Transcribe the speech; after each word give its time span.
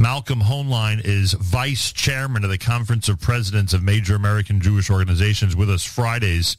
Malcolm 0.00 0.40
Hoenlein 0.40 1.04
is 1.04 1.32
vice 1.32 1.92
chairman 1.92 2.44
of 2.44 2.50
the 2.50 2.56
Conference 2.56 3.08
of 3.08 3.20
Presidents 3.20 3.72
of 3.72 3.82
Major 3.82 4.14
American 4.14 4.60
Jewish 4.60 4.90
Organizations 4.90 5.56
with 5.56 5.68
us 5.68 5.82
Fridays 5.82 6.56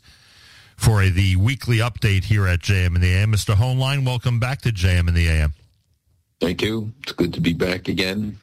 for 0.75 1.01
a, 1.01 1.09
the 1.09 1.38
weekly 1.38 1.78
update 1.78 2.25
here 2.25 2.46
at 2.46 2.60
JM 2.60 2.96
in 2.96 3.02
the 3.02 3.14
AM. 3.14 3.32
Mr. 3.32 3.56
Hoenlein, 3.56 4.06
welcome 4.06 4.42
back 4.42 4.60
to 4.64 4.74
JM 4.74 5.08
in 5.08 5.14
the 5.14 5.30
AM. 5.30 5.54
Thank 6.42 6.62
you. 6.62 6.92
It's 7.04 7.14
good 7.14 7.33
to 7.33 7.40
be 7.40 7.54
back 7.54 7.88
again. 7.88 8.38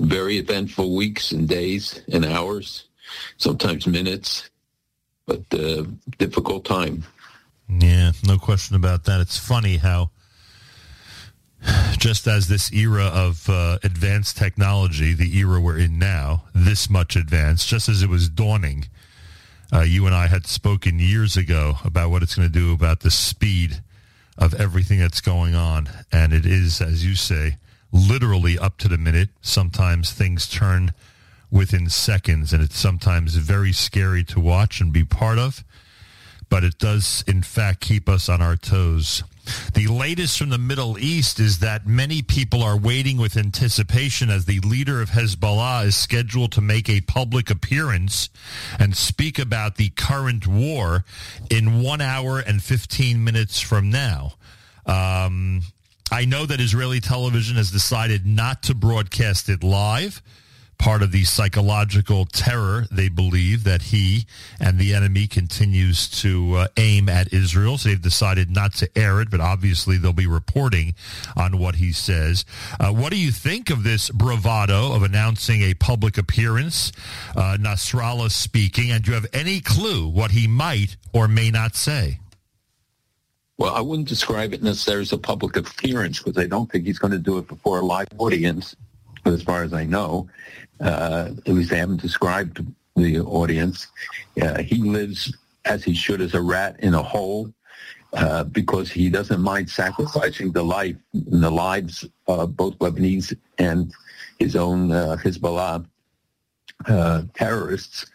Very 0.00 0.38
eventful 0.38 0.96
weeks 0.96 1.30
and 1.30 1.48
days 1.48 2.02
and 2.12 2.24
hours, 2.24 2.86
sometimes 3.36 3.86
minutes, 3.86 4.50
but 5.26 5.42
uh, 5.52 5.84
difficult 6.18 6.64
time. 6.64 7.04
Yeah, 7.68 8.10
no 8.26 8.38
question 8.38 8.74
about 8.74 9.04
that. 9.04 9.20
It's 9.20 9.38
funny 9.38 9.76
how 9.76 10.10
just 11.98 12.26
as 12.26 12.48
this 12.48 12.72
era 12.72 13.04
of 13.04 13.48
uh, 13.48 13.78
advanced 13.82 14.36
technology, 14.36 15.14
the 15.14 15.36
era 15.38 15.60
we're 15.60 15.78
in 15.78 15.98
now, 15.98 16.44
this 16.54 16.90
much 16.90 17.16
advanced, 17.16 17.68
just 17.68 17.88
as 17.88 18.02
it 18.02 18.08
was 18.08 18.28
dawning, 18.28 18.86
uh, 19.72 19.80
you 19.80 20.06
and 20.06 20.14
I 20.14 20.26
had 20.26 20.46
spoken 20.46 20.98
years 20.98 21.36
ago 21.36 21.76
about 21.84 22.10
what 22.10 22.22
it's 22.22 22.34
going 22.34 22.48
to 22.48 22.52
do 22.52 22.72
about 22.72 23.00
the 23.00 23.10
speed 23.10 23.82
of 24.36 24.54
everything 24.54 24.98
that's 24.98 25.20
going 25.20 25.54
on. 25.54 25.88
And 26.12 26.32
it 26.32 26.46
is, 26.46 26.80
as 26.80 27.04
you 27.04 27.14
say, 27.14 27.56
literally 27.92 28.58
up 28.58 28.78
to 28.78 28.88
the 28.88 28.98
minute. 28.98 29.30
Sometimes 29.40 30.12
things 30.12 30.48
turn 30.48 30.92
within 31.50 31.88
seconds, 31.88 32.52
and 32.52 32.62
it's 32.62 32.78
sometimes 32.78 33.36
very 33.36 33.72
scary 33.72 34.24
to 34.24 34.40
watch 34.40 34.80
and 34.80 34.92
be 34.92 35.04
part 35.04 35.38
of. 35.38 35.64
But 36.54 36.62
it 36.62 36.78
does, 36.78 37.24
in 37.26 37.42
fact, 37.42 37.80
keep 37.80 38.08
us 38.08 38.28
on 38.28 38.40
our 38.40 38.54
toes. 38.54 39.24
The 39.74 39.88
latest 39.88 40.38
from 40.38 40.50
the 40.50 40.56
Middle 40.56 40.96
East 41.00 41.40
is 41.40 41.58
that 41.58 41.84
many 41.84 42.22
people 42.22 42.62
are 42.62 42.76
waiting 42.76 43.16
with 43.16 43.36
anticipation 43.36 44.30
as 44.30 44.44
the 44.44 44.60
leader 44.60 45.02
of 45.02 45.10
Hezbollah 45.10 45.86
is 45.86 45.96
scheduled 45.96 46.52
to 46.52 46.60
make 46.60 46.88
a 46.88 47.00
public 47.00 47.50
appearance 47.50 48.30
and 48.78 48.96
speak 48.96 49.40
about 49.40 49.78
the 49.78 49.88
current 49.96 50.46
war 50.46 51.04
in 51.50 51.82
one 51.82 52.00
hour 52.00 52.38
and 52.38 52.62
15 52.62 53.24
minutes 53.24 53.58
from 53.58 53.90
now. 53.90 54.34
Um, 54.86 55.62
I 56.12 56.24
know 56.24 56.46
that 56.46 56.60
Israeli 56.60 57.00
television 57.00 57.56
has 57.56 57.72
decided 57.72 58.26
not 58.26 58.62
to 58.62 58.76
broadcast 58.76 59.48
it 59.48 59.64
live 59.64 60.22
part 60.78 61.02
of 61.02 61.12
the 61.12 61.24
psychological 61.24 62.24
terror 62.24 62.86
they 62.90 63.08
believe 63.08 63.64
that 63.64 63.82
he 63.82 64.26
and 64.60 64.78
the 64.78 64.94
enemy 64.94 65.26
continues 65.26 66.08
to 66.08 66.54
uh, 66.54 66.66
aim 66.76 67.08
at 67.08 67.32
Israel. 67.32 67.78
So 67.78 67.88
they've 67.88 68.00
decided 68.00 68.50
not 68.50 68.74
to 68.74 68.98
air 68.98 69.20
it, 69.20 69.30
but 69.30 69.40
obviously 69.40 69.96
they'll 69.98 70.12
be 70.12 70.26
reporting 70.26 70.94
on 71.36 71.58
what 71.58 71.76
he 71.76 71.92
says. 71.92 72.44
Uh, 72.78 72.92
what 72.92 73.12
do 73.12 73.18
you 73.18 73.30
think 73.30 73.70
of 73.70 73.82
this 73.82 74.10
bravado 74.10 74.92
of 74.92 75.02
announcing 75.02 75.62
a 75.62 75.74
public 75.74 76.18
appearance, 76.18 76.92
uh, 77.36 77.56
Nasrallah 77.60 78.30
speaking, 78.30 78.90
and 78.90 79.04
do 79.04 79.10
you 79.10 79.14
have 79.14 79.26
any 79.32 79.60
clue 79.60 80.08
what 80.08 80.30
he 80.32 80.46
might 80.46 80.96
or 81.12 81.28
may 81.28 81.50
not 81.50 81.74
say? 81.76 82.18
Well, 83.56 83.74
I 83.74 83.80
wouldn't 83.80 84.08
describe 84.08 84.52
it 84.52 84.62
necessarily 84.62 85.02
as 85.02 85.12
a 85.12 85.18
public 85.18 85.56
appearance 85.56 86.18
because 86.18 86.42
I 86.42 86.46
don't 86.46 86.70
think 86.70 86.86
he's 86.86 86.98
going 86.98 87.12
to 87.12 87.18
do 87.18 87.38
it 87.38 87.46
before 87.46 87.78
a 87.78 87.84
live 87.84 88.08
audience, 88.18 88.74
as 89.24 89.42
far 89.42 89.62
as 89.62 89.72
I 89.72 89.84
know. 89.84 90.28
Uh, 90.80 91.30
at 91.46 91.48
least 91.48 91.70
they 91.70 91.78
haven't 91.78 92.00
described 92.00 92.64
the 92.96 93.20
audience. 93.20 93.88
Uh, 94.40 94.62
he 94.62 94.76
lives 94.76 95.36
as 95.64 95.82
he 95.84 95.94
should 95.94 96.20
as 96.20 96.34
a 96.34 96.40
rat 96.40 96.76
in 96.80 96.94
a 96.94 97.02
hole 97.02 97.52
uh, 98.12 98.44
because 98.44 98.90
he 98.90 99.08
doesn't 99.08 99.40
mind 99.40 99.68
sacrificing 99.68 100.52
the 100.52 100.62
life 100.62 100.96
and 101.12 101.42
the 101.42 101.50
lives 101.50 102.04
of 102.26 102.56
both 102.56 102.78
Lebanese 102.78 103.36
and 103.58 103.92
his 104.38 104.56
own 104.56 104.92
uh, 104.92 105.16
Hezbollah 105.22 105.84
uh, 106.86 107.22
terrorists. 107.34 108.06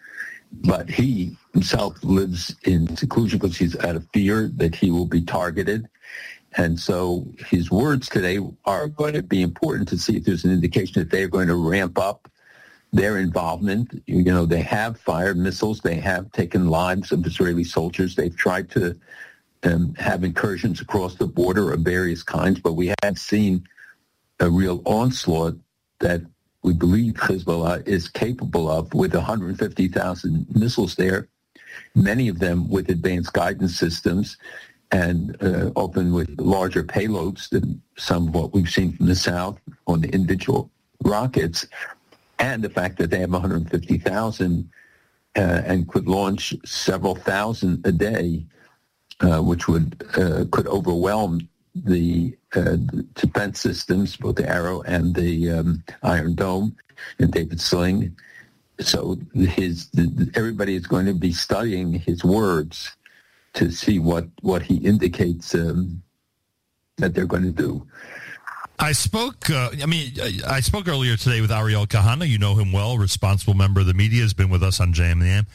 But 0.52 0.90
he 0.90 1.38
himself 1.54 2.04
lives 2.04 2.56
in 2.64 2.96
seclusion 2.98 3.40
because 3.40 3.58
he's 3.58 3.78
out 3.80 3.96
of 3.96 4.08
fear 4.14 4.50
that 4.56 4.74
he 4.74 4.90
will 4.90 5.06
be 5.06 5.22
targeted. 5.22 5.88
And 6.58 6.80
so 6.80 7.28
his 7.48 7.70
words 7.70 8.10
today 8.10 8.40
are 8.66 8.88
going 8.88 9.14
to 9.14 9.22
be 9.22 9.44
important 9.44 9.88
to 9.90 9.98
see 9.98 10.18
if 10.18 10.24
there's 10.24 10.46
an 10.46 10.52
indication 10.52 11.02
that 11.02 11.12
they're 11.12 11.28
going 11.28 11.48
to 11.48 11.56
ramp 11.56 12.00
up 12.00 12.28
their 12.92 13.18
involvement. 13.18 14.02
You 14.08 14.24
know, 14.24 14.46
they 14.46 14.62
have 14.62 15.00
fired 15.00 15.38
missiles. 15.38 15.82
They 15.82 15.96
have 15.96 16.32
taken 16.32 16.68
lives 16.68 17.12
of 17.12 17.26
Israeli 17.26 17.64
soldiers. 17.64 18.16
They've 18.16 18.36
tried 18.36 18.70
to 18.72 18.98
um, 19.64 19.94
have 19.96 20.24
incursions 20.24 20.82
across 20.82 21.16
the 21.16 21.28
border 21.28 21.72
of 21.72 21.82
various 21.82 22.24
kinds, 22.24 22.60
but 22.60 22.74
we 22.74 22.94
have 23.04 23.20
seen 23.20 23.68
a 24.40 24.50
real 24.50 24.82
onslaught 24.86 25.58
that 26.00 26.22
we 26.64 26.74
believe 26.74 27.14
Hezbollah 27.16 27.88
is 27.88 28.08
capable 28.08 28.70
of 28.70 28.94
with 28.94 29.14
150,000 29.14 30.48
missiles 30.56 30.96
there, 30.96 31.28
many 31.96 32.28
of 32.28 32.40
them 32.40 32.70
with 32.70 32.90
advanced 32.90 33.34
guidance 33.34 33.78
systems 33.78 34.38
and 34.92 35.38
uh, 35.42 35.72
often 35.76 36.14
with 36.14 36.30
larger 36.40 36.84
payloads 36.84 37.50
than 37.50 37.82
some 37.98 38.30
of 38.30 38.34
what 38.34 38.54
we've 38.54 38.70
seen 38.70 38.94
from 38.94 39.06
the 39.06 39.16
south 39.16 39.60
on 39.88 40.02
the 40.02 40.10
individual 40.10 40.70
rockets 41.04 41.68
and 42.40 42.64
the 42.64 42.70
fact 42.70 42.98
that 42.98 43.10
they 43.10 43.20
have 43.20 43.32
150,000 43.32 44.70
uh, 45.36 45.40
and 45.40 45.88
could 45.88 46.08
launch 46.08 46.56
several 46.66 47.16
thousand 47.16 47.86
a 47.86 47.92
day, 47.92 48.46
uh, 49.22 49.42
which 49.42 49.68
would 49.68 50.04
uh, 50.16 50.46
could 50.52 50.68
overwhelm 50.68 51.48
the 51.76 52.36
uh, 52.56 52.78
defense 53.14 53.60
systems, 53.60 54.18
both 54.18 54.36
the 54.36 54.50
Arrow 54.50 54.82
and 54.82 55.14
the 55.16 55.52
um, 55.52 55.84
Iron 56.04 56.36
Dome 56.36 56.76
and 57.20 57.32
David 57.32 57.62
Sling. 57.62 58.16
So 58.80 59.20
his 59.34 59.90
everybody 60.36 60.76
is 60.76 60.88
going 60.88 61.06
to 61.06 61.14
be 61.14 61.34
studying 61.34 61.94
his 61.94 62.24
words 62.24 62.96
to 63.54 63.72
see 63.72 64.00
what 64.00 64.28
what 64.42 64.62
he 64.64 64.78
indicates 64.78 65.54
um, 65.54 66.02
that 66.98 67.14
they're 67.14 67.26
going 67.26 67.44
to 67.44 67.52
do. 67.52 67.86
I 68.80 68.94
spoke. 68.94 69.50
Uh, 69.50 69.72
I 69.82 69.86
mean, 69.86 70.14
I 70.48 70.62
spoke 70.62 70.88
earlier 70.88 71.18
today 71.18 71.42
with 71.42 71.52
Ariel 71.52 71.86
Kahana. 71.86 72.28
You 72.28 72.38
know 72.38 72.56
him 72.56 72.72
well, 72.72 72.98
responsible 72.98 73.54
member 73.54 73.82
of 73.82 73.88
the 73.88 73.94
media, 73.94 74.22
has 74.22 74.34
been 74.34 74.50
with 74.50 74.64
us 74.64 74.80
on 74.80 74.94
JMN. 74.94 75.46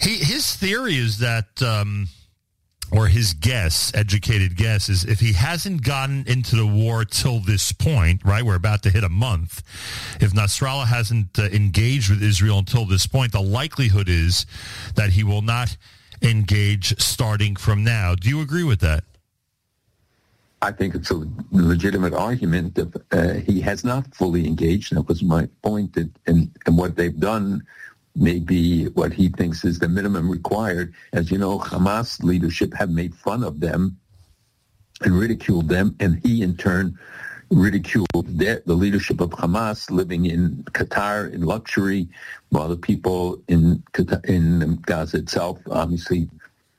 He 0.00 0.16
his 0.16 0.56
theory 0.56 0.96
is 0.96 1.18
that, 1.18 1.62
um, 1.62 2.08
or 2.90 3.06
his 3.06 3.34
guess, 3.34 3.92
educated 3.94 4.56
guess, 4.56 4.88
is 4.88 5.04
if 5.04 5.20
he 5.20 5.32
hasn't 5.32 5.84
gotten 5.84 6.24
into 6.26 6.56
the 6.56 6.66
war 6.66 7.04
till 7.04 7.38
this 7.38 7.70
point, 7.70 8.24
right? 8.24 8.42
We're 8.42 8.56
about 8.56 8.82
to 8.82 8.90
hit 8.90 9.04
a 9.04 9.08
month. 9.08 9.62
If 10.20 10.32
Nasrallah 10.32 10.86
hasn't 10.86 11.38
uh, 11.38 11.44
engaged 11.44 12.10
with 12.10 12.22
Israel 12.22 12.58
until 12.58 12.86
this 12.86 13.06
point, 13.06 13.30
the 13.30 13.40
likelihood 13.40 14.08
is 14.08 14.46
that 14.96 15.10
he 15.10 15.22
will 15.22 15.42
not 15.42 15.76
engage 16.22 17.00
starting 17.00 17.54
from 17.54 17.84
now. 17.84 18.16
Do 18.16 18.28
you 18.28 18.40
agree 18.40 18.64
with 18.64 18.80
that? 18.80 19.04
I 20.62 20.70
think 20.70 20.94
it's 20.94 21.10
a 21.10 21.26
legitimate 21.50 22.14
argument 22.14 22.76
that 22.76 23.02
uh, 23.10 23.40
he 23.40 23.60
has 23.62 23.82
not 23.82 24.14
fully 24.14 24.46
engaged. 24.46 24.94
That 24.94 25.08
was 25.08 25.20
my 25.20 25.48
point. 25.62 25.94
That, 25.94 26.08
and, 26.28 26.50
and 26.66 26.78
what 26.78 26.94
they've 26.94 27.18
done 27.18 27.66
may 28.14 28.38
be 28.38 28.84
what 28.90 29.12
he 29.12 29.28
thinks 29.28 29.64
is 29.64 29.80
the 29.80 29.88
minimum 29.88 30.30
required. 30.30 30.94
As 31.12 31.32
you 31.32 31.38
know, 31.38 31.58
Hamas 31.58 32.22
leadership 32.22 32.72
have 32.74 32.90
made 32.90 33.12
fun 33.12 33.42
of 33.42 33.58
them 33.58 33.98
and 35.02 35.18
ridiculed 35.18 35.68
them, 35.68 35.96
and 35.98 36.20
he 36.24 36.42
in 36.42 36.56
turn 36.56 36.96
ridiculed 37.50 38.06
the, 38.14 38.62
the 38.64 38.74
leadership 38.74 39.20
of 39.20 39.30
Hamas 39.30 39.90
living 39.90 40.26
in 40.26 40.62
Qatar 40.70 41.32
in 41.32 41.42
luxury, 41.42 42.08
while 42.50 42.68
the 42.68 42.76
people 42.76 43.42
in 43.48 43.82
in 44.24 44.78
Gaza 44.86 45.18
itself 45.18 45.58
obviously 45.70 46.30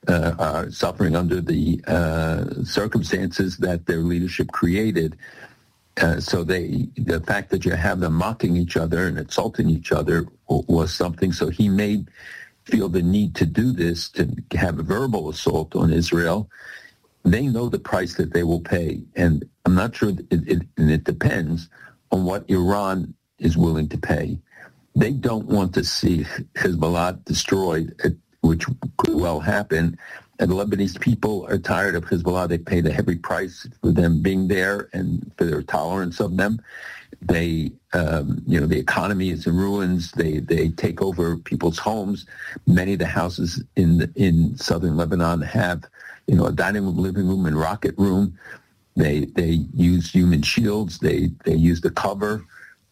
uh, 0.07 0.35
are 0.39 0.71
suffering 0.71 1.15
under 1.15 1.41
the 1.41 1.81
uh, 1.87 2.45
circumstances 2.63 3.57
that 3.57 3.85
their 3.85 3.99
leadership 3.99 4.51
created. 4.51 5.17
Uh, 6.01 6.19
so 6.19 6.43
they, 6.43 6.87
the 6.97 7.21
fact 7.21 7.51
that 7.51 7.65
you 7.65 7.71
have 7.71 7.99
them 7.99 8.13
mocking 8.13 8.57
each 8.57 8.77
other 8.77 9.07
and 9.07 9.17
insulting 9.17 9.69
each 9.69 9.91
other 9.91 10.25
was 10.47 10.93
something. 10.93 11.31
So 11.31 11.49
he 11.49 11.69
may 11.69 12.05
feel 12.65 12.89
the 12.89 13.01
need 13.03 13.35
to 13.35 13.45
do 13.45 13.71
this 13.71 14.09
to 14.11 14.27
have 14.53 14.79
a 14.79 14.83
verbal 14.83 15.29
assault 15.29 15.75
on 15.75 15.91
Israel. 15.93 16.49
They 17.23 17.47
know 17.47 17.69
the 17.69 17.79
price 17.79 18.15
that 18.15 18.33
they 18.33 18.43
will 18.43 18.61
pay, 18.61 19.03
and 19.15 19.45
I'm 19.65 19.75
not 19.75 19.95
sure. 19.95 20.09
It, 20.09 20.27
it, 20.31 20.61
and 20.77 20.91
it 20.91 21.05
depends 21.05 21.69
on 22.11 22.25
what 22.25 22.49
Iran 22.49 23.13
is 23.39 23.57
willing 23.57 23.89
to 23.89 23.97
pay. 23.97 24.39
They 24.95 25.11
don't 25.11 25.47
want 25.47 25.73
to 25.75 25.83
see 25.83 26.25
Hezbollah 26.55 27.23
destroyed 27.25 27.95
which 28.43 28.65
could 28.97 29.15
well 29.15 29.39
happen. 29.39 29.97
And 30.39 30.51
the 30.51 30.55
Lebanese 30.55 30.99
people 30.99 31.45
are 31.47 31.57
tired 31.57 31.95
of 31.95 32.03
Hezbollah. 32.03 32.49
They 32.49 32.57
paid 32.57 32.85
a 32.85 32.91
heavy 32.91 33.15
price 33.15 33.67
for 33.81 33.91
them 33.91 34.21
being 34.21 34.47
there 34.47 34.89
and 34.93 35.31
for 35.37 35.45
their 35.45 35.63
tolerance 35.63 36.19
of 36.19 36.35
them. 36.35 36.61
They, 37.21 37.71
um, 37.93 38.43
you 38.45 38.59
know, 38.59 38.67
the 38.67 38.77
economy 38.77 39.29
is 39.29 39.47
in 39.47 39.55
ruins. 39.55 40.11
They 40.11 40.39
they 40.39 40.69
take 40.69 41.01
over 41.01 41.37
people's 41.37 41.77
homes. 41.77 42.25
Many 42.67 42.93
of 42.93 42.99
the 42.99 43.05
houses 43.05 43.63
in 43.77 44.11
in 44.15 44.57
southern 44.57 44.97
Lebanon 44.97 45.41
have, 45.41 45.85
you 46.27 46.35
know, 46.35 46.47
a 46.47 46.51
dining 46.51 46.83
room, 46.83 46.97
living 46.97 47.27
room, 47.27 47.45
and 47.45 47.55
rocket 47.55 47.95
room. 47.97 48.37
They 48.97 49.25
they 49.25 49.65
use 49.73 50.11
human 50.11 50.41
shields. 50.41 50.99
They 50.99 51.31
they 51.45 51.55
use 51.55 51.79
the 51.79 51.91
cover 51.91 52.45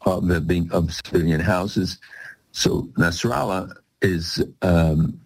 of 0.04 0.27
the 0.27 0.69
of 0.71 0.94
civilian 0.94 1.42
houses. 1.42 1.97
So 2.54 2.83
Nasrallah 2.97 3.75
is 4.01 4.44
um, 4.62 5.19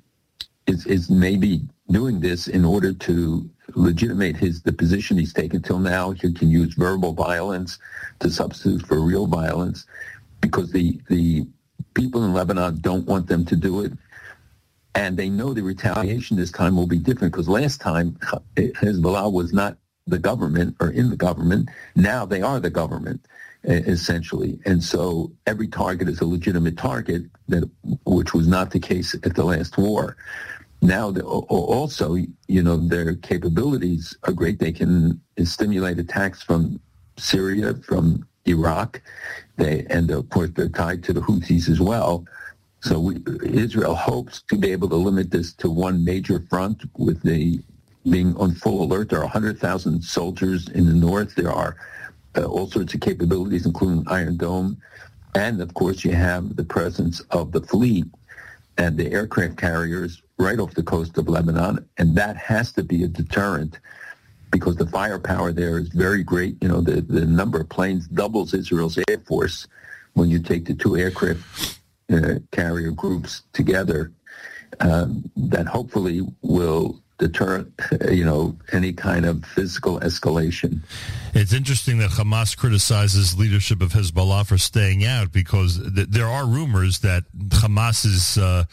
is 0.67 0.85
is 0.85 1.09
maybe 1.09 1.61
doing 1.89 2.19
this 2.19 2.47
in 2.47 2.65
order 2.65 2.93
to 2.93 3.49
legitimate 3.75 4.35
his 4.37 4.61
the 4.63 4.73
position 4.73 5.17
he's 5.17 5.33
taken 5.33 5.61
till 5.61 5.79
now. 5.79 6.11
He 6.11 6.33
can 6.33 6.49
use 6.49 6.73
verbal 6.75 7.13
violence 7.13 7.79
to 8.19 8.29
substitute 8.29 8.85
for 8.87 8.99
real 9.01 9.27
violence 9.27 9.85
because 10.41 10.71
the 10.71 10.99
the 11.09 11.47
people 11.93 12.23
in 12.25 12.33
Lebanon 12.33 12.79
don't 12.81 13.05
want 13.07 13.27
them 13.27 13.45
to 13.45 13.55
do 13.55 13.81
it. 13.81 13.93
And 14.95 15.17
they 15.17 15.29
know 15.29 15.53
the 15.53 15.63
retaliation 15.63 16.37
this 16.37 16.51
time 16.51 16.75
will 16.75 16.87
be 16.87 16.99
different 16.99 17.33
because 17.33 17.49
last 17.49 17.81
time 17.81 18.17
Hezbollah 18.55 19.31
was 19.31 19.53
not 19.53 19.77
the 20.07 20.19
government 20.19 20.75
or 20.79 20.89
in 20.89 21.09
the 21.09 21.17
government. 21.17 21.69
Now 21.95 22.25
they 22.25 22.41
are 22.41 22.59
the 22.59 22.69
government 22.69 23.25
essentially. 23.65 24.59
And 24.65 24.83
so 24.83 25.31
every 25.47 25.67
target 25.67 26.09
is 26.09 26.21
a 26.21 26.25
legitimate 26.25 26.77
target 26.77 27.23
that, 27.49 27.69
which 28.05 28.33
was 28.33 28.47
not 28.47 28.71
the 28.71 28.79
case 28.79 29.15
at 29.15 29.35
the 29.35 29.43
last 29.43 29.77
war. 29.77 30.17
Now, 30.85 31.11
also, 31.11 32.13
you 32.13 32.61
know, 32.61 32.77
their 32.77 33.15
capabilities 33.15 34.15
are 34.23 34.33
great. 34.33 34.59
They 34.59 34.71
can 34.71 35.19
stimulate 35.43 35.97
attacks 35.97 36.43
from 36.43 36.79
Syria, 37.17 37.73
from 37.73 38.27
Iraq. 38.45 39.01
They, 39.57 39.87
and 39.89 40.11
of 40.11 40.29
course, 40.29 40.51
they're 40.53 40.69
tied 40.69 41.03
to 41.05 41.13
the 41.13 41.21
Houthis 41.21 41.69
as 41.69 41.81
well. 41.81 42.23
So 42.81 42.99
we, 42.99 43.23
Israel 43.43 43.95
hopes 43.95 44.43
to 44.43 44.57
be 44.57 44.71
able 44.71 44.87
to 44.89 44.95
limit 44.95 45.31
this 45.31 45.53
to 45.53 45.71
one 45.71 46.05
major 46.05 46.45
front 46.51 46.83
with 46.99 47.23
the 47.23 47.59
being 48.07 48.35
on 48.37 48.53
full 48.53 48.83
alert. 48.83 49.09
There 49.09 49.19
are 49.19 49.23
100,000 49.23 50.03
soldiers 50.03 50.69
in 50.69 50.85
the 50.85 50.93
north. 50.93 51.33
There 51.33 51.51
are 51.51 51.77
uh, 52.37 52.43
all 52.43 52.69
sorts 52.69 52.93
of 52.93 53.01
capabilities, 53.01 53.65
including 53.65 54.05
Iron 54.07 54.37
Dome. 54.37 54.77
And 55.33 55.61
of 55.61 55.73
course, 55.73 56.05
you 56.05 56.11
have 56.11 56.55
the 56.55 56.63
presence 56.63 57.21
of 57.31 57.53
the 57.53 57.61
fleet 57.61 58.05
and 58.77 58.95
the 58.97 59.11
aircraft 59.11 59.57
carriers 59.57 60.21
right 60.37 60.59
off 60.59 60.73
the 60.73 60.83
coast 60.83 61.17
of 61.17 61.29
Lebanon. 61.29 61.87
And 61.97 62.15
that 62.15 62.35
has 62.37 62.71
to 62.73 62.83
be 62.83 63.03
a 63.03 63.07
deterrent 63.07 63.79
because 64.51 64.75
the 64.75 64.87
firepower 64.87 65.51
there 65.51 65.79
is 65.79 65.89
very 65.89 66.23
great. 66.23 66.57
You 66.61 66.69
know, 66.69 66.81
the, 66.81 67.01
the 67.01 67.25
number 67.25 67.59
of 67.59 67.69
planes 67.69 68.07
doubles 68.07 68.53
Israel's 68.53 68.97
air 69.09 69.17
force 69.25 69.67
when 70.13 70.29
you 70.29 70.39
take 70.39 70.65
the 70.65 70.73
two 70.73 70.97
aircraft 70.97 71.79
uh, 72.11 72.35
carrier 72.51 72.91
groups 72.91 73.43
together. 73.53 74.11
Um, 74.81 75.31
that 75.37 75.67
hopefully 75.67 76.21
will 76.41 77.01
deter, 77.17 77.65
you 78.11 78.25
know, 78.25 78.55
any 78.73 78.91
kind 78.91 79.25
of 79.25 79.45
physical 79.45 79.99
escalation. 80.01 80.79
It's 81.33 81.53
interesting 81.53 81.97
that 81.99 82.11
Hamas 82.11 82.57
criticizes 82.57 83.37
leadership 83.37 83.81
of 83.81 83.91
Hezbollah 83.91 84.45
for 84.45 84.57
staying 84.57 85.05
out 85.05 85.31
because 85.31 85.79
th- 85.93 86.07
there 86.09 86.27
are 86.27 86.45
rumors 86.45 86.99
that 86.99 87.23
Hamas's 87.37 88.37
uh, 88.37 88.65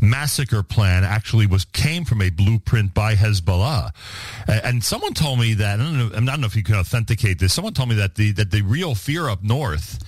massacre 0.00 0.62
plan 0.62 1.04
actually 1.04 1.46
was 1.46 1.64
came 1.64 2.04
from 2.04 2.22
a 2.22 2.30
blueprint 2.30 2.94
by 2.94 3.14
Hezbollah, 3.14 3.92
and 4.48 4.82
someone 4.82 5.14
told 5.14 5.38
me 5.38 5.54
that 5.54 5.80
I 5.80 5.82
don't 5.82 5.98
know, 5.98 6.10
I 6.14 6.20
don't 6.20 6.40
know 6.40 6.46
if 6.46 6.56
you 6.56 6.62
can 6.62 6.76
authenticate 6.76 7.38
this. 7.38 7.52
Someone 7.52 7.74
told 7.74 7.90
me 7.90 7.94
that 7.96 8.14
the 8.14 8.32
that 8.32 8.50
the 8.50 8.62
real 8.62 8.94
fear 8.94 9.28
up 9.28 9.42
north, 9.42 9.98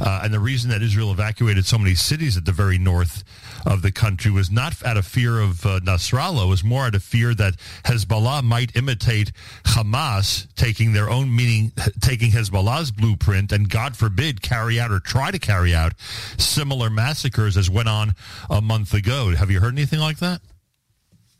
uh, 0.00 0.20
and 0.24 0.32
the 0.32 0.40
reason 0.40 0.70
that 0.70 0.82
Israel 0.82 1.10
evacuated 1.10 1.66
so 1.66 1.78
many 1.78 1.94
cities 1.94 2.36
at 2.36 2.44
the 2.44 2.52
very 2.52 2.78
north 2.78 3.24
of 3.66 3.82
the 3.82 3.92
country 3.92 4.30
was 4.30 4.50
not 4.50 4.82
out 4.84 4.96
of 4.96 5.06
fear 5.06 5.40
of 5.40 5.64
uh, 5.64 5.80
Nasrallah, 5.80 6.48
was 6.48 6.64
more 6.64 6.86
out 6.86 6.94
of 6.94 7.02
fear 7.02 7.34
that 7.34 7.54
Hezbollah 7.84 8.42
might 8.42 8.74
imitate 8.76 9.32
Hamas, 9.64 10.46
taking 10.54 10.92
their 10.92 11.10
own 11.10 11.34
meaning, 11.34 11.72
taking 12.00 12.30
Hezbollah's 12.30 12.90
blueprint, 12.90 13.52
and 13.52 13.68
God 13.68 13.96
forbid 13.96 14.42
carry 14.42 14.80
out 14.80 14.90
or 14.90 15.00
try 15.00 15.30
to 15.30 15.38
carry 15.38 15.74
out 15.74 15.92
similar 16.36 16.90
massacres 16.90 17.56
as 17.56 17.70
went 17.70 17.88
on 17.88 18.14
a 18.50 18.60
month 18.60 18.94
ago. 18.94 19.34
Have 19.34 19.50
you 19.50 19.60
heard 19.60 19.74
anything 19.74 20.00
like 20.00 20.18
that? 20.18 20.40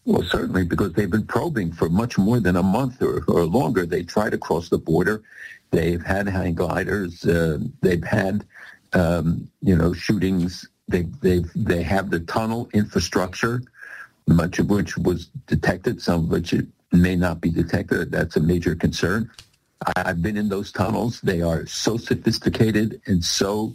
Well, 0.04 0.22
certainly, 0.24 0.64
because 0.64 0.92
they've 0.94 1.10
been 1.10 1.26
probing 1.26 1.72
for 1.72 1.88
much 1.88 2.18
more 2.18 2.40
than 2.40 2.56
a 2.56 2.62
month 2.62 3.00
or, 3.02 3.24
or 3.28 3.44
longer. 3.44 3.86
They 3.86 4.02
try 4.02 4.30
to 4.30 4.38
cross 4.38 4.68
the 4.68 4.78
border. 4.78 5.22
They've 5.70 6.02
had 6.02 6.28
hang 6.28 6.54
gliders. 6.54 7.24
Uh, 7.24 7.58
they've 7.80 8.02
had, 8.02 8.44
um, 8.94 9.48
you 9.60 9.76
know, 9.76 9.92
shootings 9.92 10.68
they 10.92 11.02
they 11.20 11.44
they 11.56 11.82
have 11.82 12.10
the 12.10 12.20
tunnel 12.20 12.68
infrastructure, 12.72 13.62
much 14.28 14.58
of 14.60 14.70
which 14.70 14.96
was 14.96 15.26
detected, 15.46 16.00
some 16.00 16.24
of 16.24 16.28
which 16.30 16.54
may 16.92 17.16
not 17.16 17.40
be 17.40 17.50
detected. 17.50 18.12
That's 18.12 18.36
a 18.36 18.40
major 18.40 18.74
concern. 18.76 19.30
I've 19.96 20.22
been 20.22 20.36
in 20.36 20.48
those 20.48 20.70
tunnels. 20.70 21.20
They 21.22 21.40
are 21.40 21.66
so 21.66 21.96
sophisticated 21.96 23.00
and 23.06 23.24
so 23.24 23.74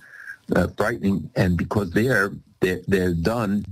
uh, 0.55 0.67
frightening, 0.77 1.29
and 1.35 1.57
because 1.57 1.91
they're 1.91 2.31
they're, 2.61 2.81
they're 2.87 3.13
done 3.13 3.65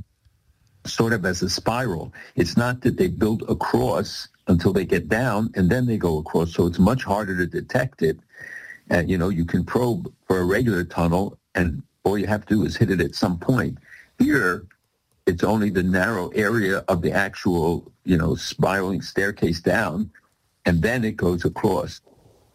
sort 0.85 1.13
of 1.13 1.25
as 1.25 1.41
a 1.41 1.49
spiral. 1.49 2.13
It's 2.35 2.57
not 2.57 2.81
that 2.81 2.97
they 2.97 3.07
build 3.07 3.43
across 3.49 4.27
until 4.47 4.73
they 4.73 4.85
get 4.85 5.09
down 5.09 5.51
and 5.55 5.69
then 5.69 5.85
they 5.87 5.97
go 5.97 6.19
across. 6.19 6.53
So 6.53 6.67
it's 6.67 6.79
much 6.79 7.03
harder 7.03 7.35
to 7.37 7.47
detect 7.47 8.01
it. 8.01 8.19
And, 8.89 9.09
you 9.09 9.17
know, 9.17 9.29
you 9.29 9.45
can 9.45 9.65
probe 9.65 10.13
for 10.27 10.37
a 10.39 10.45
regular 10.45 10.83
tunnel 10.83 11.39
and 11.55 11.81
all 12.05 12.17
you 12.17 12.27
have 12.27 12.45
to 12.45 12.55
do 12.55 12.65
is 12.65 12.77
hit 12.77 12.91
it 12.91 13.01
at 13.01 13.15
some 13.15 13.37
point. 13.37 13.77
Here, 14.19 14.65
it's 15.25 15.43
only 15.43 15.71
the 15.71 15.83
narrow 15.83 16.29
area 16.29 16.85
of 16.87 17.01
the 17.01 17.11
actual, 17.11 17.91
you 18.05 18.17
know, 18.17 18.35
spiraling 18.35 19.01
staircase 19.01 19.59
down, 19.59 20.11
and 20.65 20.81
then 20.81 21.03
it 21.03 21.17
goes 21.17 21.43
across. 21.43 21.99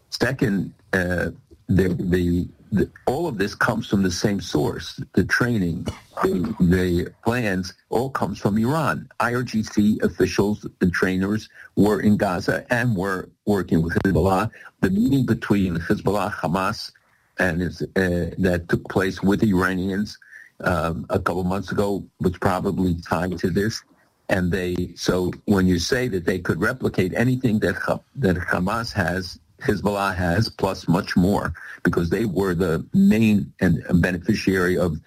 Second, 0.09 0.73
uh, 0.93 1.31
the, 1.69 1.89
the, 1.99 2.49
the, 2.71 2.91
all 3.07 3.27
of 3.27 3.39
this 3.39 3.55
comes 3.55 3.89
from 3.89 4.03
the 4.03 4.11
same 4.11 4.41
source. 4.41 5.01
The 5.15 5.25
training, 5.25 5.85
the, 6.23 6.55
the 6.61 7.13
plans, 7.25 7.75
all 7.89 8.11
comes 8.11 8.39
from 8.39 8.57
Iran. 8.57 9.09
IRGC 9.19 10.03
officials 10.03 10.67
and 10.81 10.93
trainers 10.93 11.49
were 11.75 12.01
in 12.01 12.17
Gaza 12.17 12.65
and 12.71 12.97
were 12.97 13.29
working 13.47 13.83
with 13.83 13.95
Hezbollah. 14.05 14.51
The 14.81 14.91
meeting 14.91 15.27
between 15.27 15.77
Hezbollah, 15.77 16.33
Hamas, 16.33 16.93
and 17.41 17.63
uh, 17.63 18.35
that 18.39 18.67
took 18.69 18.89
place 18.89 19.23
with 19.23 19.43
Iranians 19.43 20.19
um, 20.63 21.07
a 21.09 21.19
couple 21.19 21.43
months 21.43 21.73
ago 21.73 22.05
was 22.21 22.37
probably 22.37 22.95
tied 23.01 23.39
to 23.39 23.51
this. 23.51 23.83
And 24.29 24.53
they 24.53 24.93
so 24.95 25.33
when 25.47 25.67
you 25.67 25.79
say 25.79 26.07
that 26.09 26.27
they 26.27 26.39
could 26.39 26.61
replicate 26.61 27.13
anything 27.15 27.59
that 27.61 27.77
that 28.17 28.37
Hamas 28.37 28.93
has, 28.93 29.41
Hezbollah 29.61 30.15
has, 30.15 30.49
plus 30.49 30.87
much 30.87 31.17
more, 31.17 31.53
because 31.83 32.11
they 32.11 32.27
were 32.27 32.55
the 32.55 32.87
main 32.95 33.53
and 33.61 33.83
beneficiary 34.01 34.79
of 34.79 35.01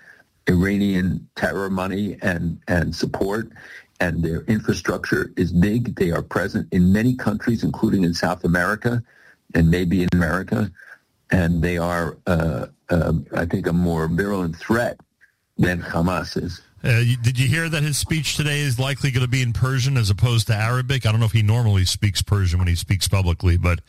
Iranian 0.49 1.29
terror 1.35 1.69
money 1.69 2.17
and 2.21 2.59
and 2.67 2.93
support, 2.93 3.49
and 4.01 4.23
their 4.23 4.41
infrastructure 4.41 5.31
is 5.37 5.53
big. 5.53 5.95
They 5.95 6.11
are 6.11 6.23
present 6.23 6.67
in 6.73 6.91
many 6.91 7.15
countries, 7.15 7.63
including 7.63 8.03
in 8.03 8.13
South 8.13 8.43
America, 8.43 9.01
and 9.53 9.69
maybe 9.69 10.03
in 10.03 10.09
America 10.11 10.69
and 11.33 11.63
they 11.63 11.79
are, 11.79 12.17
uh, 12.27 12.67
uh, 12.89 13.13
I 13.35 13.45
think, 13.45 13.65
a 13.65 13.73
more 13.73 14.07
virulent 14.07 14.55
threat 14.55 14.99
than 15.57 15.81
Hamas 15.81 16.41
is. 16.41 16.61
Uh, 16.83 17.01
did 17.21 17.39
you 17.39 17.47
hear 17.47 17.69
that 17.69 17.81
his 17.81 17.97
speech 17.97 18.35
today 18.35 18.59
is 18.59 18.77
likely 18.77 19.09
going 19.09 19.25
to 19.25 19.29
be 19.29 19.41
in 19.41 19.51
Persian 19.51 19.97
as 19.97 20.09
opposed 20.09 20.47
to 20.47 20.55
Arabic? 20.55 21.05
I 21.05 21.11
don't 21.11 21.19
know 21.19 21.25
if 21.25 21.31
he 21.31 21.41
normally 21.41 21.85
speaks 21.85 22.21
Persian 22.21 22.59
when 22.59 22.67
he 22.67 22.75
speaks 22.75 23.07
publicly, 23.07 23.57
but 23.57 23.79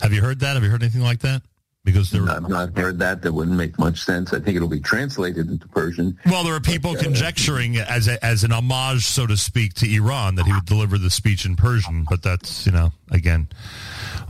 have 0.00 0.12
you 0.12 0.22
heard 0.22 0.40
that? 0.40 0.54
Have 0.54 0.64
you 0.64 0.70
heard 0.70 0.82
anything 0.82 1.02
like 1.02 1.20
that? 1.20 1.42
Because 1.84 2.10
there, 2.10 2.22
I've 2.30 2.48
not 2.48 2.78
heard 2.78 3.00
that. 3.00 3.22
That 3.22 3.32
wouldn't 3.32 3.56
make 3.56 3.76
much 3.76 4.04
sense. 4.04 4.32
I 4.32 4.38
think 4.38 4.54
it'll 4.54 4.68
be 4.68 4.78
translated 4.78 5.50
into 5.50 5.66
Persian. 5.66 6.16
Well, 6.26 6.44
there 6.44 6.54
are 6.54 6.60
people 6.60 6.92
but, 6.92 7.00
uh, 7.00 7.02
conjecturing 7.02 7.76
as 7.76 8.06
a, 8.06 8.24
as 8.24 8.44
an 8.44 8.52
homage, 8.52 9.04
so 9.04 9.26
to 9.26 9.36
speak, 9.36 9.74
to 9.74 9.92
Iran 9.92 10.36
that 10.36 10.46
he 10.46 10.52
would 10.52 10.64
deliver 10.64 10.96
the 10.96 11.10
speech 11.10 11.44
in 11.44 11.56
Persian. 11.56 12.06
But 12.08 12.22
that's 12.22 12.66
you 12.66 12.72
know 12.72 12.92
again 13.10 13.48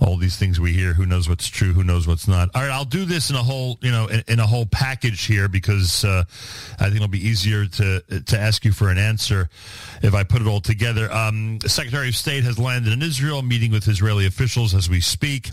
all 0.01 0.17
these 0.17 0.39
things 0.39 0.61
we 0.61 0.73
hear. 0.73 0.95
Who 0.95 1.05
knows 1.05 1.29
what's 1.29 1.47
true? 1.47 1.75
Who 1.75 1.85
knows 1.85 2.07
what's 2.07 2.27
not? 2.27 2.49
All 2.55 2.63
right, 2.63 2.71
I'll 2.71 2.87
do 2.87 3.05
this 3.05 3.29
in 3.29 3.37
a 3.37 3.43
whole, 3.43 3.79
you 3.83 3.91
know, 3.91 4.07
in, 4.07 4.23
in 4.29 4.41
a 4.41 4.47
whole 4.47 4.65
package 4.65 5.27
here 5.27 5.47
because 5.47 6.07
uh, 6.07 6.25
I 6.81 6.85
think 6.85 6.97
it'll 6.97 7.09
be 7.09 7.29
easier 7.29 7.67
to 7.67 8.01
to 8.01 8.39
ask 8.39 8.65
you 8.65 8.73
for 8.73 8.89
an 8.89 8.97
answer 8.97 9.51
if 10.03 10.15
I 10.15 10.25
put 10.25 10.41
it 10.41 10.47
all 10.47 10.63
together. 10.63 11.13
Um, 11.13 11.59
Secretary 11.67 12.09
of 12.09 12.17
State 12.17 12.45
has 12.45 12.59
landed 12.59 12.95
in 12.95 13.03
Israel, 13.03 13.43
meeting 13.43 13.73
with 13.73 13.87
Israeli 13.89 14.25
officials 14.25 14.75
as 14.75 14.89
we 14.89 15.03
speak 15.03 15.51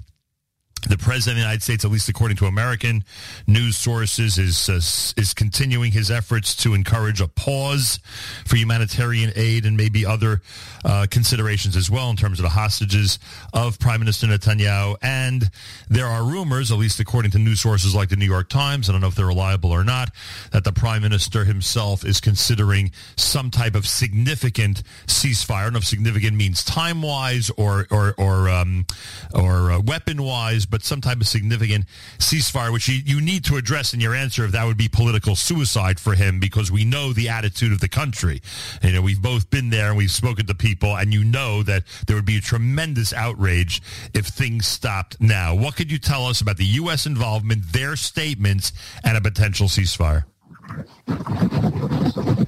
the 0.88 0.98
president 0.98 1.34
of 1.34 1.36
the 1.38 1.42
United 1.42 1.64
States, 1.64 1.86
at 1.86 1.92
least 1.92 2.10
according 2.10 2.38
to 2.38 2.46
American 2.46 3.04
news 3.48 3.76
sources, 3.76 4.38
is 4.38 4.70
uh, 4.70 4.76
is 5.20 5.34
continuing 5.34 5.92
his 5.92 6.10
efforts 6.12 6.56
to 6.58 6.74
encourage 6.74 7.22
a 7.22 7.28
pause 7.28 8.00
for 8.46 8.56
humanitarian 8.56 9.32
aid 9.36 9.66
and 9.66 9.76
maybe 9.76 10.06
other 10.06 10.42
uh, 10.86 11.08
considerations 11.10 11.76
as 11.76 11.90
well 11.90 12.10
in 12.10 12.16
terms 12.16 12.40
of 12.40 12.44
the 12.44 12.50
hostages 12.50 13.20
of 13.54 13.80
Prime 13.80 14.00
Minister 14.00 14.28
Netanyahu. 14.28 14.96
And 15.02 15.50
there 15.90 16.08
are 16.08 16.24
rumors, 16.24 16.72
at 16.72 16.78
least 16.78 17.00
according 17.00 17.32
to 17.32 17.40
news 17.40 17.62
sources 17.62 17.94
like 17.96 18.10
the 18.10 18.16
New 18.16 18.26
York 18.26 18.50
Times, 18.50 18.90
I 18.90 18.92
don't 18.92 19.02
know 19.02 19.08
if 19.08 19.16
they're 19.16 19.26
reliable 19.26 19.72
or 19.72 19.84
not, 19.84 20.12
that 20.52 20.64
the 20.64 20.72
Prime 20.72 21.02
Minister 21.02 21.44
himself 21.46 22.06
is 22.06 22.22
considering 22.22 22.92
some 23.18 23.52
type 23.52 23.76
of 23.76 23.88
significant 23.88 24.84
ceasefire. 25.08 25.56
I 25.56 25.64
don't 25.64 25.74
know 25.74 25.80
if 25.80 25.86
significant 25.86 26.38
means 26.38 26.64
time-wise 26.64 27.50
or 27.58 27.88
or 27.90 28.14
or 28.18 28.50
um, 28.50 28.86
or 29.34 29.72
uh, 29.72 29.80
weapon-wise 29.80 30.66
but 30.70 30.84
some 30.84 31.02
type 31.02 31.20
of 31.20 31.28
significant 31.28 31.86
ceasefire, 32.18 32.72
which 32.72 32.88
you, 32.88 33.02
you 33.06 33.22
need 33.22 33.44
to 33.46 33.58
address 33.58 33.94
in 33.94 34.00
your 34.00 34.14
answer 34.14 34.46
if 34.46 34.52
that 34.52 34.66
would 34.66 34.78
be 34.78 34.88
political 34.88 35.36
suicide 35.36 36.00
for 36.00 36.16
him, 36.16 36.40
because 36.40 36.72
we 36.72 36.86
know 36.86 37.14
the 37.14 37.30
attitude 37.30 37.72
of 37.72 37.80
the 37.80 37.88
country. 37.88 38.42
You 38.84 38.94
know, 38.94 39.02
we've 39.02 39.22
both 39.22 39.50
been 39.50 39.70
there 39.70 39.90
and 39.90 39.98
we've 39.98 40.12
spoken 40.12 40.46
to 40.48 40.56
people, 40.56 40.96
and 40.96 41.14
you 41.14 41.24
know 41.24 41.64
that 41.64 41.84
there 42.08 42.16
would 42.16 42.26
be 42.26 42.38
a 42.38 42.42
tremendous 42.42 43.14
outrage 43.14 43.82
if 44.14 44.28
things 44.28 44.68
stopped 44.68 45.20
now. 45.20 45.56
What 45.56 45.76
could 45.76 45.92
you 45.92 46.00
tell 46.00 46.26
us 46.26 46.42
about 46.42 46.58
the 46.58 46.66
U.S. 46.66 47.06
involvement, 47.06 47.72
their 47.72 47.96
statements, 47.96 48.72
and 49.04 49.18
a 49.18 49.22
potential 49.22 49.68
ceasefire? 49.68 50.26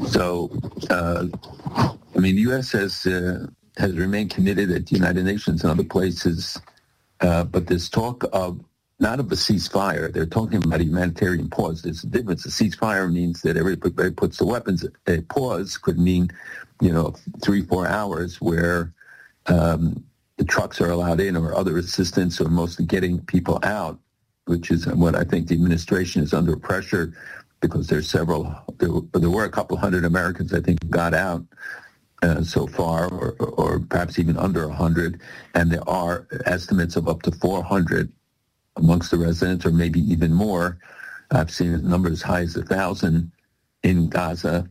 So, 0.07 0.51
uh, 0.89 1.25
I 1.75 2.19
mean, 2.19 2.35
the 2.35 2.41
U.S. 2.41 2.71
has 2.73 3.05
uh, 3.05 3.47
has 3.77 3.97
remained 3.97 4.31
committed 4.31 4.71
at 4.71 4.85
the 4.85 4.95
United 4.95 5.25
Nations 5.25 5.63
and 5.63 5.71
other 5.71 5.83
places, 5.83 6.59
uh, 7.21 7.43
but 7.45 7.67
this 7.67 7.89
talk 7.89 8.23
of 8.33 8.59
not 9.01 9.19
of 9.19 9.31
a 9.31 9.35
ceasefire. 9.35 10.13
They're 10.13 10.27
talking 10.27 10.63
about 10.63 10.79
a 10.79 10.83
humanitarian 10.83 11.49
pause. 11.49 11.81
There's 11.81 12.03
a 12.03 12.07
difference. 12.07 12.45
A 12.45 12.49
ceasefire 12.49 13.11
means 13.11 13.41
that 13.41 13.57
everybody 13.57 14.11
puts 14.11 14.37
the 14.37 14.45
weapons. 14.45 14.85
A 15.07 15.21
pause 15.21 15.77
could 15.77 15.97
mean, 15.97 16.29
you 16.81 16.93
know, 16.93 17.15
three, 17.41 17.63
four 17.63 17.87
hours 17.87 18.39
where 18.39 18.93
um, 19.47 20.03
the 20.37 20.45
trucks 20.45 20.79
are 20.79 20.91
allowed 20.91 21.19
in 21.19 21.35
or 21.35 21.55
other 21.55 21.79
assistance 21.79 22.39
or 22.39 22.49
mostly 22.49 22.85
getting 22.85 23.19
people 23.21 23.59
out, 23.63 23.99
which 24.45 24.69
is 24.69 24.85
what 24.85 25.15
I 25.15 25.23
think 25.23 25.47
the 25.47 25.55
administration 25.55 26.21
is 26.21 26.31
under 26.31 26.55
pressure 26.55 27.11
because 27.59 27.87
there's 27.87 28.09
several, 28.09 28.55
there, 28.77 28.89
there 29.13 29.29
were 29.31 29.45
a 29.45 29.49
couple 29.51 29.77
hundred 29.77 30.05
Americans, 30.05 30.53
I 30.53 30.61
think, 30.61 30.77
got 30.91 31.15
out 31.15 31.43
uh, 32.21 32.43
so 32.43 32.67
far, 32.67 33.09
or, 33.09 33.31
or 33.39 33.79
perhaps 33.79 34.19
even 34.19 34.37
under 34.37 34.67
100, 34.67 35.19
and 35.55 35.71
there 35.71 35.87
are 35.89 36.27
estimates 36.45 36.95
of 36.95 37.07
up 37.07 37.21
to 37.23 37.31
400 37.31 38.11
amongst 38.77 39.11
the 39.11 39.17
residents, 39.17 39.65
or 39.65 39.71
maybe 39.71 39.99
even 39.99 40.33
more. 40.33 40.77
I've 41.31 41.51
seen 41.51 41.87
numbers 41.87 42.13
as 42.13 42.21
high 42.21 42.41
as 42.41 42.55
a 42.55 42.63
thousand 42.63 43.31
in 43.83 44.09
Gaza. 44.09 44.69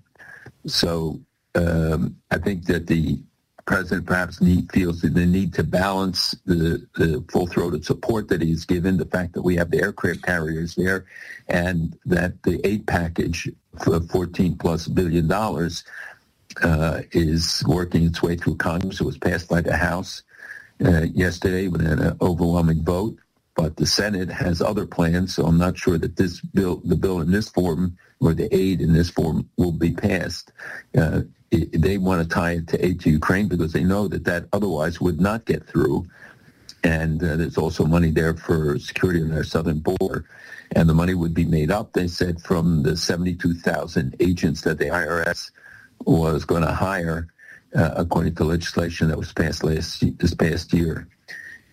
So 0.67 1.21
um, 1.55 2.17
I 2.31 2.39
think 2.39 2.67
that 2.67 2.87
the 2.87 3.19
president 3.67 4.07
perhaps 4.07 4.41
need, 4.41 4.71
feels 4.73 5.01
the 5.01 5.09
need 5.11 5.55
to 5.55 5.63
balance 5.63 6.35
the, 6.45 6.85
the 6.97 7.25
full-throated 7.31 7.85
support 7.85 8.29
that 8.29 8.43
he's 8.43 8.65
given, 8.65 8.97
the 8.97 9.05
fact 9.05 9.33
that 9.35 9.43
we 9.43 9.57
have 9.57 9.71
the 9.71 9.81
aircraft 9.81 10.23
carriers 10.23 10.75
there, 10.75 11.07
and 11.49 11.97
that 12.05 12.43
the 12.43 12.61
aid 12.67 12.87
package 12.87 13.49
for 13.83 14.01
14 14.01 14.57
plus 14.59 14.89
billion 14.89 15.29
dollars 15.29 15.85
uh, 16.63 17.03
is 17.13 17.63
working 17.67 18.05
its 18.05 18.23
way 18.23 18.37
through 18.37 18.57
Congress. 18.57 19.01
It 19.01 19.05
was 19.05 19.19
passed 19.19 19.49
by 19.49 19.61
the 19.61 19.77
House 19.77 20.23
uh, 20.85 21.03
yesterday 21.15 21.69
with 21.69 21.83
an 21.83 22.17
overwhelming 22.21 22.83
vote, 22.83 23.19
but 23.55 23.77
the 23.77 23.87
Senate 23.87 24.31
has 24.31 24.63
other 24.63 24.87
plans, 24.87 25.35
so 25.35 25.45
I'm 25.45 25.59
not 25.59 25.79
sure 25.79 25.99
that 25.99 26.17
this 26.17 26.41
bill, 26.41 26.81
the 26.85 26.97
bill 26.97 27.21
in 27.21 27.31
this 27.31 27.49
form, 27.49 27.97
or 28.21 28.35
the 28.35 28.55
aid 28.55 28.81
in 28.81 28.93
this 28.93 29.11
form, 29.11 29.49
will 29.57 29.73
be 29.73 29.93
passed. 29.93 30.53
Uh, 30.97 31.23
it, 31.51 31.81
they 31.81 31.99
want 31.99 32.23
to 32.23 32.29
tie 32.29 32.53
it 32.53 32.69
to 32.69 32.85
aid 32.85 33.01
to 33.01 33.11
Ukraine 33.11 33.49
because 33.49 33.73
they 33.73 33.85
know 33.85 34.09
that 34.09 34.25
that 34.25 34.47
otherwise 34.53 35.01
would 35.01 35.21
not 35.21 35.45
get 35.45 35.67
through. 35.67 36.07
And 36.83 37.23
uh, 37.23 37.37
there's 37.37 37.59
also 37.59 37.85
money 37.85 38.11
there 38.11 38.35
for 38.35 38.79
security 38.79 39.21
on 39.21 39.29
their 39.29 39.45
southern 39.45 39.81
border. 39.81 40.25
And 40.73 40.89
the 40.89 40.95
money 40.95 41.15
would 41.15 41.35
be 41.35 41.45
made 41.45 41.71
up, 41.71 41.93
they 41.93 42.07
said, 42.07 42.41
from 42.41 42.85
the 42.85 42.97
72,000 42.97 44.17
agents 44.21 44.63
that 44.63 44.79
the 44.79 44.87
IRS 44.87 45.51
was 46.07 46.45
going 46.45 46.63
to 46.63 46.73
hire, 46.73 47.29
uh, 47.75 47.91
according 47.97 48.35
to 48.37 48.45
legislation 48.45 49.09
that 49.09 49.19
was 49.19 49.33
passed 49.33 49.65
last 49.65 50.05
this 50.19 50.35
past 50.35 50.73
year. 50.73 51.09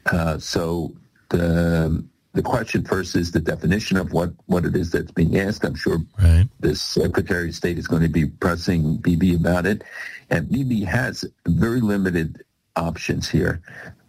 Uh, 0.06 0.38
so 0.38 0.94
the 1.30 2.04
the 2.38 2.44
question 2.44 2.84
first 2.84 3.16
is 3.16 3.32
the 3.32 3.40
definition 3.40 3.98
of 3.98 4.14
what, 4.14 4.32
what 4.46 4.64
it 4.64 4.76
is 4.76 4.92
that's 4.92 5.12
being 5.12 5.40
asked. 5.40 5.64
I'm 5.66 5.74
sure 5.74 5.98
right. 6.22 6.48
the 6.60 6.76
Secretary 6.76 7.50
of 7.50 7.56
State 7.56 7.80
is 7.80 7.88
going 7.88 8.04
to 8.04 8.10
be 8.10 8.28
pressing 8.28 8.98
Bibi 8.98 9.34
about 9.34 9.66
it. 9.66 9.84
And 10.30 10.48
Bibi 10.48 10.84
has 10.84 11.26
very 11.48 11.82
limited 11.82 12.44
options 12.76 13.28
here. 13.28 13.60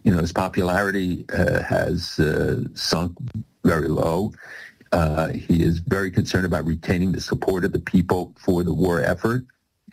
You 0.03 0.11
know, 0.13 0.19
his 0.19 0.31
popularity 0.31 1.25
uh, 1.33 1.63
has 1.63 2.19
uh, 2.19 2.65
sunk 2.75 3.17
very 3.63 3.87
low. 3.87 4.31
Uh, 4.91 5.29
he 5.29 5.63
is 5.63 5.79
very 5.79 6.11
concerned 6.11 6.45
about 6.45 6.65
retaining 6.65 7.11
the 7.11 7.21
support 7.21 7.65
of 7.65 7.71
the 7.71 7.79
people 7.79 8.35
for 8.37 8.63
the 8.63 8.73
war 8.73 9.01
effort, 9.01 9.43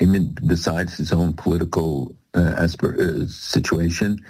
even 0.00 0.36
besides 0.46 0.96
his 0.96 1.12
own 1.12 1.32
political 1.32 2.14
uh, 2.34 2.54
uh, 2.58 3.26
situation 3.26 4.22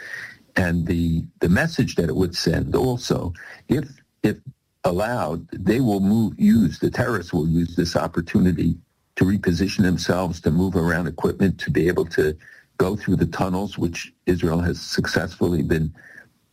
and 0.57 0.87
the 0.87 1.25
the 1.41 1.49
message 1.49 1.97
that 1.97 2.09
it 2.09 2.17
would 2.17 2.35
send 2.35 2.75
also 2.75 3.33
if 3.69 3.89
if 4.23 4.37
allowed 4.85 5.47
they 5.51 5.81
will 5.81 6.01
move 6.01 6.33
use 6.39 6.79
the 6.79 6.91
terrorists 6.91 7.33
will 7.33 7.49
use 7.49 7.75
this 7.77 7.97
opportunity 7.97 8.77
to 9.17 9.25
reposition 9.25 9.83
themselves 9.83 10.41
to 10.41 10.51
move 10.51 10.77
around 10.77 11.07
equipment 11.07 11.59
to 11.59 11.71
be 11.71 11.89
able 11.89 12.05
to 12.05 12.37
go 12.79 12.95
through 12.95 13.17
the 13.17 13.27
tunnels 13.27 13.79
which 13.79 14.13
Israel 14.27 14.61
has 14.61 14.81
successfully 14.81 15.63
been 15.63 15.93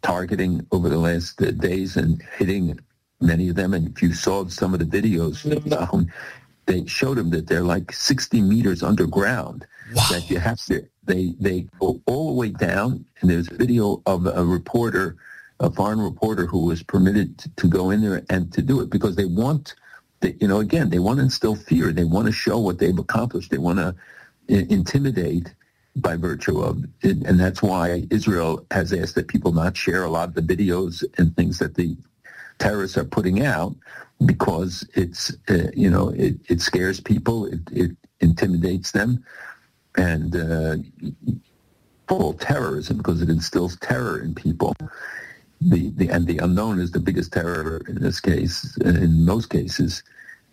targeting 0.01 0.65
over 0.71 0.89
the 0.89 0.97
last 0.97 1.41
uh, 1.41 1.51
days 1.51 1.97
and 1.97 2.21
hitting 2.37 2.79
many 3.21 3.49
of 3.49 3.55
them. 3.55 3.73
And 3.73 3.87
if 3.89 4.01
you 4.01 4.13
saw 4.13 4.47
some 4.47 4.73
of 4.73 4.79
the 4.79 4.85
videos 4.85 5.45
they 6.65 6.85
showed 6.85 7.17
them 7.17 7.29
that 7.31 7.47
they're 7.47 7.61
like 7.61 7.91
60 7.91 8.41
meters 8.41 8.83
underground 8.83 9.65
wow. 9.93 10.07
that 10.09 10.29
you 10.29 10.39
have 10.39 10.63
to 10.65 10.87
they 11.05 11.33
they 11.39 11.67
go 11.79 12.01
all 12.05 12.27
the 12.27 12.33
way 12.33 12.49
down, 12.49 13.05
and 13.21 13.29
there's 13.29 13.51
a 13.51 13.55
video 13.55 14.01
of 14.05 14.25
a 14.25 14.43
reporter, 14.45 15.17
a 15.59 15.69
foreign 15.69 15.99
reporter, 15.99 16.45
who 16.45 16.65
was 16.65 16.83
permitted 16.83 17.37
to, 17.39 17.49
to 17.55 17.67
go 17.67 17.89
in 17.89 18.01
there 18.01 18.23
and 18.29 18.51
to 18.53 18.61
do 18.61 18.81
it 18.81 18.89
because 18.89 19.15
they 19.15 19.25
want, 19.25 19.75
they, 20.21 20.35
you 20.39 20.47
know, 20.47 20.59
again, 20.59 20.89
they 20.89 20.99
want 20.99 21.17
to 21.17 21.23
instill 21.23 21.55
fear. 21.55 21.91
They 21.91 22.03
want 22.03 22.27
to 22.27 22.31
show 22.31 22.59
what 22.59 22.79
they've 22.79 22.97
accomplished. 22.97 23.51
They 23.51 23.57
want 23.57 23.79
to 23.79 23.95
intimidate 24.47 25.53
by 25.95 26.15
virtue 26.15 26.59
of 26.59 26.83
it, 27.01 27.17
and 27.25 27.39
that's 27.39 27.61
why 27.61 28.03
Israel 28.09 28.65
has 28.71 28.93
asked 28.93 29.15
that 29.15 29.27
people 29.27 29.51
not 29.51 29.77
share 29.77 30.03
a 30.03 30.09
lot 30.09 30.29
of 30.29 30.35
the 30.35 30.41
videos 30.41 31.03
and 31.17 31.35
things 31.35 31.59
that 31.59 31.75
the 31.75 31.95
terrorists 32.59 32.97
are 32.97 33.03
putting 33.03 33.45
out 33.45 33.75
because 34.25 34.87
it's 34.93 35.35
uh, 35.49 35.69
you 35.73 35.89
know 35.89 36.09
it, 36.09 36.35
it 36.49 36.61
scares 36.61 36.99
people, 36.99 37.45
it, 37.45 37.59
it 37.71 37.91
intimidates 38.19 38.91
them 38.91 39.23
and 39.95 40.35
uh, 40.35 40.75
full 42.07 42.33
terrorism 42.33 42.97
because 42.97 43.21
it 43.21 43.29
instills 43.29 43.77
terror 43.77 44.19
in 44.19 44.35
people. 44.35 44.75
The, 45.61 45.91
the 45.91 46.09
and 46.09 46.27
the 46.27 46.39
unknown 46.39 46.79
is 46.79 46.91
the 46.91 46.99
biggest 46.99 47.31
terror 47.31 47.81
in 47.87 48.01
this 48.01 48.19
case, 48.19 48.75
in 48.77 49.25
most 49.25 49.49
cases. 49.49 50.03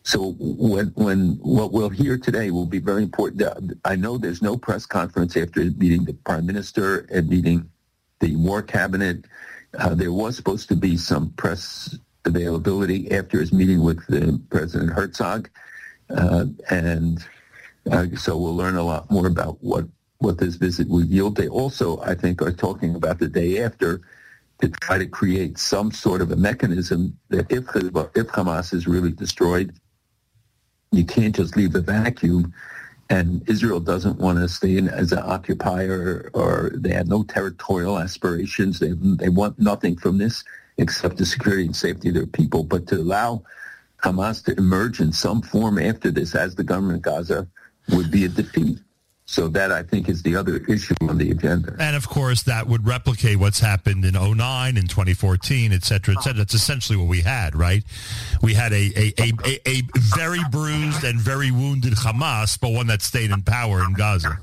So 0.03 0.35
when 0.39 0.89
when 0.95 1.39
what 1.43 1.73
we'll 1.73 1.91
hear 1.91 2.17
today 2.17 2.51
will 2.51 2.67
be 2.67 2.79
very 2.79 3.03
important. 3.03 3.79
I 3.85 3.97
know 3.97 4.19
there's 4.19 4.41
no 4.43 4.57
press 4.57 4.87
conference 4.87 5.37
after 5.37 5.65
meeting 5.65 6.05
the 6.05 6.15
prime 6.15 6.47
minister 6.47 7.07
and 7.13 7.29
meeting 7.29 7.69
the 8.21 8.37
war 8.37 8.63
cabinet. 8.63 9.25
Uh, 9.79 9.95
there 9.95 10.13
was 10.13 10.37
supposed 10.37 10.69
to 10.69 10.77
be 10.77 10.97
some 10.97 11.31
press 11.31 11.97
availability 12.25 13.11
after 13.11 13.41
his 13.41 13.53
meeting 13.53 13.83
with 13.83 14.05
the 14.07 14.41
President 14.51 14.93
Herzog, 14.93 15.49
uh, 16.11 16.47
and 16.71 17.25
uh, 17.91 18.07
so 18.17 18.37
we'll 18.37 18.57
learn 18.57 18.77
a 18.77 18.83
lot 18.83 19.11
more 19.11 19.27
about 19.27 19.63
what, 19.63 19.87
what 20.19 20.39
this 20.39 20.57
visit 20.57 20.89
will 20.89 21.05
yield. 21.05 21.37
They 21.37 21.49
also, 21.49 22.01
I 22.01 22.15
think, 22.15 22.43
are 22.43 22.53
talking 22.53 22.95
about 22.95 23.19
the 23.19 23.29
day 23.29 23.63
after 23.63 24.01
to 24.61 24.69
try 24.69 24.99
to 24.99 25.07
create 25.07 25.59
some 25.59 25.91
sort 25.91 26.21
of 26.21 26.31
a 26.31 26.37
mechanism 26.37 27.17
that 27.31 27.51
if, 27.51 27.65
if 28.15 28.27
Hamas 28.29 28.75
is 28.75 28.87
really 28.87 29.13
destroyed, 29.13 29.73
you 30.93 31.05
can't 31.05 31.35
just 31.35 31.57
leave 31.57 31.75
a 31.75 31.81
vacuum. 31.81 32.53
And 33.09 33.49
Israel 33.49 33.81
doesn't 33.81 34.19
want 34.19 34.39
to 34.39 34.49
stay 34.49 34.77
in 34.77 34.89
as 34.89 35.11
an 35.11 35.19
occupier, 35.25 36.31
or 36.33 36.71
they 36.75 36.93
have 36.93 37.09
no 37.09 37.25
territorial 37.25 37.99
aspirations. 37.99 38.79
They 38.79 38.93
they 38.93 39.29
want 39.29 39.59
nothing 39.59 39.97
from 39.97 40.19
this 40.19 40.45
except 40.79 41.17
the 41.17 41.27
security 41.27 41.67
and 41.67 41.77
safety 41.77 42.09
of 42.09 42.15
their 42.15 42.27
people. 42.27 42.65
But 42.65 42.87
to 42.89 42.97
allow 42.97 43.43
Hamas 44.03 44.45
to 44.45 44.57
emerge 44.57 45.01
in 45.01 45.13
some 45.13 45.43
form 45.43 45.79
after 45.79 46.11
this, 46.11 46.35
as 46.35 46.55
the 46.55 46.65
government 46.65 46.97
of 46.97 47.03
Gaza 47.03 47.47
would 47.91 48.11
be 48.11 48.25
a 48.25 48.29
defeat. 48.29 48.79
So 49.27 49.47
that 49.47 49.71
I 49.71 49.85
think 49.85 50.09
is 50.09 50.25
the 50.25 50.35
other 50.35 50.57
issue 50.57 50.95
on 51.03 51.17
the 51.17 51.31
agenda. 51.31 51.77
And 51.79 51.95
of 51.95 52.09
course, 52.09 52.43
that 52.45 52.67
would 52.67 52.85
replicate 52.85 53.39
what's 53.39 53.61
happened 53.61 54.05
in 54.05 54.15
09 54.15 54.77
and 54.77 54.91
2014, 54.91 55.73
et 55.73 55.85
cetera, 55.85 56.17
et 56.19 56.23
cetera. 56.25 56.39
That's 56.39 56.55
essentially 56.55 56.99
what 56.99 57.07
we 57.07 57.21
had, 57.21 57.55
right? 57.55 57.85
We 58.43 58.55
had 58.55 58.73
a, 58.73 58.91
a, 58.97 59.13
a, 59.21 59.33
a, 59.47 59.69
a 59.69 59.83
very 60.17 60.41
bruised 60.51 61.05
and 61.05 61.21
very 61.21 61.53
wounded 61.53 61.93
Hamas, 61.93 62.59
but 62.59 62.73
one 62.73 62.89
that 62.89 63.03
stayed 63.03 63.31
in 63.31 63.43
power 63.43 63.85
in 63.85 63.93
Gaza. 63.93 64.37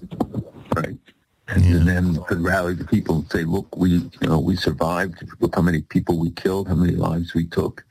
And, 1.49 1.65
yeah. 1.65 1.79
then 1.83 2.23
could 2.25 2.41
rally 2.41 2.73
the 2.73 2.83
people 2.83 3.15
and 3.15 3.31
say, 3.31 3.43
look, 3.43 3.75
we, 3.75 3.89
you 3.91 4.27
know, 4.27 4.39
we 4.39 4.55
survived. 4.55 5.23
Look 5.39 5.55
how 5.55 5.61
many 5.61 5.81
people 5.81 6.19
we 6.19 6.31
killed, 6.31 6.67
how 6.67 6.75
many 6.75 6.93
lives 6.93 7.33
we 7.33 7.45
took. 7.45 7.85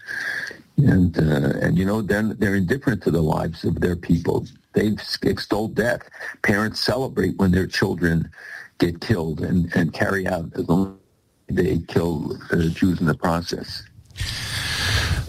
And, 0.77 1.19
uh, 1.19 1.59
and 1.63 1.79
you 1.79 1.87
know, 1.87 2.03
they're, 2.03 2.35
they're 2.35 2.55
indifferent 2.55 3.03
to 3.05 3.11
the 3.11 3.23
lives 3.23 3.65
of 3.65 3.81
their 3.81 3.97
people. 3.97 4.47
They've 4.75 5.01
extolled 5.23 5.75
death. 5.75 6.03
Parents 6.43 6.81
celebrate 6.81 7.39
when 7.39 7.51
their 7.51 7.67
children 7.67 8.31
get 8.79 9.01
killed 9.01 9.41
and, 9.41 9.75
and 9.75 9.93
carry 9.95 10.27
out 10.27 10.53
as 10.55 10.69
long 10.69 10.99
as 11.49 11.57
they 11.57 11.79
kill 11.79 12.39
uh, 12.53 12.69
Jews 12.69 13.01
in 13.01 13.07
the 13.07 13.15
process. 13.15 13.83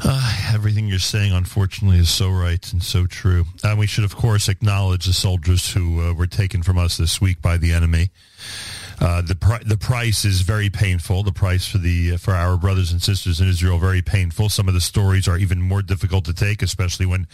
Uh, 0.03 0.51
everything 0.53 0.87
you're 0.87 0.99
saying, 0.99 1.33
unfortunately, 1.33 1.99
is 1.99 2.09
so 2.09 2.29
right 2.29 2.71
and 2.71 2.81
so 2.81 3.05
true. 3.05 3.45
And 3.63 3.77
we 3.77 3.87
should, 3.87 4.03
of 4.03 4.15
course, 4.15 4.47
acknowledge 4.47 5.05
the 5.05 5.13
soldiers 5.13 5.71
who 5.73 6.01
uh, 6.01 6.13
were 6.13 6.27
taken 6.27 6.63
from 6.63 6.77
us 6.77 6.97
this 6.97 7.19
week 7.19 7.41
by 7.41 7.57
the 7.57 7.73
enemy. 7.73 8.09
Uh, 8.99 9.21
the 9.21 9.35
pri- 9.35 9.61
the 9.63 9.77
price 9.77 10.25
is 10.25 10.41
very 10.41 10.69
painful. 10.69 11.21
The 11.21 11.31
price 11.31 11.67
for 11.67 11.77
the 11.77 12.17
for 12.17 12.33
our 12.33 12.57
brothers 12.57 12.91
and 12.91 13.01
sisters 13.01 13.39
in 13.39 13.47
Israel 13.47 13.77
very 13.77 14.01
painful. 14.01 14.49
Some 14.49 14.67
of 14.67 14.73
the 14.73 14.81
stories 14.81 15.27
are 15.27 15.37
even 15.37 15.61
more 15.61 15.83
difficult 15.83 16.25
to 16.25 16.33
take, 16.33 16.63
especially 16.63 17.05
when 17.05 17.27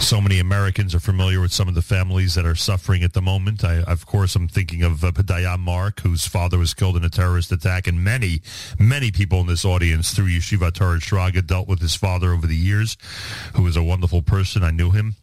so 0.00 0.20
many 0.20 0.40
Americans 0.40 0.94
are 0.94 1.00
familiar 1.00 1.40
with 1.40 1.52
some 1.52 1.68
of 1.68 1.74
the 1.74 1.82
families 1.82 2.34
that 2.34 2.44
are 2.44 2.56
suffering 2.56 3.04
at 3.04 3.12
the 3.12 3.22
moment. 3.22 3.62
I, 3.62 3.82
of 3.82 4.04
course, 4.04 4.34
I'm 4.34 4.48
thinking 4.48 4.82
of 4.82 5.04
uh, 5.04 5.12
Pedaya 5.12 5.58
Mark, 5.58 6.00
whose 6.00 6.26
father 6.26 6.58
was 6.58 6.74
killed 6.74 6.96
in 6.96 7.04
a 7.04 7.10
terrorist 7.10 7.52
attack, 7.52 7.86
and 7.86 8.02
many 8.02 8.42
many 8.78 9.12
people 9.12 9.40
in 9.40 9.46
this 9.46 9.64
audience 9.64 10.12
through 10.12 10.26
Yeshiva 10.26 10.72
Torah 10.72 10.98
Shraga 10.98 11.46
dealt 11.46 11.68
with 11.68 11.80
his 11.80 11.94
father 11.94 12.32
over 12.32 12.48
the 12.48 12.56
years, 12.56 12.96
who 13.54 13.62
was 13.62 13.76
a 13.76 13.82
wonderful 13.82 14.22
person. 14.22 14.64
I 14.64 14.72
knew 14.72 14.90
him. 14.90 15.14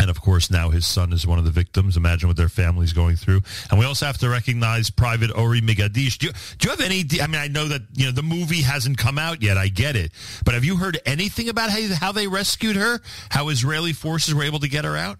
And 0.00 0.08
of 0.08 0.22
course, 0.22 0.50
now 0.50 0.70
his 0.70 0.86
son 0.86 1.12
is 1.12 1.26
one 1.26 1.38
of 1.38 1.44
the 1.44 1.50
victims. 1.50 1.94
Imagine 1.98 2.28
what 2.28 2.38
their 2.38 2.48
family's 2.48 2.94
going 2.94 3.16
through. 3.16 3.42
And 3.70 3.78
we 3.78 3.84
also 3.84 4.06
have 4.06 4.16
to 4.18 4.30
recognize 4.30 4.88
Private 4.88 5.30
Ori 5.36 5.60
Megidish. 5.60 6.16
Do 6.16 6.28
you, 6.28 6.32
do 6.58 6.68
you 6.68 6.70
have 6.70 6.80
any? 6.80 7.04
I 7.20 7.26
mean, 7.26 7.40
I 7.40 7.48
know 7.48 7.68
that 7.68 7.82
you 7.92 8.06
know 8.06 8.12
the 8.12 8.22
movie 8.22 8.62
hasn't 8.62 8.96
come 8.96 9.18
out 9.18 9.42
yet. 9.42 9.58
I 9.58 9.68
get 9.68 9.96
it, 9.96 10.12
but 10.42 10.54
have 10.54 10.64
you 10.64 10.76
heard 10.76 10.98
anything 11.04 11.50
about 11.50 11.68
how, 11.68 11.82
how 11.96 12.12
they 12.12 12.26
rescued 12.26 12.76
her? 12.76 13.00
How 13.28 13.50
Israeli 13.50 13.92
forces 13.92 14.34
were 14.34 14.42
able 14.42 14.60
to 14.60 14.68
get 14.68 14.86
her 14.86 14.96
out? 14.96 15.18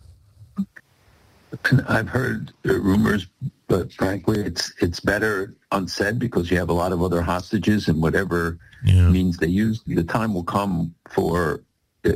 I've 1.87 2.09
heard 2.09 2.53
uh, 2.67 2.81
rumors, 2.81 3.27
but 3.69 3.93
frankly, 3.93 4.41
it's 4.41 4.73
it's 4.81 5.01
better 5.01 5.55
unsaid 5.73 6.19
because 6.19 6.51
you 6.51 6.57
have 6.57 6.71
a 6.71 6.75
lot 6.75 6.93
of 6.93 7.03
other 7.03 7.21
hostages 7.21 7.89
and 7.89 8.01
whatever 8.01 8.59
yeah. 8.85 9.11
means 9.11 9.37
they 9.37 9.49
use. 9.49 9.83
The 9.87 10.05
time 10.05 10.33
will 10.33 10.45
come 10.45 10.95
for 11.11 11.61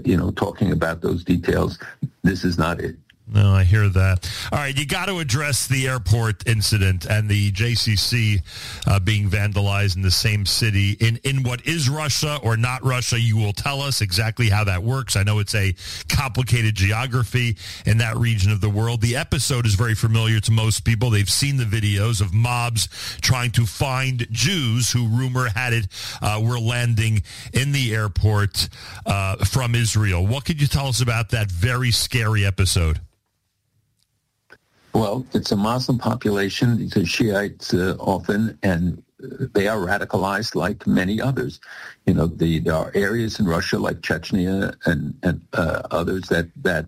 you 0.04 0.16
know, 0.16 0.30
talking 0.32 0.72
about 0.72 1.00
those 1.00 1.24
details. 1.24 1.78
This 2.22 2.44
is 2.44 2.58
not 2.58 2.80
it. 2.80 2.96
No, 3.26 3.54
I 3.54 3.64
hear 3.64 3.88
that. 3.88 4.30
All 4.52 4.58
right, 4.58 4.76
you 4.76 4.86
got 4.86 5.06
to 5.06 5.18
address 5.18 5.66
the 5.66 5.88
airport 5.88 6.46
incident 6.46 7.06
and 7.06 7.26
the 7.26 7.50
JCC 7.52 8.42
uh, 8.86 9.00
being 9.00 9.30
vandalized 9.30 9.96
in 9.96 10.02
the 10.02 10.10
same 10.10 10.44
city. 10.44 10.92
In 11.00 11.16
in 11.24 11.42
what 11.42 11.66
is 11.66 11.88
Russia 11.88 12.38
or 12.42 12.58
not 12.58 12.84
Russia, 12.84 13.18
you 13.18 13.38
will 13.38 13.54
tell 13.54 13.80
us 13.80 14.02
exactly 14.02 14.50
how 14.50 14.64
that 14.64 14.82
works. 14.82 15.16
I 15.16 15.22
know 15.22 15.38
it's 15.38 15.54
a 15.54 15.74
complicated 16.10 16.74
geography 16.74 17.56
in 17.86 17.96
that 17.98 18.16
region 18.18 18.52
of 18.52 18.60
the 18.60 18.68
world. 18.68 19.00
The 19.00 19.16
episode 19.16 19.64
is 19.64 19.74
very 19.74 19.94
familiar 19.94 20.38
to 20.40 20.52
most 20.52 20.84
people. 20.84 21.08
They've 21.08 21.28
seen 21.28 21.56
the 21.56 21.64
videos 21.64 22.20
of 22.20 22.34
mobs 22.34 22.88
trying 23.22 23.52
to 23.52 23.64
find 23.64 24.26
Jews 24.32 24.90
who 24.90 25.08
rumor 25.08 25.48
had 25.48 25.72
it 25.72 25.86
uh, 26.20 26.42
were 26.44 26.60
landing 26.60 27.22
in 27.54 27.72
the 27.72 27.94
airport 27.94 28.68
uh, 29.06 29.36
from 29.46 29.74
Israel. 29.74 30.26
What 30.26 30.44
could 30.44 30.60
you 30.60 30.66
tell 30.66 30.88
us 30.88 31.00
about 31.00 31.30
that 31.30 31.50
very 31.50 31.90
scary 31.90 32.44
episode? 32.44 33.00
Well, 34.94 35.26
it's 35.34 35.50
a 35.50 35.56
Muslim 35.56 35.98
population. 35.98 36.78
These 36.78 36.96
are 36.96 37.04
Shiites 37.04 37.74
uh, 37.74 37.96
often, 37.98 38.56
and 38.62 39.02
they 39.52 39.66
are 39.66 39.78
radicalized 39.78 40.54
like 40.54 40.86
many 40.86 41.20
others. 41.20 41.60
You 42.06 42.14
know, 42.14 42.26
the, 42.28 42.60
there 42.60 42.74
are 42.74 42.92
areas 42.94 43.40
in 43.40 43.46
Russia 43.46 43.78
like 43.78 44.02
Chechnya 44.02 44.76
and, 44.86 45.14
and 45.24 45.40
uh, 45.52 45.82
others 45.90 46.28
that, 46.28 46.48
that, 46.62 46.86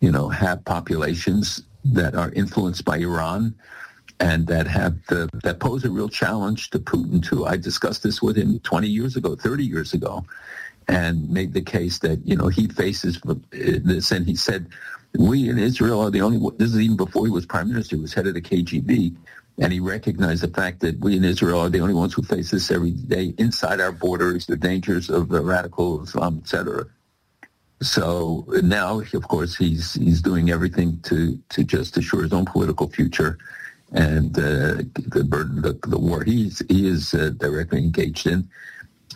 you 0.00 0.10
know, 0.10 0.28
have 0.28 0.64
populations 0.64 1.62
that 1.84 2.16
are 2.16 2.32
influenced 2.32 2.84
by 2.84 2.98
Iran 2.98 3.54
and 4.18 4.48
that 4.48 4.66
have 4.66 4.96
the, 5.06 5.28
that 5.44 5.60
pose 5.60 5.84
a 5.84 5.90
real 5.90 6.08
challenge 6.08 6.70
to 6.70 6.80
Putin 6.80 7.24
too. 7.24 7.46
I 7.46 7.56
discussed 7.56 8.02
this 8.02 8.20
with 8.20 8.36
him 8.36 8.58
20 8.60 8.88
years 8.88 9.14
ago, 9.14 9.36
30 9.36 9.64
years 9.64 9.94
ago, 9.94 10.24
and 10.88 11.28
made 11.30 11.52
the 11.52 11.62
case 11.62 11.98
that, 12.00 12.20
you 12.26 12.36
know, 12.36 12.48
he 12.48 12.68
faces 12.68 13.20
this 13.50 14.10
and 14.12 14.26
he 14.26 14.36
said, 14.36 14.68
we 15.18 15.48
in 15.48 15.58
Israel 15.58 16.00
are 16.00 16.10
the 16.10 16.20
only, 16.20 16.38
this 16.58 16.72
is 16.72 16.80
even 16.80 16.96
before 16.96 17.26
he 17.26 17.32
was 17.32 17.46
prime 17.46 17.68
minister, 17.68 17.96
he 17.96 18.02
was 18.02 18.14
head 18.14 18.26
of 18.26 18.34
the 18.34 18.42
KGB, 18.42 19.16
and 19.58 19.72
he 19.72 19.80
recognized 19.80 20.42
the 20.42 20.48
fact 20.48 20.80
that 20.80 20.98
we 21.00 21.16
in 21.16 21.24
Israel 21.24 21.60
are 21.60 21.70
the 21.70 21.80
only 21.80 21.94
ones 21.94 22.14
who 22.14 22.22
face 22.22 22.50
this 22.50 22.70
every 22.70 22.90
day 22.92 23.34
inside 23.38 23.80
our 23.80 23.92
borders, 23.92 24.46
the 24.46 24.56
dangers 24.56 25.08
of 25.08 25.28
the 25.28 25.40
radical 25.40 26.02
Islam, 26.02 26.40
etc. 26.42 26.84
So 27.82 28.46
now, 28.62 29.00
of 29.00 29.28
course, 29.28 29.56
he's 29.56 29.94
he's 29.94 30.22
doing 30.22 30.50
everything 30.50 31.00
to 31.04 31.38
to 31.50 31.64
just 31.64 31.96
assure 31.96 32.22
his 32.22 32.32
own 32.32 32.44
political 32.46 32.88
future, 32.90 33.38
and 33.92 34.36
uh, 34.38 34.82
the 34.94 35.24
burden, 35.28 35.62
the, 35.62 35.78
the 35.86 35.98
war 35.98 36.24
he's 36.24 36.62
he 36.68 36.88
is 36.88 37.14
uh, 37.14 37.30
directly 37.38 37.78
engaged 37.78 38.26
in. 38.26 38.48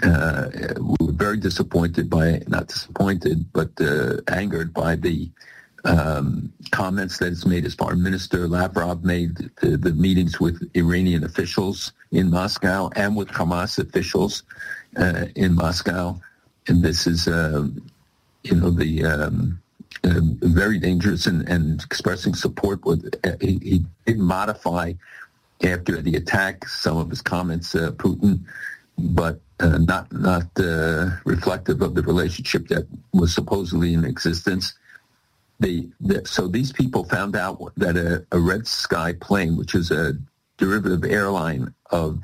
Uh, 0.03 0.49
we 0.79 1.07
were 1.07 1.13
very 1.13 1.37
disappointed 1.37 2.09
by, 2.09 2.43
not 2.49 2.69
disappointed, 2.69 3.45
but 3.53 3.71
uh, 3.81 4.17
angered 4.29 4.73
by 4.73 4.97
the 4.97 5.31
um, 5.85 6.53
comments 6.71 7.19
that 7.19 7.33
it's 7.33 7.47
made 7.47 7.65
as 7.65 7.75
Foreign 7.75 8.03
Minister 8.03 8.47
Lavrov 8.47 9.05
made 9.05 9.37
the, 9.61 9.77
the, 9.77 9.93
meetings 9.93 10.39
with 10.39 10.71
Iranian 10.75 11.25
officials 11.25 11.93
in 12.13 12.31
Moscow 12.31 12.91
and 12.97 13.17
with 13.17 13.29
Hamas 13.29 13.79
officials 13.79 14.43
uh, 14.97 15.27
in 15.37 15.55
Moscow. 15.55 16.21
And 16.69 16.83
this 16.83 17.07
is, 17.07 17.29
uh, 17.29 17.67
you 18.43 18.57
know, 18.57 18.71
the 18.71 19.05
um, 19.05 19.61
uh, 20.05 20.21
very 20.43 20.79
dangerous 20.79 21.27
and, 21.27 21.49
and, 21.49 21.83
expressing 21.83 22.35
support. 22.35 22.85
With 22.85 23.15
uh, 23.25 23.33
he, 23.41 23.59
he, 23.63 23.85
did 24.07 24.19
modify 24.19 24.93
after 25.63 26.01
the 26.01 26.17
attack 26.17 26.67
some 26.67 26.97
of 26.97 27.11
his 27.11 27.21
comments, 27.21 27.75
uh, 27.75 27.91
Putin, 27.93 28.41
but 29.01 29.41
uh, 29.61 29.79
not 29.79 30.11
not 30.13 30.47
reflective 31.25 31.83
of 31.83 31.95
the 31.95 32.03
relationship 32.03 32.69
that 32.69 32.87
was 33.13 33.35
supposedly 33.35 33.95
in 33.95 34.05
existence. 34.05 34.75
The, 35.61 35.89
the, 36.01 36.23
so 36.25 36.49
these 36.49 36.73
people 36.73 37.05
found 37.05 37.37
out 37.37 37.73
that 37.77 37.97
a, 37.97 38.25
a, 38.33 38.41
Red 38.41 38.67
Sky 38.67 39.13
plane, 39.13 39.59
which 39.59 39.75
is 39.75 39.91
a 39.91 40.15
derivative 40.57 41.05
airline 41.05 41.75
of 41.91 42.23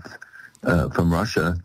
uh, 0.64 0.88
from 0.88 1.12
Russia, 1.12 1.58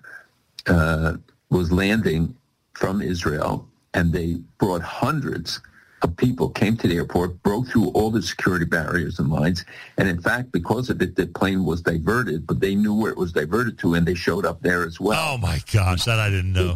uh, 0.67 1.13
was 1.49 1.71
landing 1.71 2.35
from 2.73 3.01
Israel, 3.01 3.65
and 3.93 4.11
they 4.11 4.41
brought 4.57 4.81
hundreds 4.81 5.61
of 6.03 6.17
people 6.17 6.49
came 6.49 6.77
to 6.77 6.87
the 6.87 6.95
airport, 6.95 7.41
broke 7.43 7.67
through 7.67 7.89
all 7.89 8.11
the 8.11 8.21
security 8.21 8.65
barriers 8.65 9.19
and 9.19 9.29
lines, 9.29 9.65
and 9.97 10.07
in 10.07 10.21
fact, 10.21 10.51
because 10.51 10.89
of 10.89 11.01
it, 11.01 11.15
the 11.15 11.27
plane 11.27 11.65
was 11.65 11.81
diverted. 11.81 12.47
But 12.47 12.59
they 12.59 12.75
knew 12.75 12.93
where 12.93 13.11
it 13.11 13.17
was 13.17 13.31
diverted 13.31 13.77
to, 13.79 13.93
and 13.93 14.05
they 14.05 14.15
showed 14.15 14.45
up 14.45 14.61
there 14.61 14.83
as 14.83 14.99
well. 14.99 15.33
Oh 15.33 15.37
my 15.37 15.59
gosh, 15.71 16.05
that 16.05 16.19
I 16.19 16.29
didn't 16.29 16.53
know. 16.53 16.75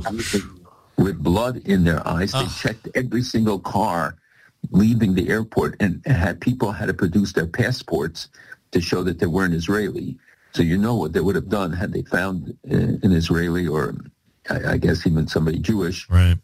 With 0.97 1.21
blood 1.21 1.57
in 1.57 1.83
their 1.83 2.07
eyes, 2.07 2.31
they 2.31 2.39
oh. 2.39 2.57
checked 2.61 2.87
every 2.95 3.21
single 3.21 3.59
car 3.59 4.17
leaving 4.71 5.13
the 5.13 5.29
airport 5.29 5.75
and 5.79 6.05
had 6.05 6.39
people 6.41 6.71
had 6.71 6.87
to 6.87 6.93
produce 6.93 7.33
their 7.33 7.47
passports 7.47 8.29
to 8.71 8.81
show 8.81 9.03
that 9.03 9.19
they 9.19 9.25
weren't 9.25 9.53
Israeli. 9.53 10.17
So 10.53 10.63
you 10.63 10.77
know 10.77 10.95
what 10.95 11.13
they 11.13 11.19
would 11.19 11.35
have 11.35 11.49
done 11.49 11.73
had 11.73 11.91
they 11.91 12.03
found 12.03 12.57
uh, 12.71 12.75
an 12.75 13.11
Israeli 13.11 13.67
or 13.67 13.95
I 14.49 14.77
guess 14.77 15.05
even 15.07 15.27
somebody 15.27 15.59
Jewish. 15.59 16.09
Right. 16.09 16.37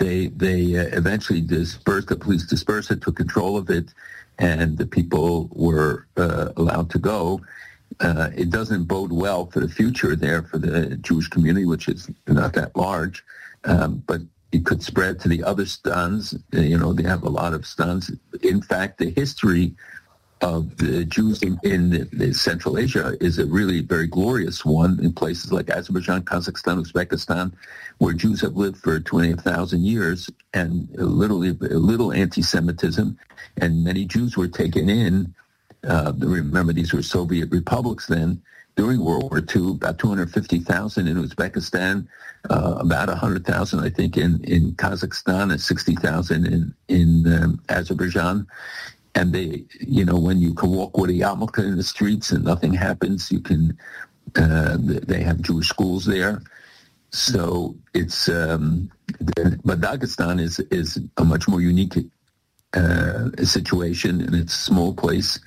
They 0.00 0.28
they 0.28 0.78
uh, 0.78 0.88
eventually 0.96 1.42
dispersed 1.42 2.08
the 2.08 2.16
police 2.16 2.46
dispersed 2.46 2.90
it, 2.90 3.02
took 3.02 3.16
control 3.16 3.58
of 3.58 3.68
it, 3.68 3.92
and 4.38 4.78
the 4.78 4.86
people 4.86 5.50
were 5.52 6.06
uh, 6.16 6.48
allowed 6.56 6.88
to 6.90 6.98
go. 6.98 7.42
Uh, 8.00 8.30
it 8.34 8.48
doesn't 8.48 8.84
bode 8.84 9.12
well 9.12 9.46
for 9.46 9.60
the 9.60 9.68
future 9.68 10.16
there 10.16 10.42
for 10.42 10.56
the 10.56 10.96
Jewish 10.96 11.28
community, 11.28 11.66
which 11.66 11.86
is 11.86 12.10
not 12.26 12.54
that 12.54 12.74
large. 12.74 13.22
Um, 13.64 14.02
but 14.06 14.22
it 14.52 14.64
could 14.64 14.82
spread 14.82 15.20
to 15.20 15.28
the 15.28 15.44
other 15.44 15.66
stuns. 15.66 16.34
You 16.50 16.78
know, 16.78 16.94
they 16.94 17.02
have 17.02 17.22
a 17.22 17.28
lot 17.28 17.52
of 17.52 17.66
stuns. 17.66 18.10
In 18.42 18.62
fact, 18.62 18.98
the 18.98 19.10
history 19.10 19.74
of 20.40 20.76
the 20.78 21.04
Jews 21.04 21.42
in, 21.42 21.58
in, 21.62 22.32
Central 22.34 22.78
Asia 22.78 23.16
is 23.20 23.38
a 23.38 23.46
really 23.46 23.82
very 23.82 24.06
glorious 24.06 24.64
one 24.64 24.98
in 25.02 25.12
places 25.12 25.52
like 25.52 25.68
Azerbaijan, 25.68 26.22
Kazakhstan, 26.22 26.82
Uzbekistan, 26.82 27.52
where 27.98 28.14
Jews 28.14 28.40
have 28.40 28.56
lived 28.56 28.78
for 28.78 28.98
20,000 29.00 29.84
years 29.84 30.30
and 30.54 30.88
literally 30.94 31.52
little 31.52 32.12
anti-Semitism. 32.12 33.18
And 33.58 33.84
many 33.84 34.06
Jews 34.06 34.36
were 34.36 34.48
taken 34.48 34.88
in. 34.88 35.34
Uh, 35.86 36.12
remember, 36.16 36.72
these 36.72 36.92
were 36.92 37.02
Soviet 37.02 37.50
republics 37.50 38.06
then 38.06 38.40
during 38.76 39.04
World 39.04 39.30
War 39.30 39.42
II, 39.54 39.72
about 39.72 39.98
250,000 39.98 41.06
in 41.06 41.22
Uzbekistan, 41.22 42.06
uh, 42.48 42.76
about 42.78 43.08
100,000, 43.08 43.80
I 43.80 43.90
think, 43.90 44.16
in, 44.16 44.42
in 44.44 44.72
Kazakhstan, 44.72 45.50
and 45.50 45.60
60,000 45.60 46.46
in, 46.46 46.74
in 46.88 47.42
um, 47.42 47.62
Azerbaijan. 47.68 48.46
And 49.20 49.34
they, 49.34 49.64
you 49.80 50.04
know, 50.08 50.18
when 50.18 50.38
you 50.40 50.52
can 50.54 50.70
walk 50.70 50.96
with 50.96 51.10
a 51.10 51.18
yarmulke 51.22 51.62
in 51.70 51.76
the 51.76 51.82
streets 51.94 52.30
and 52.32 52.42
nothing 52.42 52.72
happens, 52.72 53.30
you 53.30 53.40
can, 53.50 53.76
uh, 54.44 54.76
they 54.80 55.22
have 55.28 55.42
Jewish 55.42 55.68
schools 55.68 56.06
there. 56.06 56.40
So 57.10 57.76
it's, 57.92 58.20
um, 58.30 58.90
but 59.68 59.78
Dagestan 59.86 60.40
is, 60.40 60.54
is 60.80 60.88
a 61.18 61.24
much 61.32 61.44
more 61.48 61.60
unique 61.60 61.96
uh, 62.72 63.28
situation 63.56 64.22
and 64.24 64.34
it's 64.34 64.54
a 64.54 64.64
small 64.70 64.94
place 64.94 65.38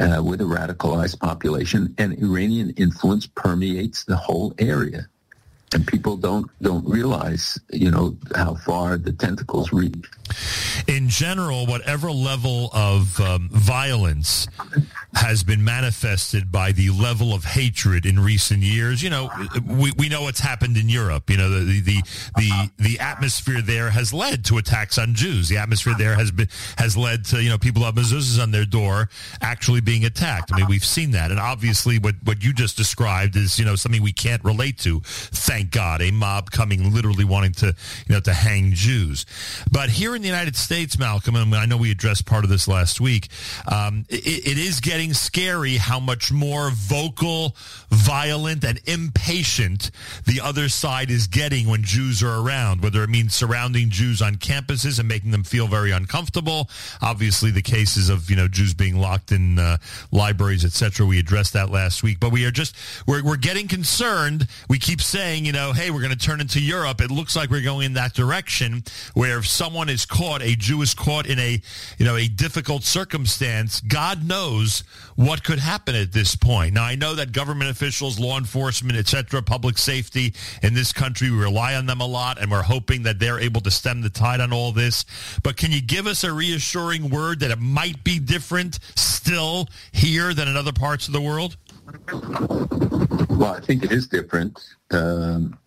uh, 0.00 0.20
with 0.28 0.40
a 0.40 0.44
radicalized 0.58 1.20
population 1.20 1.94
and 1.98 2.18
Iranian 2.28 2.70
influence 2.70 3.24
permeates 3.42 4.04
the 4.04 4.16
whole 4.16 4.50
area. 4.58 5.02
and 5.74 5.86
people 5.86 6.16
don't 6.16 6.46
don't 6.60 6.86
realize, 6.88 7.58
you 7.72 7.90
know, 7.90 8.16
how 8.34 8.54
far 8.54 8.98
the 8.98 9.12
tentacles 9.12 9.72
reach. 9.72 10.06
In 10.86 11.08
general, 11.08 11.66
whatever 11.66 12.10
level 12.10 12.70
of 12.72 13.20
um, 13.20 13.48
violence 13.52 14.46
has 15.14 15.44
been 15.44 15.62
manifested 15.62 16.50
by 16.50 16.72
the 16.72 16.90
level 16.90 17.34
of 17.34 17.44
hatred 17.44 18.06
in 18.06 18.18
recent 18.18 18.62
years. 18.62 19.02
You 19.02 19.10
know, 19.10 19.30
we, 19.66 19.92
we 19.98 20.08
know 20.08 20.22
what's 20.22 20.40
happened 20.40 20.76
in 20.76 20.88
Europe. 20.88 21.28
You 21.28 21.36
know, 21.36 21.50
the, 21.50 21.80
the 21.80 22.02
the 22.36 22.70
the 22.78 22.98
atmosphere 22.98 23.60
there 23.60 23.90
has 23.90 24.12
led 24.14 24.44
to 24.46 24.58
attacks 24.58 24.98
on 24.98 25.14
Jews. 25.14 25.48
The 25.48 25.58
atmosphere 25.58 25.94
there 25.98 26.14
has 26.14 26.30
been 26.30 26.48
has 26.78 26.96
led 26.96 27.24
to 27.26 27.42
you 27.42 27.50
know 27.50 27.58
people 27.58 27.82
have 27.82 27.94
mezuzahs 27.94 28.42
on 28.42 28.50
their 28.50 28.64
door 28.64 29.10
actually 29.40 29.80
being 29.80 30.04
attacked. 30.04 30.50
I 30.52 30.56
mean, 30.56 30.66
we've 30.68 30.84
seen 30.84 31.10
that, 31.12 31.30
and 31.30 31.38
obviously, 31.38 31.98
what 31.98 32.14
what 32.24 32.42
you 32.42 32.52
just 32.52 32.76
described 32.76 33.36
is 33.36 33.58
you 33.58 33.64
know 33.64 33.76
something 33.76 34.02
we 34.02 34.12
can't 34.12 34.42
relate 34.44 34.78
to. 34.78 35.00
Thank 35.04 35.70
God, 35.70 36.00
a 36.00 36.10
mob 36.10 36.50
coming 36.50 36.92
literally 36.92 37.24
wanting 37.24 37.52
to 37.54 37.66
you 38.06 38.14
know 38.14 38.20
to 38.20 38.32
hang 38.32 38.72
Jews. 38.72 39.26
But 39.70 39.90
here 39.90 40.16
in 40.16 40.21
the 40.22 40.28
United 40.28 40.56
States, 40.56 40.98
Malcolm, 40.98 41.36
and 41.36 41.54
I 41.54 41.66
know 41.66 41.76
we 41.76 41.90
addressed 41.90 42.24
part 42.24 42.44
of 42.44 42.50
this 42.50 42.66
last 42.66 43.00
week, 43.00 43.28
um, 43.70 44.04
it, 44.08 44.46
it 44.46 44.58
is 44.58 44.80
getting 44.80 45.02
getting 45.02 45.14
scary 45.14 45.76
how 45.78 45.98
much 45.98 46.30
more 46.30 46.70
vocal, 46.70 47.56
violent, 47.90 48.62
and 48.62 48.78
impatient 48.86 49.90
the 50.26 50.40
other 50.40 50.68
side 50.68 51.10
is 51.10 51.26
getting 51.26 51.66
when 51.66 51.82
Jews 51.82 52.22
are 52.22 52.40
around, 52.40 52.82
whether 52.82 53.02
it 53.02 53.10
means 53.10 53.34
surrounding 53.34 53.90
Jews 53.90 54.22
on 54.22 54.36
campuses 54.36 55.00
and 55.00 55.08
making 55.08 55.32
them 55.32 55.42
feel 55.42 55.66
very 55.66 55.90
uncomfortable. 55.90 56.70
Obviously, 57.00 57.50
the 57.50 57.62
cases 57.62 58.08
of, 58.08 58.30
you 58.30 58.36
know, 58.36 58.46
Jews 58.46 58.74
being 58.74 58.96
locked 58.96 59.32
in 59.32 59.58
uh, 59.58 59.78
libraries, 60.12 60.64
etc. 60.64 61.04
We 61.04 61.18
addressed 61.18 61.54
that 61.54 61.70
last 61.70 62.02
week. 62.02 62.20
But 62.20 62.30
we 62.30 62.44
are 62.44 62.52
just, 62.52 62.76
we're, 63.06 63.24
we're 63.24 63.36
getting 63.36 63.66
concerned. 63.66 64.46
We 64.68 64.78
keep 64.78 65.02
saying, 65.02 65.46
you 65.46 65.52
know, 65.52 65.72
hey, 65.72 65.90
we're 65.90 66.02
going 66.02 66.16
to 66.16 66.26
turn 66.26 66.40
into 66.40 66.60
Europe. 66.60 67.00
It 67.00 67.10
looks 67.10 67.34
like 67.34 67.50
we're 67.50 67.62
going 67.62 67.86
in 67.86 67.94
that 67.94 68.14
direction 68.14 68.84
where 69.14 69.38
if 69.38 69.48
someone 69.48 69.88
is 69.88 70.06
caught, 70.12 70.42
a 70.42 70.54
Jew 70.54 70.82
is 70.82 70.92
caught 70.92 71.26
in 71.26 71.38
a, 71.38 71.60
you 71.96 72.04
know, 72.04 72.16
a 72.16 72.28
difficult 72.28 72.82
circumstance, 72.84 73.80
God 73.80 74.28
knows 74.28 74.84
what 75.16 75.42
could 75.42 75.58
happen 75.58 75.94
at 75.94 76.12
this 76.12 76.36
point. 76.36 76.74
Now, 76.74 76.84
I 76.84 76.96
know 76.96 77.14
that 77.14 77.32
government 77.32 77.70
officials, 77.70 78.20
law 78.20 78.36
enforcement, 78.36 78.98
etc., 78.98 79.40
public 79.40 79.78
safety 79.78 80.34
in 80.62 80.74
this 80.74 80.92
country, 80.92 81.30
we 81.30 81.38
rely 81.38 81.74
on 81.76 81.86
them 81.86 82.02
a 82.02 82.06
lot, 82.06 82.38
and 82.38 82.50
we're 82.50 82.62
hoping 82.62 83.02
that 83.04 83.18
they're 83.18 83.40
able 83.40 83.62
to 83.62 83.70
stem 83.70 84.02
the 84.02 84.10
tide 84.10 84.40
on 84.40 84.52
all 84.52 84.70
this. 84.70 85.06
But 85.42 85.56
can 85.56 85.72
you 85.72 85.80
give 85.80 86.06
us 86.06 86.24
a 86.24 86.32
reassuring 86.32 87.08
word 87.08 87.40
that 87.40 87.50
it 87.50 87.58
might 87.58 88.04
be 88.04 88.18
different 88.18 88.80
still 88.94 89.66
here 89.92 90.34
than 90.34 90.46
in 90.46 90.58
other 90.58 90.72
parts 90.72 91.06
of 91.06 91.14
the 91.14 91.22
world? 91.22 91.56
Well, 93.30 93.54
I 93.54 93.60
think 93.60 93.82
it 93.82 93.92
is 93.92 94.08
different. 94.08 94.60
Um, 94.90 95.58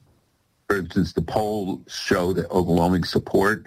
for 0.68 0.78
instance, 0.78 1.14
the 1.14 1.24
polls 1.24 1.82
show 1.88 2.32
that 2.34 2.50
overwhelming 2.52 3.04
support 3.04 3.66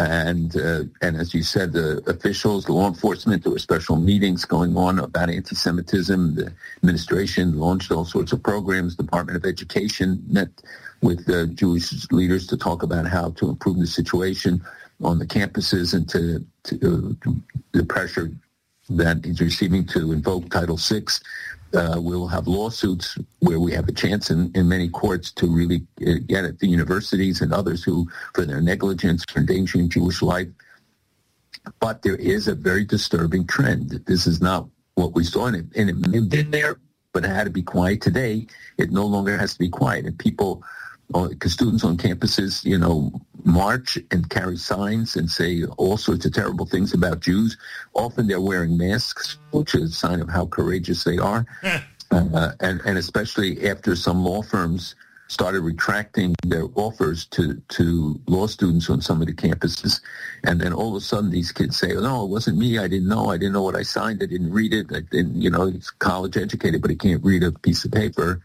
and 0.00 0.56
uh, 0.56 0.84
and 1.02 1.16
as 1.16 1.34
you 1.34 1.42
said, 1.42 1.72
the 1.72 2.02
officials, 2.06 2.64
the 2.64 2.72
law 2.72 2.88
enforcement, 2.88 3.42
there 3.42 3.52
were 3.52 3.58
special 3.58 3.96
meetings 3.96 4.46
going 4.46 4.74
on 4.76 4.98
about 4.98 5.28
anti-Semitism. 5.28 6.36
The 6.36 6.52
administration 6.78 7.58
launched 7.58 7.90
all 7.92 8.06
sorts 8.06 8.32
of 8.32 8.42
programs. 8.42 8.96
Department 8.96 9.36
of 9.36 9.44
Education 9.44 10.24
met 10.26 10.48
with 11.02 11.28
uh, 11.28 11.46
Jewish 11.46 12.10
leaders 12.10 12.46
to 12.46 12.56
talk 12.56 12.82
about 12.82 13.06
how 13.06 13.30
to 13.32 13.50
improve 13.50 13.78
the 13.78 13.86
situation 13.86 14.62
on 15.02 15.18
the 15.18 15.26
campuses 15.26 15.92
and 15.92 16.08
to, 16.08 16.44
to 16.64 17.16
uh, 17.26 17.30
the 17.72 17.84
pressure 17.84 18.30
that 18.90 19.24
he's 19.24 19.40
receiving 19.40 19.86
to 19.86 20.12
invoke 20.12 20.50
Title 20.50 20.76
VI 20.76 21.04
uh, 21.74 21.96
we'll 21.98 22.26
have 22.26 22.48
lawsuits 22.48 23.16
where 23.40 23.60
we 23.60 23.72
have 23.72 23.88
a 23.88 23.92
chance 23.92 24.30
in, 24.30 24.50
in 24.54 24.68
many 24.68 24.88
courts 24.88 25.30
to 25.32 25.46
really 25.46 25.86
uh, 26.06 26.14
get 26.26 26.44
at 26.44 26.58
the 26.58 26.66
universities 26.66 27.40
and 27.40 27.52
others 27.52 27.84
who, 27.84 28.08
for 28.34 28.44
their 28.44 28.60
negligence, 28.60 29.24
for 29.28 29.38
endangering 29.38 29.88
Jewish 29.88 30.22
life. 30.22 30.48
But 31.78 32.02
there 32.02 32.16
is 32.16 32.48
a 32.48 32.54
very 32.54 32.84
disturbing 32.84 33.46
trend. 33.46 33.90
This 34.06 34.26
is 34.26 34.40
not 34.40 34.68
what 34.94 35.14
we 35.14 35.24
saw, 35.24 35.46
and 35.46 35.56
it, 35.56 35.66
and 35.76 35.90
it 35.90 36.14
have 36.14 36.28
been 36.28 36.50
there, 36.50 36.76
but 37.12 37.24
it 37.24 37.28
had 37.28 37.44
to 37.44 37.50
be 37.50 37.62
quiet. 37.62 38.00
Today, 38.00 38.46
it 38.78 38.90
no 38.90 39.06
longer 39.06 39.36
has 39.36 39.52
to 39.52 39.58
be 39.58 39.68
quiet, 39.68 40.06
and 40.06 40.18
people 40.18 40.64
students 41.46 41.84
on 41.84 41.96
campuses, 41.96 42.64
you 42.64 42.78
know, 42.78 43.12
march 43.44 43.98
and 44.10 44.28
carry 44.28 44.56
signs 44.56 45.16
and 45.16 45.30
say 45.30 45.64
all 45.76 45.96
sorts 45.96 46.24
of 46.26 46.32
terrible 46.32 46.66
things 46.66 46.92
about 46.92 47.20
Jews. 47.20 47.56
Often 47.94 48.26
they're 48.26 48.40
wearing 48.40 48.76
masks, 48.76 49.38
which 49.50 49.74
is 49.74 49.90
a 49.90 49.94
sign 49.94 50.20
of 50.20 50.28
how 50.28 50.46
courageous 50.46 51.04
they 51.04 51.18
are. 51.18 51.46
uh, 52.10 52.52
and, 52.60 52.80
and 52.84 52.98
especially 52.98 53.68
after 53.68 53.96
some 53.96 54.24
law 54.24 54.42
firms 54.42 54.94
started 55.28 55.60
retracting 55.60 56.34
their 56.44 56.64
offers 56.74 57.24
to, 57.26 57.62
to 57.68 58.20
law 58.26 58.48
students 58.48 58.90
on 58.90 59.00
some 59.00 59.20
of 59.20 59.28
the 59.28 59.32
campuses. 59.32 60.00
And 60.42 60.60
then 60.60 60.72
all 60.72 60.96
of 60.96 61.00
a 61.00 61.04
sudden 61.04 61.30
these 61.30 61.52
kids 61.52 61.78
say, 61.78 61.94
oh, 61.94 62.00
no, 62.00 62.24
it 62.24 62.30
wasn't 62.30 62.58
me. 62.58 62.78
I 62.78 62.88
didn't 62.88 63.08
know. 63.08 63.30
I 63.30 63.36
didn't 63.38 63.52
know 63.52 63.62
what 63.62 63.76
I 63.76 63.82
signed. 63.82 64.24
I 64.24 64.26
didn't 64.26 64.50
read 64.52 64.74
it. 64.74 64.88
I 64.90 65.02
didn't, 65.08 65.40
you 65.40 65.48
know, 65.48 65.66
he's 65.66 65.90
college 65.90 66.36
educated, 66.36 66.82
but 66.82 66.90
he 66.90 66.96
can't 66.96 67.22
read 67.22 67.44
a 67.44 67.52
piece 67.52 67.84
of 67.84 67.92
paper. 67.92 68.42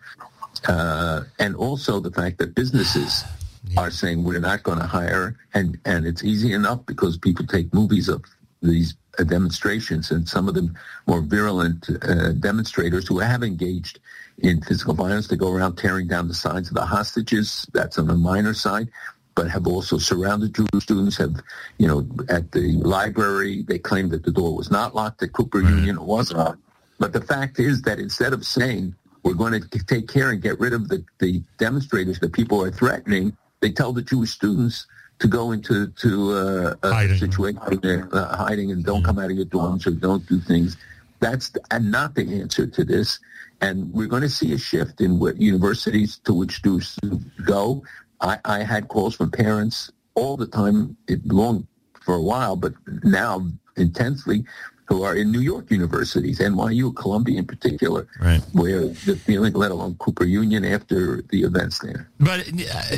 Uh, 0.67 1.23
and 1.39 1.56
also 1.56 1.99
the 1.99 2.12
fact 2.12 2.38
that 2.38 2.56
businesses 2.56 3.23
yeah. 3.69 3.82
are 3.82 3.91
saying 3.91 4.23
we're 4.23 4.39
not 4.39 4.63
going 4.63 4.80
to 4.80 4.88
hire, 4.88 5.36
and 5.54 5.78
and 5.86 6.06
it's 6.06 6.23
easy 6.23 6.54
enough 6.54 6.86
because 6.86 7.17
people 7.17 7.45
take 7.45 7.73
movies 7.73 8.10
of 8.10 8.23
these 8.62 8.95
uh, 9.19 9.23
demonstrations, 9.23 10.12
and 10.12 10.28
some 10.28 10.47
of 10.47 10.56
the 10.56 10.73
more 11.08 11.21
virulent 11.21 11.88
uh, 12.01 12.32
demonstrators 12.34 13.08
who 13.08 13.19
have 13.19 13.43
engaged 13.43 13.99
in 14.39 14.62
physical 14.62 14.93
violence, 14.93 15.28
they 15.28 15.38
go 15.38 15.51
around 15.51 15.78
tearing 15.78 16.08
down 16.08 16.28
the 16.28 16.34
signs 16.34 16.67
of 16.67 16.73
the 16.73 16.86
hostages. 16.86 17.65
That's 17.73 17.97
on 17.97 18.08
the 18.08 18.15
minor 18.15 18.54
side 18.54 18.89
but 19.36 19.49
have 19.49 19.67
also 19.67 19.97
surrounded 19.97 20.56
Jewish 20.56 20.84
students, 20.84 21.17
have, 21.17 21.36
you 21.78 21.88
know, 21.88 22.08
at 22.30 22.54
the 22.54 22.71
library, 22.78 23.63
they 23.63 23.78
claim 23.78 24.10
that 24.10 24.23
the 24.23 24.32
door 24.32 24.56
was 24.56 24.71
not 24.71 24.95
locked 24.95 25.21
at 25.21 25.34
Cooper 25.34 25.60
right. 25.60 25.69
Union. 25.69 25.97
It 25.97 26.01
was 26.01 26.32
locked. 26.32 26.62
But 26.97 27.12
the 27.12 27.21
fact 27.21 27.60
is 27.60 27.82
that 27.82 27.99
instead 27.99 28.32
of 28.32 28.45
saying 28.45 28.95
we're 29.26 29.34
going 29.34 29.60
to 29.60 29.86
take 29.86 30.08
care 30.08 30.30
and 30.30 30.42
get 30.42 30.60
rid 30.60 30.72
of 30.72 30.88
the, 30.88 31.04
the 31.18 31.42
demonstrators 31.58 32.20
that 32.20 32.32
people 32.32 32.64
are 32.64 32.72
threatening. 32.72 33.36
They 33.60 33.72
tell 33.72 33.92
the 33.92 34.04
Jewish 34.04 34.30
students 34.30 34.86
to 35.18 35.28
go 35.28 35.52
into 35.52 35.88
to 35.88 36.32
uh, 36.34 36.76
a 36.84 36.94
hiding. 36.94 37.18
situation 37.18 38.10
uh, 38.14 38.38
hiding 38.38 38.72
and 38.72 38.86
don't 38.86 38.98
mm-hmm. 38.98 39.06
come 39.08 39.20
out 39.20 39.32
of 39.32 39.38
your 39.38 39.48
dorms 39.48 39.88
or 39.88 39.92
don't 39.92 40.26
do 40.30 40.40
things. 40.40 40.78
That's 41.22 41.50
the, 41.50 41.62
and 41.72 41.92
not 41.92 42.14
the 42.14 42.40
answer 42.40 42.68
to 42.68 42.84
this. 42.84 43.20
And 43.62 43.92
we're 43.92 44.08
going 44.08 44.22
to 44.22 44.30
see 44.30 44.54
a 44.54 44.60
shift 44.60 45.02
in 45.02 45.18
what 45.18 45.38
universities 45.38 46.20
to 46.26 46.34
which 46.34 46.58
students 46.58 47.00
go. 47.46 47.84
I, 48.22 48.38
I 48.46 48.60
had 48.60 48.90
calls 48.90 49.16
from 49.16 49.32
parents 49.32 49.92
all 50.14 50.38
the 50.38 50.46
time, 50.46 50.96
it 51.08 51.26
long 51.26 51.68
for 52.02 52.14
a 52.14 52.22
while, 52.22 52.56
but 52.56 52.74
now 53.04 53.48
intensely 53.76 54.46
who 54.86 55.04
are 55.04 55.15
in 55.15 55.32
New 55.32 55.39
York 55.39 55.71
universities, 55.71 56.39
NYU, 56.39 56.95
Columbia 56.95 57.39
in 57.39 57.45
particular, 57.45 58.08
right. 58.21 58.41
where 58.54 58.82
the 58.82 59.15
feeling, 59.15 59.54
let 59.54 59.71
alone 59.71 59.95
Cooper 59.95 60.26
Union 60.26 60.63
after 60.63 61.24
the 61.30 61.41
events 61.41 61.80
there. 61.80 62.10
But, 62.19 62.48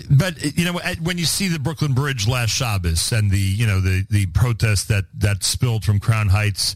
but 0.10 0.58
you 0.58 0.66
know, 0.66 0.80
when 1.02 1.18
you 1.18 1.26
see 1.26 1.48
the 1.48 1.60
Brooklyn 1.60 1.94
Bridge 1.94 2.28
last 2.28 2.52
Shabbos 2.52 3.12
and 3.12 3.32
the, 3.32 3.40
you 3.40 3.66
know, 3.66 3.80
the, 3.80 4.06
the 4.10 4.26
protest 4.28 4.90
that, 4.90 5.06
that 5.18 5.44
spilled 5.44 5.86
from 5.86 6.00
Crown 6.00 6.28
Heights 6.28 6.76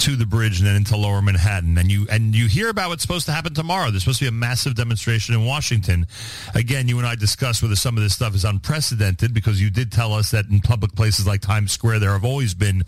to 0.00 0.16
the 0.16 0.24
bridge 0.24 0.60
and 0.60 0.66
then 0.66 0.76
into 0.76 0.96
lower 0.96 1.20
Manhattan. 1.20 1.76
And 1.76 1.92
you 1.92 2.06
and 2.10 2.34
you 2.34 2.48
hear 2.48 2.70
about 2.70 2.88
what's 2.88 3.02
supposed 3.02 3.26
to 3.26 3.32
happen 3.32 3.52
tomorrow. 3.52 3.90
There's 3.90 4.02
supposed 4.02 4.20
to 4.20 4.24
be 4.24 4.28
a 4.28 4.32
massive 4.32 4.74
demonstration 4.74 5.34
in 5.34 5.44
Washington. 5.44 6.06
Again, 6.54 6.88
you 6.88 6.96
and 6.98 7.06
I 7.06 7.16
discussed 7.16 7.62
whether 7.62 7.76
some 7.76 7.98
of 7.98 8.02
this 8.02 8.14
stuff 8.14 8.34
is 8.34 8.44
unprecedented 8.44 9.34
because 9.34 9.60
you 9.60 9.68
did 9.68 9.92
tell 9.92 10.14
us 10.14 10.30
that 10.30 10.46
in 10.46 10.60
public 10.60 10.94
places 10.94 11.26
like 11.26 11.42
Times 11.42 11.72
Square 11.72 11.98
there 11.98 12.12
have 12.12 12.24
always 12.24 12.54
been, 12.54 12.82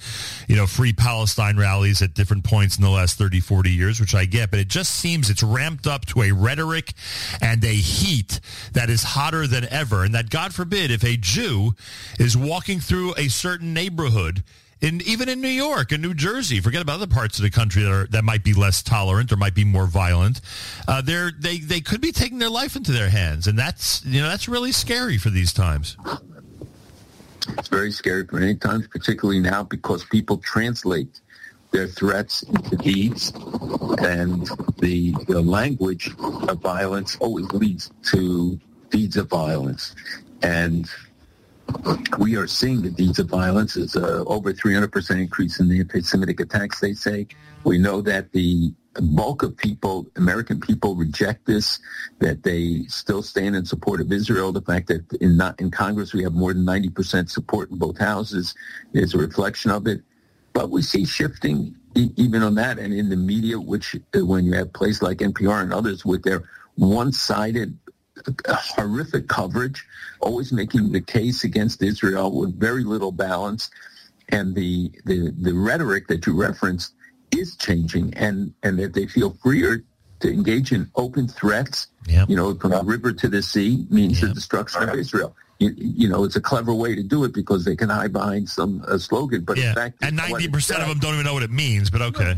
you 0.48 0.56
know, 0.56 0.66
free 0.66 0.94
Palestine 0.94 1.58
rallies 1.58 2.00
at 2.00 2.14
different 2.14 2.44
points 2.44 2.78
in 2.78 2.82
the 2.82 2.90
last 2.90 3.18
30, 3.18 3.40
40 3.40 3.70
years, 3.70 4.00
which 4.00 4.14
I 4.14 4.24
get, 4.24 4.50
but 4.50 4.58
it 4.58 4.68
just 4.68 4.94
seems 4.94 5.28
it's 5.28 5.42
ramped 5.42 5.86
up 5.86 6.06
to 6.06 6.22
a 6.22 6.32
rhetoric 6.32 6.94
and 7.42 7.62
a 7.62 7.74
heat 7.74 8.40
that 8.72 8.88
is 8.88 9.02
hotter 9.02 9.46
than 9.46 9.66
ever. 9.70 10.02
And 10.02 10.14
that 10.14 10.30
God 10.30 10.54
forbid 10.54 10.90
if 10.90 11.04
a 11.04 11.18
Jew 11.18 11.74
is 12.18 12.38
walking 12.38 12.80
through 12.80 13.14
a 13.18 13.28
certain 13.28 13.74
neighborhood 13.74 14.42
in 14.82 15.00
even 15.02 15.28
in 15.28 15.40
New 15.40 15.48
York 15.48 15.92
and 15.92 16.02
New 16.02 16.12
Jersey. 16.12 16.60
Forget 16.60 16.82
about 16.82 16.94
other 16.94 17.06
parts 17.06 17.38
of 17.38 17.44
the 17.44 17.50
country 17.50 17.82
that 17.82 17.90
are 17.92 18.06
that 18.08 18.24
might 18.24 18.44
be 18.44 18.52
less 18.52 18.82
tolerant 18.82 19.32
or 19.32 19.36
might 19.36 19.54
be 19.54 19.64
more 19.64 19.86
violent. 19.86 20.40
Uh, 20.86 21.00
they're 21.00 21.30
they 21.38 21.58
they 21.58 21.80
could 21.80 22.00
be 22.00 22.12
taking 22.12 22.38
their 22.38 22.50
life 22.50 22.76
into 22.76 22.92
their 22.92 23.08
hands, 23.08 23.46
and 23.46 23.58
that's 23.58 24.04
you 24.04 24.20
know 24.20 24.28
that's 24.28 24.48
really 24.48 24.72
scary 24.72 25.16
for 25.16 25.30
these 25.30 25.52
times. 25.52 25.96
It's 27.58 27.68
very 27.68 27.90
scary 27.90 28.26
for 28.26 28.36
many 28.36 28.56
times, 28.56 28.86
particularly 28.88 29.40
now 29.40 29.62
because 29.62 30.04
people 30.04 30.38
translate 30.38 31.20
their 31.72 31.88
threats 31.88 32.42
into 32.42 32.76
deeds, 32.76 33.32
and 33.98 34.48
the, 34.78 35.12
the 35.26 35.40
language 35.42 36.14
of 36.20 36.58
violence 36.58 37.16
always 37.18 37.50
leads 37.52 37.90
to 38.10 38.60
deeds 38.90 39.16
of 39.16 39.28
violence. 39.28 39.94
And 40.42 40.88
we 42.18 42.36
are 42.36 42.46
seeing 42.46 42.82
the 42.82 42.90
deeds 42.90 43.18
of 43.18 43.28
violence. 43.28 43.76
It's 43.76 43.96
uh, 43.96 44.24
over 44.26 44.52
300% 44.52 45.20
increase 45.20 45.60
in 45.60 45.68
the 45.68 45.80
anti-Semitic 45.80 46.40
attacks, 46.40 46.80
they 46.80 46.94
say. 46.94 47.26
We 47.64 47.78
know 47.78 48.00
that 48.02 48.32
the 48.32 48.72
bulk 49.00 49.42
of 49.42 49.56
people, 49.56 50.06
American 50.16 50.60
people, 50.60 50.94
reject 50.94 51.46
this, 51.46 51.78
that 52.18 52.42
they 52.42 52.84
still 52.88 53.22
stand 53.22 53.56
in 53.56 53.64
support 53.64 54.00
of 54.00 54.12
Israel. 54.12 54.52
The 54.52 54.60
fact 54.62 54.88
that 54.88 55.10
in, 55.20 55.36
not, 55.36 55.60
in 55.60 55.70
Congress 55.70 56.12
we 56.12 56.22
have 56.22 56.34
more 56.34 56.52
than 56.52 56.64
90% 56.64 57.30
support 57.30 57.70
in 57.70 57.78
both 57.78 57.98
houses 57.98 58.54
is 58.92 59.14
a 59.14 59.18
reflection 59.18 59.70
of 59.70 59.86
it. 59.86 60.02
But 60.52 60.70
we 60.70 60.82
see 60.82 61.06
shifting 61.06 61.74
even 61.94 62.42
on 62.42 62.54
that 62.56 62.78
and 62.78 62.92
in 62.92 63.08
the 63.08 63.16
media, 63.16 63.58
which 63.58 63.96
uh, 64.14 64.24
when 64.24 64.44
you 64.44 64.52
have 64.54 64.72
places 64.72 65.02
like 65.02 65.18
NPR 65.18 65.62
and 65.62 65.72
others 65.72 66.04
with 66.04 66.22
their 66.22 66.44
one-sided 66.76 67.78
horrific 68.48 69.28
coverage, 69.28 69.84
always 70.20 70.52
making 70.52 70.92
the 70.92 71.00
case 71.00 71.44
against 71.44 71.82
Israel 71.82 72.36
with 72.36 72.58
very 72.58 72.84
little 72.84 73.12
balance. 73.12 73.70
And 74.28 74.54
the, 74.54 74.90
the, 75.04 75.32
the 75.38 75.52
rhetoric 75.52 76.08
that 76.08 76.26
you 76.26 76.34
referenced 76.34 76.94
is 77.36 77.56
changing 77.56 78.14
and, 78.14 78.54
and 78.62 78.78
that 78.78 78.94
they 78.94 79.06
feel 79.06 79.36
freer 79.42 79.84
to 80.20 80.32
engage 80.32 80.72
in 80.72 80.90
open 80.96 81.28
threats. 81.28 81.88
Yep. 82.06 82.28
You 82.28 82.36
know, 82.36 82.54
from 82.54 82.70
the 82.70 82.82
river 82.82 83.12
to 83.12 83.28
the 83.28 83.42
sea 83.42 83.86
means 83.90 84.20
yep. 84.20 84.30
the 84.30 84.34
destruction 84.34 84.88
of 84.88 84.94
Israel. 84.94 85.36
You, 85.58 85.72
you, 85.76 86.08
know, 86.08 86.24
it's 86.24 86.34
a 86.34 86.40
clever 86.40 86.74
way 86.74 86.96
to 86.96 87.02
do 87.04 87.22
it 87.24 87.32
because 87.32 87.64
they 87.64 87.76
can 87.76 87.88
hide 87.88 88.12
behind 88.12 88.48
some 88.48 88.84
uh, 88.88 88.98
slogan. 88.98 89.44
But 89.44 89.58
yeah. 89.58 89.68
in 89.68 89.74
fact, 89.76 89.98
and 90.02 90.16
ninety 90.16 90.48
percent 90.48 90.82
of 90.82 90.88
them 90.88 90.98
don't 90.98 91.14
even 91.14 91.24
know 91.24 91.34
what 91.34 91.44
it 91.44 91.52
means. 91.52 91.88
But 91.88 92.02
okay 92.02 92.34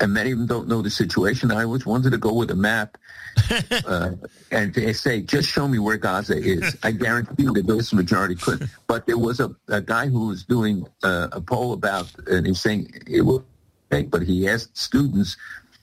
and 0.00 0.12
many 0.12 0.32
of 0.32 0.38
them 0.38 0.46
don't 0.46 0.68
know 0.68 0.82
the 0.82 0.90
situation. 0.90 1.50
I 1.50 1.64
always 1.64 1.84
wanted 1.84 2.10
to 2.10 2.18
go 2.18 2.32
with 2.32 2.50
a 2.50 2.56
map 2.56 2.96
uh, 3.86 4.12
and 4.50 4.72
they 4.74 4.92
say, 4.92 5.20
just 5.20 5.48
show 5.48 5.68
me 5.68 5.78
where 5.78 5.96
Gaza 5.96 6.36
is. 6.36 6.76
I 6.82 6.92
guarantee 6.92 7.44
you 7.44 7.52
the 7.52 7.62
vast 7.62 7.94
majority 7.94 8.34
could. 8.34 8.68
But 8.86 9.06
there 9.06 9.18
was 9.18 9.40
a, 9.40 9.54
a 9.68 9.80
guy 9.80 10.06
who 10.06 10.28
was 10.28 10.44
doing 10.44 10.86
uh, 11.02 11.28
a 11.32 11.40
poll 11.40 11.72
about, 11.72 12.10
and 12.26 12.46
he 12.46 12.52
was 12.52 12.60
saying 12.60 12.92
it 13.06 13.22
will 13.22 13.44
take, 13.90 14.10
but 14.10 14.22
he 14.22 14.48
asked 14.48 14.76
students 14.76 15.36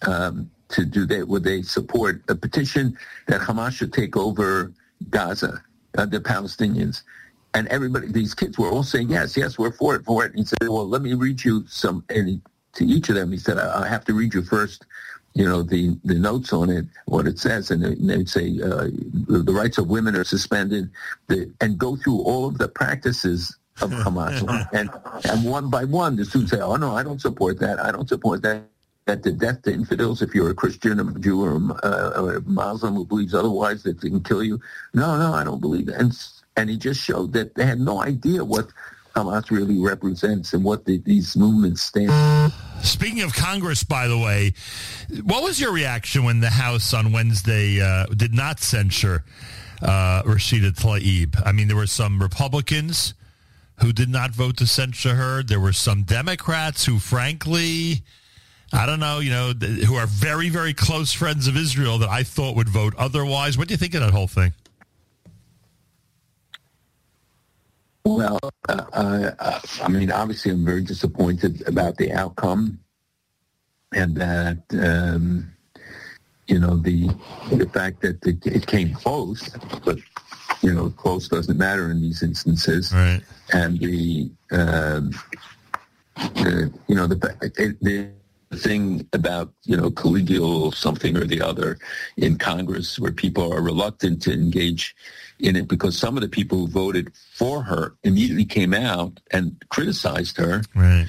um, 0.08 0.50
to 0.70 0.86
do 0.86 1.06
that. 1.08 1.28
Would 1.28 1.44
they 1.44 1.62
support 1.62 2.22
a 2.30 2.36
petition 2.36 2.98
that 3.28 3.42
Hamas 3.42 3.74
should 3.74 3.94
take 3.94 4.16
over 4.18 4.72
Gaza, 5.10 5.64
uh, 5.98 6.06
the 6.06 6.20
Palestinians? 6.20 7.04
And 7.54 7.68
everybody, 7.68 8.08
these 8.08 8.34
kids 8.34 8.58
were 8.58 8.70
all 8.70 8.84
saying, 8.84 9.10
yes, 9.10 9.36
yes, 9.36 9.58
we're 9.58 9.74
for 9.74 9.96
it, 9.96 10.06
for 10.06 10.24
it. 10.26 10.32
And 10.32 10.40
he 10.40 10.46
said, 10.46 10.70
well, 10.70 10.88
let 10.88 11.02
me 11.02 11.14
read 11.16 11.44
you 11.44 11.66
some, 11.68 12.06
and 12.10 12.28
he 12.30 12.42
to 12.74 12.86
each 12.86 13.10
of 13.10 13.16
them. 13.16 13.32
He 13.32 13.38
said, 13.38 13.58
I, 13.58 13.84
I 13.84 13.88
have 13.88 14.06
to 14.06 14.14
read 14.14 14.34
you 14.34 14.42
first, 14.42 14.86
you 15.34 15.46
know, 15.46 15.64
the, 15.64 15.98
the 16.04 16.16
notes 16.16 16.54
on 16.54 16.70
it, 16.70 16.86
what 17.06 17.28
it 17.28 17.40
says. 17.40 17.72
And 17.72 17.84
they'd 17.84 18.30
say 18.30 18.60
uh, 18.62 18.88
the, 19.28 19.44
the, 19.46 19.54
rights 19.54 19.78
of 19.78 19.88
women 19.88 20.16
are 20.16 20.24
suspended 20.24 20.90
the, 21.28 21.52
and 21.62 21.78
go 21.78 21.96
through 21.96 22.22
all 22.22 22.48
of 22.48 22.58
the 22.58 22.68
practices 22.68 23.56
of 23.82 23.92
Hamas. 23.92 24.42
and, 24.74 24.90
and 25.26 25.46
one 25.46 25.70
by 25.70 25.86
one, 25.86 26.16
the 26.16 26.26
students 26.26 26.52
say, 26.52 26.60
oh, 26.60 26.76
no, 26.76 26.96
I 26.96 27.04
don't 27.04 27.22
support 27.22 27.60
that. 27.60 27.80
I 27.80 27.92
don't 27.92 28.10
support 28.10 28.42
that. 28.44 28.64
That 29.06 29.24
the 29.24 29.32
death 29.32 29.64
to 29.64 29.74
infidels, 29.74 30.22
if 30.22 30.36
you're 30.36 30.52
a 30.52 30.54
Christian, 30.54 31.00
a 31.00 31.20
Jew, 31.20 31.44
or 31.44 31.54
a, 31.54 31.74
uh, 31.84 32.22
or 32.22 32.36
a 32.36 32.42
Muslim 32.42 32.94
who 32.94 33.04
believes 33.04 33.34
otherwise, 33.34 33.82
that 33.82 34.00
they 34.00 34.10
can 34.10 34.22
kill 34.22 34.44
you. 34.44 34.62
No, 34.94 35.18
no, 35.18 35.34
I 35.34 35.44
don't 35.44 35.60
believe 35.60 35.88
that. 35.88 36.00
And, 36.00 36.16
and 36.56 36.70
he 36.70 36.78
just 36.78 37.02
showed 37.02 37.34
that 37.34 37.56
they 37.56 37.66
had 37.66 37.80
no 37.80 38.04
idea 38.04 38.46
what 38.46 38.68
Hamas 39.16 39.50
really 39.50 39.80
represents 39.80 40.54
and 40.54 40.64
what 40.64 40.86
the, 40.86 41.00
these 41.00 41.36
movements 41.36 41.82
stand. 41.82 42.54
Speaking 42.84 43.22
of 43.22 43.34
Congress, 43.34 43.84
by 43.84 44.08
the 44.08 44.18
way, 44.18 44.54
what 45.24 45.44
was 45.44 45.60
your 45.60 45.72
reaction 45.72 46.24
when 46.24 46.40
the 46.40 46.50
House 46.50 46.94
on 46.94 47.12
Wednesday 47.12 47.80
uh, 47.82 48.06
did 48.08 48.34
not 48.34 48.60
censure 48.60 49.24
uh, 49.82 50.24
Rashida 50.24 50.72
Tlaib? 50.72 51.42
I 51.46 51.52
mean, 51.52 51.68
there 51.68 51.78
were 51.78 51.88
some 51.88 52.22
Republicans 52.22 53.14
who 53.82 53.94
did 53.94 54.10
not 54.10 54.32
vote 54.32 54.58
to 54.58 54.68
censure 54.68 55.16
her. 55.16 55.44
There 55.44 55.60
were 55.60 55.74
some 55.74 56.04
Democrats 56.04 56.86
who, 56.86 57.00
frankly, 57.00 58.04
I 58.74 58.86
don't 58.86 59.00
know, 59.00 59.20
you 59.20 59.32
know, 59.32 59.54
who 59.54 59.96
are 59.96 60.08
very, 60.08 60.50
very 60.50 60.74
close 60.74 61.12
friends 61.12 61.48
of 61.48 61.58
Israel 61.58 61.98
that 62.00 62.10
I 62.10 62.24
thought 62.24 62.56
would 62.56 62.70
vote 62.70 62.94
otherwise. 62.98 63.58
What 63.58 63.68
do 63.68 63.74
you 63.74 63.78
think 63.78 63.94
of 63.96 64.02
that 64.02 64.12
whole 64.12 64.28
thing? 64.28 64.54
Well, 68.04 68.40
uh, 68.68 68.86
uh, 68.94 69.60
I 69.84 69.88
mean, 69.88 70.12
obviously, 70.12 70.52
I'm 70.52 70.66
very 70.66 70.82
disappointed 70.82 71.68
about 71.68 71.98
the 71.98 72.12
outcome, 72.12 72.80
and 73.94 74.16
that 74.16 74.64
um, 74.72 75.52
you 76.48 76.60
know 76.60 76.78
the 76.78 77.08
the 77.52 77.70
fact 77.72 78.02
that 78.02 78.26
it, 78.26 78.46
it, 78.46 78.66
came 78.66 78.94
close, 78.94 79.50
but 79.86 80.00
you 80.62 80.74
know, 80.74 80.90
close 80.90 81.28
doesn't 81.28 81.58
matter 81.58 81.92
in 81.92 82.02
these 82.02 82.24
instances, 82.24 82.92
right. 82.94 83.22
and 83.54 83.80
the, 83.80 84.32
uh, 84.52 85.02
the 86.16 86.74
you 86.88 86.96
know 86.96 87.08
the 87.08 87.76
the 87.82 88.12
thing 88.58 89.08
about 89.14 89.54
you 89.64 89.78
know 89.78 89.90
collegial 89.90 90.74
something 90.74 91.16
or 91.16 91.26
the 91.26 91.42
other 91.42 91.78
in 92.18 92.38
Congress 92.38 93.00
where 93.00 93.12
people 93.12 93.54
are 93.54 93.62
reluctant 93.62 94.22
to 94.22 94.34
engage 94.34 94.96
in 95.42 95.56
it 95.56 95.68
because 95.68 95.98
some 95.98 96.18
of 96.18 96.22
the 96.22 96.30
people 96.30 96.60
who 96.60 96.68
voted 96.68 97.12
for 97.34 97.64
her 97.64 97.96
immediately 98.04 98.46
came 98.46 98.74
out 98.74 99.20
and 99.32 99.64
criticized 99.70 100.38
her 100.38 100.64
right. 100.76 101.08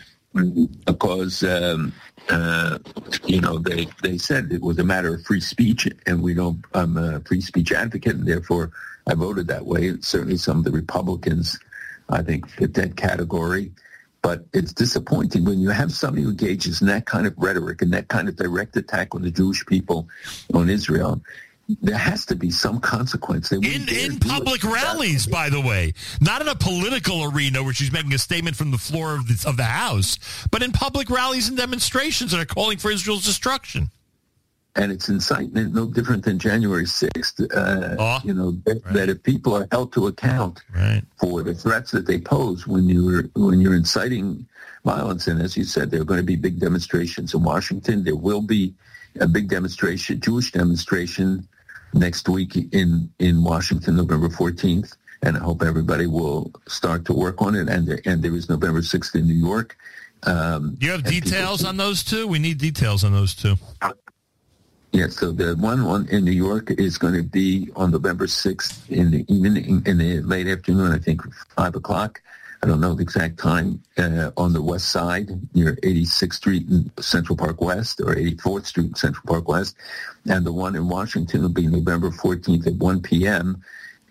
because 0.87 1.43
um, 1.43 1.93
uh, 2.29 2.79
you 3.27 3.41
know 3.41 3.59
they 3.59 3.87
they 4.03 4.19
said 4.19 4.51
it 4.51 4.63
was 4.63 4.79
a 4.79 4.85
matter 4.85 5.15
of 5.15 5.25
free 5.25 5.41
speech 5.41 5.89
and 6.07 6.23
we 6.23 6.35
don't 6.35 6.65
I'm 6.75 6.97
a 6.97 7.21
free 7.21 7.41
speech 7.41 7.73
advocate 7.73 8.17
and 8.17 8.27
therefore 8.27 8.73
I 9.07 9.15
voted 9.15 9.49
that 9.49 9.67
way. 9.67 9.89
And 9.89 10.05
certainly 10.05 10.37
some 10.37 10.59
of 10.59 10.65
the 10.65 10.71
Republicans 10.71 11.59
I 12.09 12.23
think 12.23 12.49
fit 12.49 12.75
that 12.75 12.97
category. 12.97 13.73
But 14.21 14.45
it's 14.53 14.73
disappointing 14.73 15.45
when 15.45 15.59
you 15.59 15.71
have 15.71 15.91
somebody 15.91 16.23
who 16.23 16.31
engages 16.31 16.81
in 16.81 16.87
that 16.87 17.07
kind 17.07 17.27
of 17.27 17.35
rhetoric 17.37 17.83
and 17.83 17.93
that 17.93 18.07
kind 18.07 18.29
of 18.29 18.37
direct 18.37 18.77
attack 18.77 19.17
on 19.17 19.23
the 19.23 19.33
Jewish 19.33 19.67
people, 19.67 20.09
on 20.55 20.71
Israel. 20.71 21.21
There 21.81 21.97
has 21.97 22.27
to 22.27 22.35
be 22.35 22.51
some 22.51 22.81
consequence. 22.81 23.53
In 23.53 23.65
in 23.89 24.19
public 24.19 24.63
rallies, 24.65 25.27
by 25.27 25.49
the 25.49 25.61
way, 25.61 25.95
not 26.21 26.43
in 26.43 26.49
a 26.49 26.55
political 26.55 27.25
arena 27.25 27.63
where 27.63 27.73
she's 27.73 27.93
making 27.93 28.13
a 28.13 28.19
statement 28.19 28.57
from 28.57 28.71
the 28.71 28.79
floor 28.79 29.15
of 29.15 29.29
the, 29.29 29.49
of 29.49 29.57
the 29.57 29.65
House, 29.65 30.19
but 30.51 30.63
in 30.63 30.73
public 30.73 31.09
rallies 31.09 31.49
and 31.49 31.57
demonstrations 31.57 32.33
that 32.33 32.41
are 32.41 32.45
calling 32.45 32.79
for 32.79 32.91
Israel's 32.91 33.25
destruction 33.25 33.91
and 34.75 34.91
it's 34.91 35.09
incitement 35.09 35.75
no 35.75 35.87
different 35.87 36.25
than 36.25 36.39
January 36.39 36.85
6th. 36.85 37.43
Uh, 37.55 37.97
oh, 37.99 38.21
you 38.25 38.33
know 38.33 38.53
that, 38.65 38.83
right. 38.85 38.95
that, 38.95 39.09
if 39.09 39.23
people 39.23 39.55
are 39.55 39.69
held 39.71 39.93
to 39.93 40.07
account 40.07 40.63
right. 40.75 41.03
for 41.19 41.43
the 41.43 41.55
threats 41.55 41.91
that 41.91 42.07
they 42.07 42.19
pose 42.19 42.67
when 42.67 42.89
you're 42.89 43.25
when 43.35 43.61
you're 43.61 43.75
inciting 43.75 44.47
violence, 44.85 45.27
and 45.27 45.41
as 45.41 45.57
you 45.57 45.65
said, 45.65 45.91
there 45.91 46.01
are 46.01 46.05
going 46.05 46.21
to 46.21 46.27
be 46.27 46.37
big 46.37 46.59
demonstrations 46.59 47.35
in 47.35 47.43
Washington. 47.43 48.03
There 48.03 48.17
will 48.17 48.43
be 48.43 48.75
a 49.21 49.27
big 49.27 49.49
demonstration, 49.49 50.21
Jewish 50.21 50.53
demonstration, 50.53 51.49
next 51.95 52.29
week 52.29 52.57
in 52.73 53.11
in 53.19 53.43
Washington, 53.43 53.97
November 53.97 54.29
14th, 54.29 54.97
and 55.23 55.37
I 55.37 55.41
hope 55.41 55.63
everybody 55.63 56.07
will 56.07 56.53
start 56.67 57.05
to 57.07 57.13
work 57.13 57.41
on 57.43 57.55
it. 57.55 57.69
And 57.69 57.87
there, 57.87 58.01
and 58.05 58.23
there 58.23 58.35
is 58.35 58.49
November 58.49 58.81
6th 58.81 59.15
in 59.15 59.27
New 59.27 59.35
York. 59.35 59.77
Um, 60.25 60.77
you 60.81 60.91
have 60.93 61.03
details 61.03 61.65
on 61.65 61.77
those 61.77 62.05
two? 62.05 62.27
We 62.29 62.39
need 62.39 62.59
details 62.59 63.05
on 63.05 63.13
those 63.13 63.35
two. 63.35 63.57
Yeah, 64.93 65.09
so 65.09 65.33
the 65.33 65.57
one 65.57 65.85
one 65.85 66.07
in 66.09 66.25
New 66.25 66.33
York 66.33 66.71
is 66.71 66.99
going 66.99 67.15
to 67.15 67.23
be 67.23 67.71
on 67.75 67.91
November 67.91 68.27
6th 68.27 68.91
in 68.91 69.11
the 69.11 69.25
evening, 69.27 69.83
in 69.87 69.99
the 69.99 70.21
late 70.21 70.47
afternoon, 70.47 70.93
I 70.93 70.99
think 70.99 71.23
5 71.57 71.77
o'clock. 71.77 72.21
I 72.63 72.69
don't 72.69 72.81
know 72.81 72.95
the 72.95 73.03
exact 73.03 73.39
time, 73.39 73.83
uh, 73.99 74.31
on 74.37 74.53
the 74.53 74.63
west 74.63 74.91
side 74.91 75.31
near 75.53 75.75
86th 75.83 76.35
Street 76.35 76.69
in 76.71 76.93
Central 77.01 77.37
Park 77.37 77.61
West 77.61 78.01
or 78.01 78.15
84th 78.15 78.67
Street 78.67 78.97
Central 78.97 79.25
Park 79.27 79.49
West. 79.49 79.77
And 80.29 80.47
the 80.47 80.53
one 80.53 80.77
in 80.77 80.89
Washington 80.89 81.43
will 81.43 81.49
be 81.49 81.67
November 81.67 82.11
14th 82.11 82.69
at 82.69 82.75
1 82.75 83.03
p.m. 83.03 83.61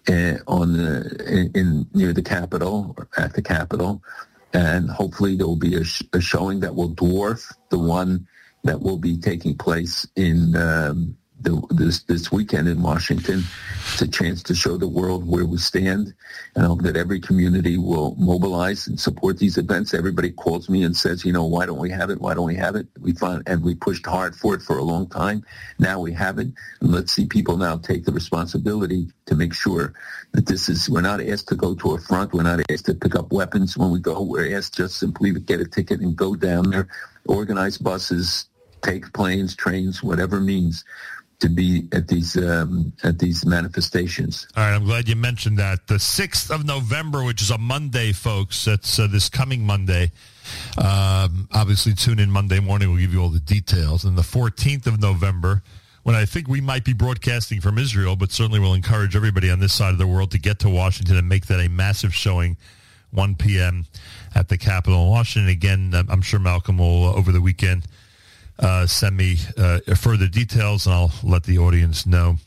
Uh, 0.09 0.37
on 0.47 0.73
the, 0.73 1.23
in, 1.27 1.51
in, 1.55 1.87
near 1.93 2.11
the 2.11 2.21
Capitol 2.21 2.93
or 2.97 3.07
at 3.17 3.33
the 3.35 3.41
Capitol. 3.41 4.03
And 4.53 4.89
hopefully 4.89 5.37
there 5.37 5.47
will 5.47 5.55
be 5.55 5.75
a, 5.75 5.85
sh- 5.85 6.03
a 6.11 6.19
showing 6.19 6.59
that 6.59 6.75
will 6.75 6.93
dwarf 6.93 7.53
the 7.69 7.79
one 7.79 8.27
that 8.65 8.81
will 8.81 8.97
be 8.97 9.17
taking 9.17 9.57
place 9.57 10.05
in 10.17 10.57
um, 10.57 11.17
the, 11.41 11.61
this 11.69 12.03
this 12.03 12.31
weekend 12.31 12.67
in 12.67 12.81
Washington. 12.81 13.43
It's 13.91 14.01
a 14.01 14.07
chance 14.07 14.43
to 14.43 14.55
show 14.55 14.77
the 14.77 14.87
world 14.87 15.27
where 15.27 15.45
we 15.45 15.57
stand, 15.57 16.13
and 16.55 16.63
I 16.63 16.67
hope 16.67 16.81
that 16.83 16.95
every 16.95 17.19
community 17.19 17.77
will 17.77 18.15
mobilize 18.15 18.87
and 18.87 18.99
support 18.99 19.37
these 19.37 19.57
events. 19.57 19.93
Everybody 19.93 20.31
calls 20.31 20.69
me 20.69 20.83
and 20.83 20.95
says, 20.95 21.25
you 21.25 21.33
know, 21.33 21.45
why 21.45 21.65
don't 21.65 21.79
we 21.79 21.89
have 21.89 22.09
it? 22.09 22.21
Why 22.21 22.33
don't 22.33 22.45
we 22.45 22.55
have 22.55 22.75
it? 22.75 22.87
We 22.99 23.13
find 23.13 23.43
and 23.47 23.63
we 23.63 23.75
pushed 23.75 24.05
hard 24.05 24.35
for 24.35 24.55
it 24.55 24.61
for 24.61 24.77
a 24.77 24.83
long 24.83 25.07
time. 25.09 25.43
Now 25.79 25.99
we 25.99 26.13
have 26.13 26.37
it, 26.39 26.47
and 26.81 26.91
let's 26.91 27.11
see 27.13 27.25
people 27.25 27.57
now 27.57 27.77
take 27.77 28.05
the 28.05 28.11
responsibility 28.11 29.07
to 29.25 29.35
make 29.35 29.53
sure 29.53 29.93
that 30.33 30.45
this 30.45 30.69
is. 30.69 30.89
We're 30.89 31.01
not 31.01 31.21
asked 31.21 31.47
to 31.49 31.55
go 31.55 31.75
to 31.75 31.95
a 31.95 31.99
front. 31.99 32.33
We're 32.33 32.43
not 32.43 32.61
asked 32.69 32.85
to 32.85 32.93
pick 32.93 33.15
up 33.15 33.31
weapons 33.31 33.77
when 33.77 33.91
we 33.91 33.99
go. 33.99 34.21
We're 34.21 34.55
asked 34.55 34.75
just 34.75 34.97
simply 34.97 35.33
to 35.33 35.39
get 35.39 35.59
a 35.59 35.65
ticket 35.65 36.01
and 36.01 36.15
go 36.15 36.35
down 36.35 36.69
there, 36.69 36.87
organize 37.25 37.77
buses, 37.77 38.47
take 38.81 39.13
planes, 39.13 39.55
trains, 39.55 40.03
whatever 40.03 40.39
means, 40.39 40.83
to 41.41 41.49
be 41.49 41.87
at 41.91 42.07
these 42.07 42.37
um, 42.37 42.93
at 43.03 43.19
these 43.19 43.45
manifestations. 43.45 44.47
All 44.55 44.63
right, 44.63 44.73
I'm 44.73 44.85
glad 44.85 45.09
you 45.09 45.15
mentioned 45.15 45.57
that. 45.57 45.87
The 45.87 45.99
sixth 45.99 46.49
of 46.49 46.65
November, 46.65 47.23
which 47.23 47.41
is 47.41 47.51
a 47.51 47.57
Monday, 47.57 48.13
folks. 48.13 48.63
That's 48.65 48.99
uh, 48.99 49.07
this 49.07 49.27
coming 49.27 49.65
Monday. 49.65 50.11
Um, 50.77 51.49
obviously, 51.53 51.93
tune 51.93 52.19
in 52.19 52.31
Monday 52.31 52.59
morning. 52.59 52.89
We'll 52.89 52.99
give 52.99 53.13
you 53.13 53.21
all 53.21 53.29
the 53.29 53.39
details. 53.39 54.05
And 54.05 54.17
the 54.17 54.21
14th 54.21 54.87
of 54.87 54.99
November, 54.99 55.63
when 56.03 56.15
I 56.15 56.25
think 56.25 56.47
we 56.47 56.61
might 56.61 56.85
be 56.85 56.93
broadcasting 56.93 57.61
from 57.61 57.77
Israel, 57.77 58.15
but 58.15 58.31
certainly 58.31 58.59
we'll 58.59 58.73
encourage 58.73 59.15
everybody 59.15 59.49
on 59.49 59.59
this 59.59 59.73
side 59.73 59.91
of 59.91 59.97
the 59.97 60.07
world 60.07 60.31
to 60.31 60.39
get 60.39 60.59
to 60.59 60.69
Washington 60.69 61.17
and 61.17 61.27
make 61.27 61.47
that 61.47 61.59
a 61.59 61.69
massive 61.69 62.13
showing. 62.13 62.57
1 63.13 63.35
p.m. 63.35 63.85
at 64.35 64.47
the 64.47 64.57
Capitol 64.57 65.03
in 65.03 65.09
Washington. 65.09 65.49
Again, 65.49 65.93
I'm 66.07 66.21
sure 66.21 66.39
Malcolm 66.39 66.77
will 66.77 67.09
uh, 67.09 67.13
over 67.13 67.33
the 67.33 67.41
weekend 67.41 67.85
uh, 68.61 68.87
send 68.87 69.17
me 69.17 69.37
uh, 69.57 69.79
further 69.95 70.27
details, 70.27 70.85
and 70.85 70.95
I'll 70.95 71.11
let 71.23 71.43
the 71.43 71.57
audience 71.57 72.05
know 72.05 72.37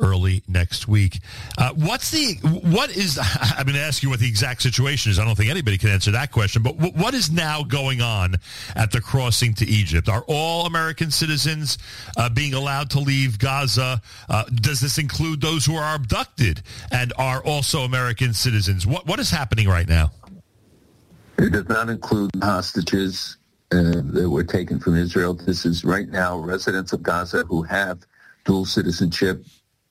early 0.00 0.42
next 0.48 0.88
week. 0.88 1.20
Uh, 1.56 1.70
what's 1.74 2.10
the 2.10 2.34
what 2.42 2.90
is? 2.96 3.18
I'm 3.42 3.64
going 3.64 3.76
to 3.76 3.82
ask 3.82 4.02
you 4.02 4.10
what 4.10 4.20
the 4.20 4.28
exact 4.28 4.62
situation 4.62 5.10
is. 5.10 5.18
I 5.18 5.24
don't 5.24 5.36
think 5.36 5.50
anybody 5.50 5.78
can 5.78 5.90
answer 5.90 6.10
that 6.12 6.32
question. 6.32 6.62
But 6.62 6.76
w- 6.76 6.92
what 6.94 7.14
is 7.14 7.30
now 7.30 7.62
going 7.62 8.00
on 8.00 8.36
at 8.74 8.90
the 8.92 9.00
crossing 9.00 9.54
to 9.54 9.66
Egypt? 9.66 10.08
Are 10.08 10.24
all 10.26 10.66
American 10.66 11.10
citizens 11.10 11.78
uh, 12.16 12.28
being 12.28 12.54
allowed 12.54 12.90
to 12.90 13.00
leave 13.00 13.38
Gaza? 13.38 14.00
Uh, 14.28 14.44
does 14.44 14.80
this 14.80 14.98
include 14.98 15.40
those 15.40 15.64
who 15.64 15.76
are 15.76 15.94
abducted 15.94 16.62
and 16.90 17.12
are 17.18 17.42
also 17.42 17.80
American 17.80 18.32
citizens? 18.32 18.86
What 18.86 19.06
what 19.06 19.18
is 19.18 19.30
happening 19.30 19.68
right 19.68 19.88
now? 19.88 20.12
It 21.38 21.52
does 21.52 21.68
not 21.68 21.88
include 21.88 22.30
hostages 22.42 23.36
uh, 23.70 24.00
that 24.04 24.30
were 24.30 24.44
taken 24.44 24.80
from 24.80 24.96
Israel. 24.96 25.34
This 25.34 25.66
is 25.66 25.84
right 25.84 26.08
now 26.08 26.38
residents 26.38 26.92
of 26.92 27.02
Gaza 27.02 27.44
who 27.44 27.62
have 27.62 27.98
dual 28.44 28.64
citizenship, 28.64 29.44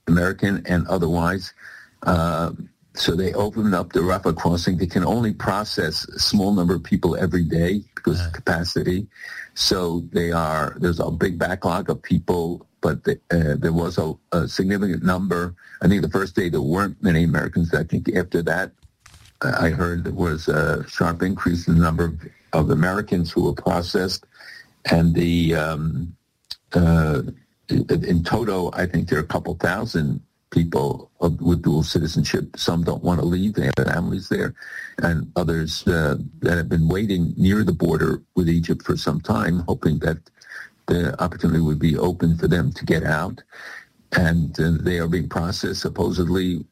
American 0.08 0.64
and 0.66 0.88
otherwise. 0.88 1.54
Uh, 2.04 2.52
so 2.96 3.16
they 3.16 3.34
opened 3.34 3.76
up 3.76 3.94
the 3.94 4.00
Rafah 4.00 4.36
crossing. 4.36 4.78
They 4.78 4.88
can 4.88 5.06
only 5.06 5.32
process 5.32 6.08
a 6.08 6.20
small 6.20 6.54
number 6.54 6.74
of 6.76 6.84
people 6.84 7.16
every 7.16 7.44
day 7.44 7.84
because 7.94 8.26
of 8.26 8.34
capacity. 8.34 9.08
So 9.54 10.04
they 10.12 10.32
are 10.32 10.76
there's 10.80 11.00
a 11.00 11.12
big 11.12 11.38
backlog 11.38 11.90
of 11.90 12.02
people, 12.02 12.66
but 12.82 13.04
the, 13.04 13.20
uh, 13.30 13.56
there 13.58 13.74
was 13.74 14.00
a, 14.00 14.16
a, 14.32 14.48
significant 14.48 15.04
number. 15.04 15.56
I 15.82 15.88
think 15.88 16.02
the 16.02 16.10
first 16.10 16.36
day 16.36 16.50
there 16.50 16.62
weren't 16.62 17.02
many 17.04 17.24
Americans. 17.24 17.74
I 17.74 17.84
think 17.84 18.10
after 18.16 18.42
that, 18.44 18.72
I 19.42 19.70
heard 19.70 20.04
there 20.04 20.14
was 20.14 20.48
a 20.48 20.88
sharp 20.90 21.22
increase 21.22 21.68
in 21.68 21.76
the 21.76 21.82
number 21.82 22.06
of 22.06 22.20
of 22.58 22.72
Americans 22.72 23.32
who 23.32 23.44
were 23.44 23.54
processed, 23.54 24.26
and 24.92 25.14
the 25.14 25.56
um, 25.56 26.16
uh, 26.74 27.22
in 27.70 28.24
total, 28.24 28.74
I 28.74 28.86
think 28.86 29.08
there 29.08 29.20
are 29.20 29.28
a 29.30 29.34
couple 29.36 29.54
thousand 29.56 30.22
people 30.50 31.12
with 31.20 31.62
dual 31.62 31.84
citizenship. 31.84 32.58
Some 32.58 32.84
don't 32.84 33.04
want 33.04 33.20
to 33.20 33.26
leave; 33.26 33.54
they 33.54 33.66
have 33.66 33.94
families 33.94 34.28
there, 34.30 34.56
and 35.04 35.32
others 35.36 35.88
uh, 35.88 36.18
that 36.40 36.58
have 36.58 36.70
been 36.70 36.88
waiting 36.88 37.34
near 37.38 37.64
the 37.64 37.74
border 37.86 38.24
with 38.36 38.50
Egypt 38.50 38.82
for 38.84 38.98
some 38.98 39.22
time, 39.22 39.60
hoping 39.68 40.00
that 40.00 40.18
the 40.88 41.22
opportunity 41.22 41.60
would 41.60 41.80
be 41.80 41.98
open 41.98 42.38
for 42.38 42.48
them 42.48 42.72
to 42.74 42.86
get 42.86 43.04
out. 43.04 43.44
And 44.14 44.58
uh, 44.60 44.72
they 44.80 44.98
are 45.00 45.08
being 45.08 45.30
processed. 45.30 45.82
Supposedly, 45.82 46.66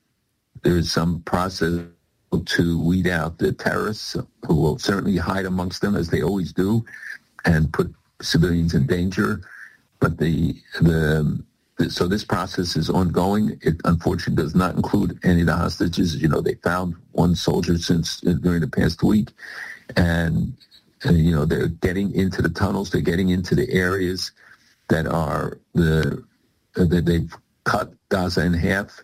there 0.63 0.78
is 0.78 0.91
some 0.91 1.21
process 1.24 1.84
to 2.46 2.80
weed 2.82 3.08
out 3.08 3.38
the 3.38 3.52
terrorists 3.54 4.16
who 4.46 4.56
will 4.56 4.78
certainly 4.78 5.18
hide 5.18 5.46
amongst 5.46 5.82
them 5.82 5.96
as 5.96 6.10
they 6.10 6.22
always 6.22 6.52
do 6.52 6.86
and 7.46 7.72
put 7.72 7.94
civilians 8.22 8.74
in 8.74 8.86
danger. 8.86 9.42
But 10.00 10.18
the, 10.18 10.56
the, 10.82 11.44
the 11.78 11.90
so 11.90 12.08
this 12.08 12.24
process 12.24 12.76
is 12.76 12.90
ongoing. 12.90 13.58
It 13.62 13.76
unfortunately 13.86 14.44
does 14.44 14.56
not 14.56 14.76
include 14.76 15.20
any 15.24 15.42
of 15.42 15.48
the 15.48 15.56
hostages. 15.56 16.22
You 16.22 16.28
know, 16.28 16.42
they 16.42 16.56
found 16.56 16.96
one 17.12 17.36
soldier 17.36 17.78
since 17.78 18.22
uh, 18.26 18.34
during 18.34 18.62
the 18.62 18.68
past 18.68 19.04
week, 19.04 19.30
and 19.96 20.54
uh, 21.06 21.12
you 21.12 21.32
know 21.32 21.46
they're 21.46 21.68
getting 21.68 22.14
into 22.16 22.42
the 22.42 22.50
tunnels. 22.50 22.90
They're 22.90 23.02
getting 23.02 23.30
into 23.30 23.56
the 23.56 23.70
areas 23.72 24.32
that 24.90 25.08
are 25.08 25.60
the 25.74 26.24
that 26.76 27.06
they've 27.06 27.34
cut 27.64 27.94
Gaza 28.10 28.46
in 28.46 28.54
half 28.54 29.02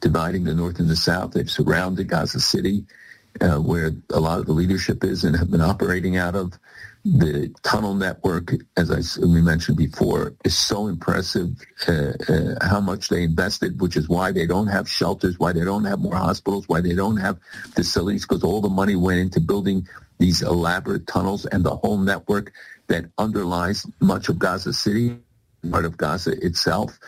dividing 0.00 0.44
the 0.44 0.54
North 0.54 0.78
and 0.78 0.88
the 0.88 0.96
South. 0.96 1.32
They've 1.32 1.50
surrounded 1.50 2.08
Gaza 2.08 2.40
City, 2.40 2.84
uh, 3.40 3.58
where 3.58 3.92
a 4.10 4.20
lot 4.20 4.38
of 4.40 4.46
the 4.46 4.52
leadership 4.52 5.04
is 5.04 5.24
and 5.24 5.36
have 5.36 5.50
been 5.50 5.60
operating 5.60 6.16
out 6.16 6.34
of. 6.34 6.52
The 7.04 7.54
tunnel 7.62 7.94
network, 7.94 8.52
as 8.76 8.90
I 8.90 8.98
we 9.24 9.40
mentioned 9.40 9.76
before, 9.76 10.34
is 10.44 10.58
so 10.58 10.88
impressive. 10.88 11.54
Uh, 11.86 12.14
uh, 12.28 12.66
how 12.66 12.80
much 12.80 13.10
they 13.10 13.22
invested, 13.22 13.80
which 13.80 13.96
is 13.96 14.08
why 14.08 14.32
they 14.32 14.44
don't 14.44 14.66
have 14.66 14.88
shelters, 14.88 15.38
why 15.38 15.52
they 15.52 15.64
don't 15.64 15.84
have 15.84 16.00
more 16.00 16.16
hospitals, 16.16 16.68
why 16.68 16.80
they 16.80 16.96
don't 16.96 17.18
have 17.18 17.38
facilities, 17.76 18.26
because 18.26 18.42
all 18.42 18.60
the 18.60 18.68
money 18.68 18.96
went 18.96 19.20
into 19.20 19.38
building 19.38 19.86
these 20.18 20.42
elaborate 20.42 21.06
tunnels 21.06 21.46
and 21.46 21.62
the 21.62 21.76
whole 21.76 21.98
network 21.98 22.52
that 22.88 23.04
underlies 23.18 23.86
much 24.00 24.28
of 24.28 24.40
Gaza 24.40 24.72
City, 24.72 25.16
part 25.70 25.84
of 25.84 25.96
Gaza 25.96 26.32
itself. 26.44 26.98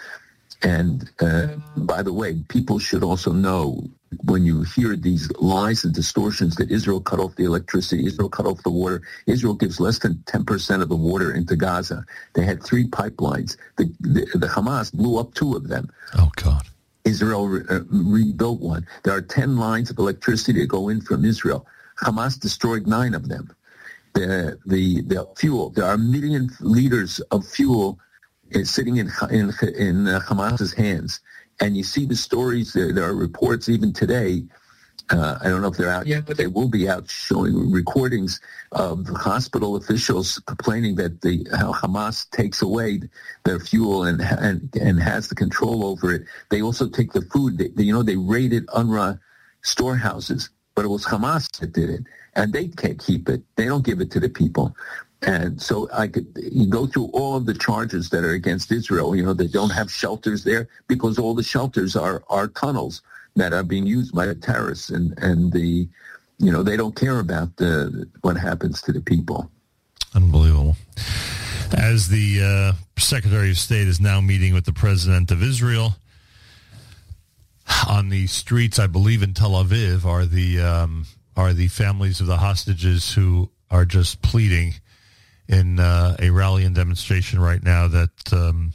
And 0.62 1.08
uh, 1.20 1.46
by 1.76 2.02
the 2.02 2.12
way, 2.12 2.42
people 2.48 2.78
should 2.78 3.04
also 3.04 3.32
know 3.32 3.84
when 4.24 4.44
you 4.44 4.62
hear 4.62 4.96
these 4.96 5.30
lies 5.38 5.84
and 5.84 5.94
distortions 5.94 6.56
that 6.56 6.70
Israel 6.70 7.00
cut 7.00 7.20
off 7.20 7.36
the 7.36 7.44
electricity, 7.44 8.06
Israel 8.06 8.28
cut 8.28 8.46
off 8.46 8.62
the 8.62 8.70
water, 8.70 9.02
Israel 9.26 9.54
gives 9.54 9.78
less 9.78 9.98
than 9.98 10.14
10% 10.26 10.82
of 10.82 10.88
the 10.88 10.96
water 10.96 11.32
into 11.32 11.56
Gaza. 11.56 12.04
They 12.34 12.44
had 12.44 12.62
three 12.62 12.88
pipelines. 12.88 13.56
The, 13.76 13.92
the, 14.00 14.26
the 14.38 14.46
Hamas 14.46 14.92
blew 14.92 15.18
up 15.18 15.34
two 15.34 15.54
of 15.54 15.68
them. 15.68 15.90
Oh, 16.16 16.30
God. 16.36 16.66
Israel 17.04 17.48
re- 17.48 17.64
uh, 17.68 17.80
rebuilt 17.90 18.60
one. 18.60 18.86
There 19.04 19.14
are 19.14 19.22
10 19.22 19.56
lines 19.56 19.90
of 19.90 19.98
electricity 19.98 20.60
that 20.60 20.66
go 20.66 20.88
in 20.88 21.00
from 21.00 21.24
Israel. 21.24 21.66
Hamas 22.02 22.38
destroyed 22.38 22.86
nine 22.86 23.14
of 23.14 23.28
them. 23.28 23.54
The, 24.14 24.58
the, 24.66 25.02
the 25.02 25.28
fuel, 25.36 25.70
there 25.70 25.84
are 25.84 25.94
a 25.94 25.98
million 25.98 26.50
liters 26.60 27.20
of 27.30 27.46
fuel 27.46 28.00
is 28.50 28.72
sitting 28.72 28.96
in 28.96 29.10
in, 29.30 29.52
in 29.76 30.08
uh, 30.08 30.20
Hamas's 30.20 30.72
hands. 30.72 31.20
And 31.60 31.76
you 31.76 31.82
see 31.82 32.06
the 32.06 32.16
stories. 32.16 32.72
There, 32.72 32.92
there 32.92 33.04
are 33.04 33.16
reports 33.16 33.68
even 33.68 33.92
today. 33.92 34.44
Uh, 35.10 35.38
I 35.40 35.48
don't 35.48 35.62
know 35.62 35.68
if 35.68 35.76
they're 35.76 35.90
out 35.90 36.06
yet, 36.06 36.26
but 36.26 36.36
they 36.36 36.46
will 36.46 36.68
be 36.68 36.88
out 36.88 37.08
showing 37.08 37.70
recordings 37.70 38.40
of 38.72 39.06
hospital 39.08 39.74
officials 39.76 40.38
complaining 40.46 40.96
that 40.96 41.22
the 41.22 41.44
Hamas 41.44 42.28
takes 42.30 42.60
away 42.60 43.00
their 43.44 43.58
fuel 43.58 44.04
and 44.04 44.20
and 44.20 44.68
and 44.76 45.00
has 45.00 45.28
the 45.28 45.34
control 45.34 45.86
over 45.86 46.12
it. 46.12 46.22
They 46.50 46.60
also 46.60 46.88
take 46.88 47.12
the 47.12 47.22
food. 47.22 47.56
They, 47.56 47.82
you 47.82 47.92
know, 47.92 48.02
they 48.02 48.16
raided 48.16 48.66
UNRWA 48.66 49.18
storehouses, 49.62 50.50
but 50.74 50.84
it 50.84 50.88
was 50.88 51.06
Hamas 51.06 51.50
that 51.58 51.72
did 51.72 51.88
it, 51.88 52.04
and 52.34 52.52
they 52.52 52.68
can't 52.68 52.98
keep 52.98 53.30
it. 53.30 53.42
They 53.56 53.64
don't 53.64 53.84
give 53.84 54.02
it 54.02 54.10
to 54.10 54.20
the 54.20 54.28
people. 54.28 54.76
And 55.22 55.60
so 55.60 55.88
I 55.92 56.06
could 56.06 56.32
go 56.70 56.86
through 56.86 57.06
all 57.12 57.36
of 57.36 57.46
the 57.46 57.54
charges 57.54 58.08
that 58.10 58.24
are 58.24 58.32
against 58.32 58.70
Israel. 58.70 59.16
You 59.16 59.24
know, 59.24 59.34
they 59.34 59.48
don't 59.48 59.70
have 59.70 59.90
shelters 59.90 60.44
there 60.44 60.68
because 60.86 61.18
all 61.18 61.34
the 61.34 61.42
shelters 61.42 61.96
are, 61.96 62.22
are 62.28 62.48
tunnels 62.48 63.02
that 63.34 63.52
are 63.52 63.64
being 63.64 63.86
used 63.86 64.14
by 64.14 64.26
the 64.26 64.34
terrorists 64.34 64.90
and, 64.90 65.18
and 65.18 65.52
the, 65.52 65.88
you 66.38 66.52
know, 66.52 66.62
they 66.62 66.76
don't 66.76 66.94
care 66.94 67.18
about 67.18 67.56
the, 67.56 68.08
what 68.20 68.36
happens 68.36 68.80
to 68.82 68.92
the 68.92 69.00
people. 69.00 69.50
Unbelievable. 70.14 70.76
As 71.76 72.08
the 72.08 72.74
uh, 72.74 73.00
Secretary 73.00 73.50
of 73.50 73.58
State 73.58 73.88
is 73.88 74.00
now 74.00 74.20
meeting 74.20 74.54
with 74.54 74.64
the 74.64 74.72
President 74.72 75.30
of 75.30 75.42
Israel 75.42 75.96
on 77.88 78.08
the 78.08 78.26
streets, 78.28 78.78
I 78.78 78.86
believe 78.86 79.22
in 79.22 79.34
Tel 79.34 79.50
Aviv, 79.50 80.04
are 80.04 80.24
the 80.24 80.60
um, 80.60 81.06
are 81.36 81.52
the 81.52 81.68
families 81.68 82.20
of 82.20 82.26
the 82.26 82.38
hostages 82.38 83.14
who 83.14 83.50
are 83.70 83.84
just 83.84 84.22
pleading 84.22 84.74
in 85.48 85.80
uh, 85.80 86.16
a 86.18 86.30
rally 86.30 86.64
and 86.64 86.74
demonstration 86.74 87.40
right 87.40 87.62
now 87.62 87.88
that 87.88 88.32
um, 88.32 88.72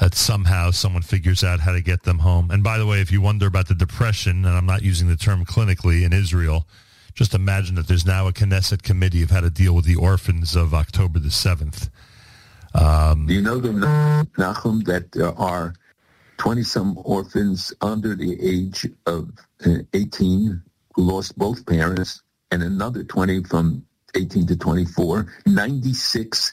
that 0.00 0.14
somehow 0.14 0.70
someone 0.70 1.02
figures 1.02 1.44
out 1.44 1.60
how 1.60 1.72
to 1.72 1.82
get 1.82 2.02
them 2.02 2.18
home. 2.18 2.50
And 2.50 2.64
by 2.64 2.78
the 2.78 2.86
way, 2.86 3.00
if 3.00 3.12
you 3.12 3.20
wonder 3.20 3.46
about 3.46 3.68
the 3.68 3.74
depression, 3.74 4.44
and 4.44 4.56
I'm 4.56 4.66
not 4.66 4.82
using 4.82 5.08
the 5.08 5.16
term 5.16 5.44
clinically 5.44 6.04
in 6.04 6.12
Israel, 6.12 6.66
just 7.14 7.34
imagine 7.34 7.74
that 7.74 7.86
there's 7.86 8.06
now 8.06 8.26
a 8.26 8.32
Knesset 8.32 8.82
committee 8.82 9.22
of 9.22 9.30
how 9.30 9.40
to 9.40 9.50
deal 9.50 9.74
with 9.74 9.84
the 9.84 9.96
orphans 9.96 10.56
of 10.56 10.72
October 10.72 11.18
the 11.18 11.28
7th. 11.28 11.90
Um, 12.74 13.26
Do 13.26 13.34
you 13.34 13.42
know, 13.42 13.58
the 13.58 13.70
Nachum, 14.38 14.84
that 14.84 15.12
there 15.12 15.38
are 15.38 15.74
20-some 16.38 16.98
orphans 17.04 17.72
under 17.82 18.14
the 18.14 18.40
age 18.40 18.86
of 19.06 19.30
uh, 19.66 19.78
18 19.92 20.62
who 20.94 21.02
lost 21.02 21.36
both 21.36 21.66
parents 21.66 22.22
and 22.50 22.62
another 22.62 23.04
20 23.04 23.44
from 23.44 23.84
18 24.14 24.46
to 24.48 24.56
24. 24.56 25.26
96 25.46 26.52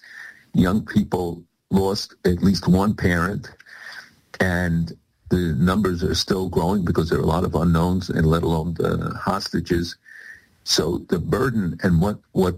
young 0.53 0.86
people 0.86 1.43
lost 1.70 2.16
at 2.26 2.41
least 2.41 2.68
one 2.68 2.95
parent, 2.95 3.49
and 4.39 4.97
the 5.30 5.55
numbers 5.60 6.03
are 6.03 6.16
still 6.16 6.49
growing 6.49 6.86
because 6.86 7.10
there 7.10 7.20
are 7.20 7.24
a 7.24 7.26
lot 7.26 7.43
of 7.43 7.55
unknowns, 7.55 8.10
and 8.10 8.26
let 8.26 8.43
alone 8.43 8.74
the 8.76 9.14
hostages. 9.22 9.95
So 10.64 10.99
the 11.10 11.20
burden 11.20 11.78
and 11.84 12.01
what 12.01 12.20
what 12.32 12.55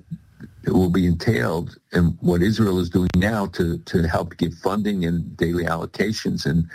will 0.66 0.90
be 0.90 1.06
entailed 1.06 1.78
in 1.94 2.18
what 2.22 2.42
Israel 2.42 2.80
is 2.80 2.90
doing 2.90 3.10
now 3.16 3.46
to, 3.48 3.78
to 3.80 4.08
help 4.08 4.38
give 4.38 4.54
funding 4.56 5.06
and 5.06 5.36
daily 5.38 5.66
allocations 5.66 6.46
and 6.46 6.70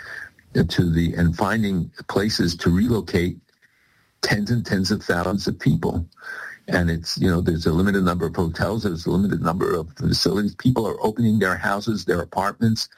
to 0.69 0.89
the 0.89 1.13
and 1.15 1.35
finding 1.35 1.91
places 2.07 2.55
to 2.55 2.69
relocate 2.69 3.37
tens 4.21 4.49
and 4.51 4.65
tens 4.65 4.91
of 4.91 5.03
thousands 5.03 5.47
of 5.47 5.59
people. 5.59 6.07
And 6.67 6.89
it's, 6.89 7.17
you 7.17 7.29
know, 7.29 7.41
there's 7.41 7.65
a 7.65 7.71
limited 7.71 8.03
number 8.03 8.25
of 8.25 8.35
hotels, 8.35 8.83
there's 8.83 9.05
a 9.05 9.11
limited 9.11 9.41
number 9.41 9.75
of 9.75 9.91
facilities. 9.97 10.55
People 10.55 10.87
are 10.87 10.97
opening 11.01 11.39
their 11.39 11.57
houses, 11.57 12.05
their 12.05 12.21
apartments 12.21 12.89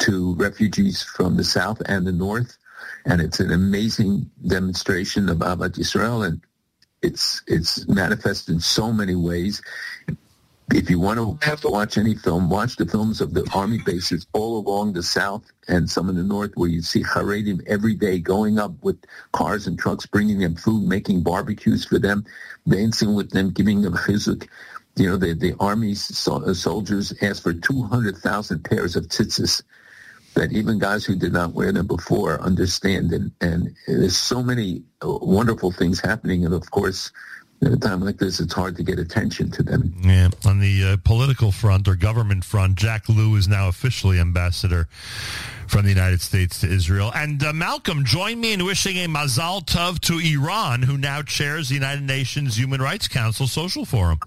to 0.00 0.34
refugees 0.36 1.02
from 1.02 1.36
the 1.36 1.44
south 1.44 1.82
and 1.86 2.06
the 2.06 2.12
north. 2.12 2.56
And 3.04 3.20
it's 3.20 3.40
an 3.40 3.50
amazing 3.50 4.30
demonstration 4.46 5.28
of 5.28 5.38
Ahavat 5.38 5.76
Yisrael. 5.76 6.26
And 6.26 6.40
it's, 7.02 7.42
it's 7.46 7.86
manifested 7.86 8.54
in 8.54 8.60
so 8.60 8.92
many 8.92 9.14
ways 9.14 9.60
if 10.72 10.88
you 10.88 10.98
want 10.98 11.18
to 11.18 11.46
have 11.46 11.60
to 11.60 11.68
watch 11.68 11.98
any 11.98 12.14
film, 12.14 12.48
watch 12.48 12.76
the 12.76 12.86
films 12.86 13.20
of 13.20 13.34
the 13.34 13.48
army 13.54 13.78
bases 13.84 14.26
all 14.32 14.58
along 14.58 14.92
the 14.92 15.02
south 15.02 15.44
and 15.68 15.90
some 15.90 16.08
in 16.08 16.16
the 16.16 16.22
north 16.22 16.52
where 16.54 16.70
you 16.70 16.80
see 16.80 17.02
Haredim 17.02 17.62
every 17.66 17.94
day 17.94 18.18
going 18.18 18.58
up 18.58 18.72
with 18.82 18.98
cars 19.32 19.66
and 19.66 19.78
trucks, 19.78 20.06
bringing 20.06 20.38
them 20.38 20.54
food, 20.56 20.88
making 20.88 21.22
barbecues 21.22 21.84
for 21.84 21.98
them, 21.98 22.24
dancing 22.66 23.14
with 23.14 23.30
them, 23.30 23.50
giving 23.50 23.82
them 23.82 23.94
chizuk. 23.94 24.48
You 24.96 25.10
know, 25.10 25.16
the, 25.16 25.34
the 25.34 25.54
army 25.60 25.94
so, 25.94 26.36
uh, 26.36 26.54
soldiers 26.54 27.12
asked 27.20 27.42
for 27.42 27.52
200,000 27.52 28.64
pairs 28.64 28.96
of 28.96 29.08
tzitzis 29.08 29.62
that 30.34 30.52
even 30.52 30.78
guys 30.78 31.04
who 31.04 31.14
did 31.14 31.32
not 31.32 31.52
wear 31.52 31.72
them 31.72 31.86
before 31.86 32.40
understand. 32.40 33.12
And, 33.12 33.32
and 33.40 33.74
there's 33.86 34.16
so 34.16 34.42
many 34.42 34.82
uh, 35.02 35.18
wonderful 35.20 35.72
things 35.72 36.00
happening. 36.00 36.44
And 36.44 36.54
of 36.54 36.70
course, 36.70 37.12
at 37.64 37.72
a 37.72 37.76
time 37.76 38.00
like 38.00 38.18
this, 38.18 38.40
it's 38.40 38.52
hard 38.52 38.76
to 38.76 38.82
get 38.82 38.98
attention 38.98 39.50
to 39.52 39.62
them. 39.62 39.94
Yeah. 40.02 40.28
On 40.44 40.60
the 40.60 40.84
uh, 40.84 40.96
political 41.04 41.52
front 41.52 41.88
or 41.88 41.94
government 41.94 42.44
front, 42.44 42.76
Jack 42.76 43.08
Lew 43.08 43.36
is 43.36 43.48
now 43.48 43.68
officially 43.68 44.20
ambassador 44.20 44.88
from 45.66 45.84
the 45.84 45.90
United 45.90 46.20
States 46.20 46.60
to 46.60 46.68
Israel. 46.68 47.10
And 47.14 47.42
uh, 47.42 47.52
Malcolm, 47.52 48.04
join 48.04 48.40
me 48.40 48.52
in 48.52 48.64
wishing 48.64 48.96
a 48.98 49.08
Mazal 49.08 49.64
Tov 49.64 50.00
to 50.00 50.18
Iran, 50.18 50.82
who 50.82 50.98
now 50.98 51.22
chairs 51.22 51.68
the 51.68 51.74
United 51.74 52.02
Nations 52.02 52.56
Human 52.58 52.80
Rights 52.80 53.08
Council 53.08 53.46
Social 53.46 53.84
Forum. 53.84 54.18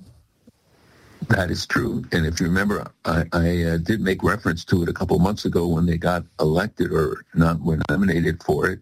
That 1.30 1.52
is 1.52 1.66
true. 1.66 2.06
And 2.12 2.26
if 2.26 2.40
you 2.40 2.46
remember, 2.46 2.90
I, 3.06 3.26
I 3.34 3.64
uh, 3.64 3.78
did 3.78 4.02
make 4.02 4.24
reference 4.24 4.64
to 4.66 4.84
it 4.84 4.90
a 4.90 4.94
couple 4.94 5.18
months 5.20 5.46
ago 5.46 5.68
when 5.68 5.86
they 5.86 5.98
got 5.98 6.24
elected 6.40 6.92
or 6.92 7.26
not 7.34 7.60
were 7.62 7.80
nominated 7.90 8.42
for 8.44 8.70
it 8.70 8.80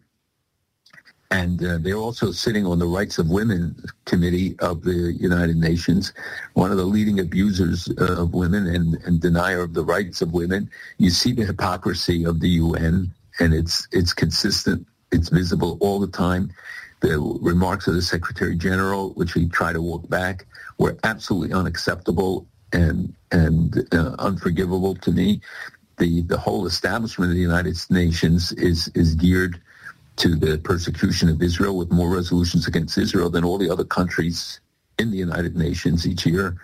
and 1.36 1.62
uh, 1.66 1.78
they're 1.80 1.98
also 1.98 2.32
sitting 2.32 2.66
on 2.66 2.80
the 2.80 2.88
Rights 2.88 3.18
of 3.18 3.30
Women 3.30 3.76
Committee 4.06 4.56
of 4.60 4.84
the 4.84 5.14
United 5.20 5.58
Nations, 5.58 6.14
one 6.54 6.72
of 6.72 6.78
the 6.78 6.86
leading 6.86 7.20
abusers 7.20 7.90
uh, 8.00 8.22
of 8.22 8.34
women 8.34 8.66
and, 8.68 8.96
and 9.06 9.20
denier 9.20 9.62
of 9.62 9.74
the 9.74 9.84
rights 9.84 10.22
of 10.22 10.32
women. 10.32 10.70
You 10.98 11.10
see 11.10 11.34
the 11.34 11.44
hypocrisy 11.44 12.24
of 12.24 12.40
the 12.40 12.48
UN, 12.64 13.14
and 13.40 13.54
it's 13.54 13.86
it's 13.92 14.14
consistent. 14.14 14.88
It's 15.12 15.28
visible 15.28 15.78
all 15.82 16.00
the 16.00 16.08
time. 16.26 16.54
The 17.02 17.20
remarks 17.42 17.88
of 17.88 17.96
the 17.96 18.02
Secretary 18.02 18.56
General, 18.56 19.10
which 19.16 19.36
we 19.36 19.50
try 19.50 19.74
to 19.74 19.82
walk 19.82 20.08
back, 20.08 20.46
were 20.78 20.98
absolutely 21.04 21.54
unacceptable 21.54 22.48
and 22.72 23.14
and 23.34 23.86
uh, 23.94 24.16
unforgivable 24.20 24.96
to 24.96 25.12
me. 25.12 25.42
The 25.98 26.22
the 26.22 26.38
whole 26.38 26.66
establishment 26.66 27.32
of 27.32 27.36
the 27.36 27.42
United 27.42 27.76
Nations 27.90 28.54
is 28.54 28.90
is 28.96 29.16
geared 29.16 29.60
to 30.18 30.36
the 30.36 30.58
persecution 30.58 31.30
of 31.30 31.42
Israel 31.42 31.78
with 31.78 31.92
more 31.92 32.10
resolutions 32.10 32.68
against 32.68 32.98
Israel 32.98 33.30
than 33.30 33.44
all 33.44 33.58
the 33.58 33.70
other 33.70 33.84
countries 33.84 34.60
in 34.98 35.12
the 35.12 35.18
United 35.18 35.56
Nations 35.56 36.08
each 36.08 36.26
year. 36.26 36.56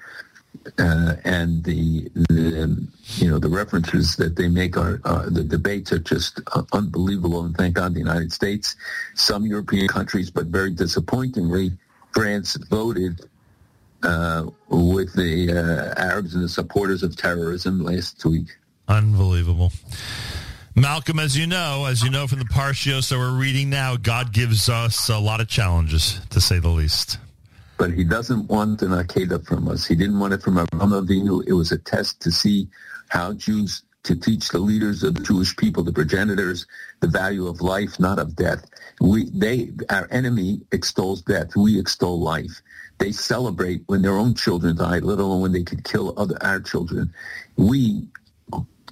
Uh, 0.78 1.16
and 1.24 1.64
the, 1.64 2.10
the, 2.14 2.88
you 3.16 3.30
know 3.30 3.40
the 3.40 3.50
references 3.50 4.18
that 4.18 4.36
they 4.36 4.50
make 4.50 4.76
are 4.78 5.00
uh, 5.06 5.30
the 5.30 5.44
debates 5.44 5.94
are 5.94 6.00
just 6.00 6.42
uh, 6.54 6.62
unbelievable. 6.74 7.46
And 7.46 7.56
thank 7.56 7.76
God 7.76 7.94
the 7.94 8.00
United 8.00 8.34
States, 8.34 8.76
some 9.16 9.46
European 9.46 9.88
countries, 9.88 10.30
but 10.30 10.48
very 10.48 10.72
disappointingly, 10.72 11.72
France 12.12 12.58
voted 12.70 13.22
uh, 14.04 14.46
with 14.68 15.14
the 15.14 15.52
uh, 15.52 16.02
Arabs 16.02 16.36
and 16.36 16.44
the 16.44 16.50
supporters 16.50 17.02
of 17.02 17.16
terrorism 17.16 17.84
last 17.84 18.24
week. 18.26 18.48
Unbelievable. 18.88 19.72
Malcolm, 20.76 21.20
as 21.20 21.38
you 21.38 21.48
know, 21.48 21.86
as 21.86 22.02
you 22.02 22.10
know 22.10 22.28
from 22.28 22.40
the 22.40 22.46
Parshios 22.46 23.10
that 23.10 23.18
we're 23.18 23.38
reading 23.38 23.70
now, 23.70 23.98
God 23.98 24.32
gives 24.32 24.70
us 24.70 25.10
a 25.10 25.20
lot 25.20 25.42
of 25.42 25.50
challenges, 25.50 26.22
to 26.30 26.40
say 26.40 26.60
the 26.60 26.70
least. 26.70 27.18
But 27.78 27.92
he 27.92 28.06
doesn't 28.06 28.48
want 28.48 28.82
an 28.82 28.92
Akedah 28.92 29.46
from 29.46 29.68
us. 29.68 29.86
He 29.86 29.96
didn't 29.96 30.18
want 30.18 30.34
it 30.34 30.42
from 30.42 30.56
Avraham 30.56 31.06
Avinu. 31.06 31.44
It 31.46 31.54
was 31.54 31.74
a 31.74 31.78
test 31.78 32.22
to 32.22 32.32
see 32.32 32.70
how 33.10 33.34
Jews, 33.34 33.84
to 34.04 34.16
teach 34.16 34.48
the 34.48 34.60
leaders 34.60 35.04
of 35.04 35.16
the 35.16 35.22
Jewish 35.22 35.58
people, 35.58 35.84
the 35.84 35.92
progenitors, 35.92 36.66
the 37.02 37.08
value 37.08 37.48
of 37.48 37.60
life, 37.60 38.00
not 38.00 38.18
of 38.18 38.38
death. 38.38 38.66
We, 39.02 39.30
they, 39.32 39.72
our 39.90 40.08
enemy 40.10 40.62
extols 40.72 41.22
death. 41.22 41.54
We 41.58 41.78
extol 41.78 42.22
life. 42.22 42.62
They 42.98 43.12
celebrate 43.12 43.84
when 43.88 44.04
their 44.04 44.16
own 44.16 44.36
children 44.36 44.78
die, 44.78 45.00
let 45.00 45.20
alone 45.20 45.42
when 45.42 45.52
they 45.52 45.64
could 45.64 45.84
kill 45.84 46.14
other 46.18 46.38
our 46.42 46.62
children. 46.62 47.14
We 47.58 48.08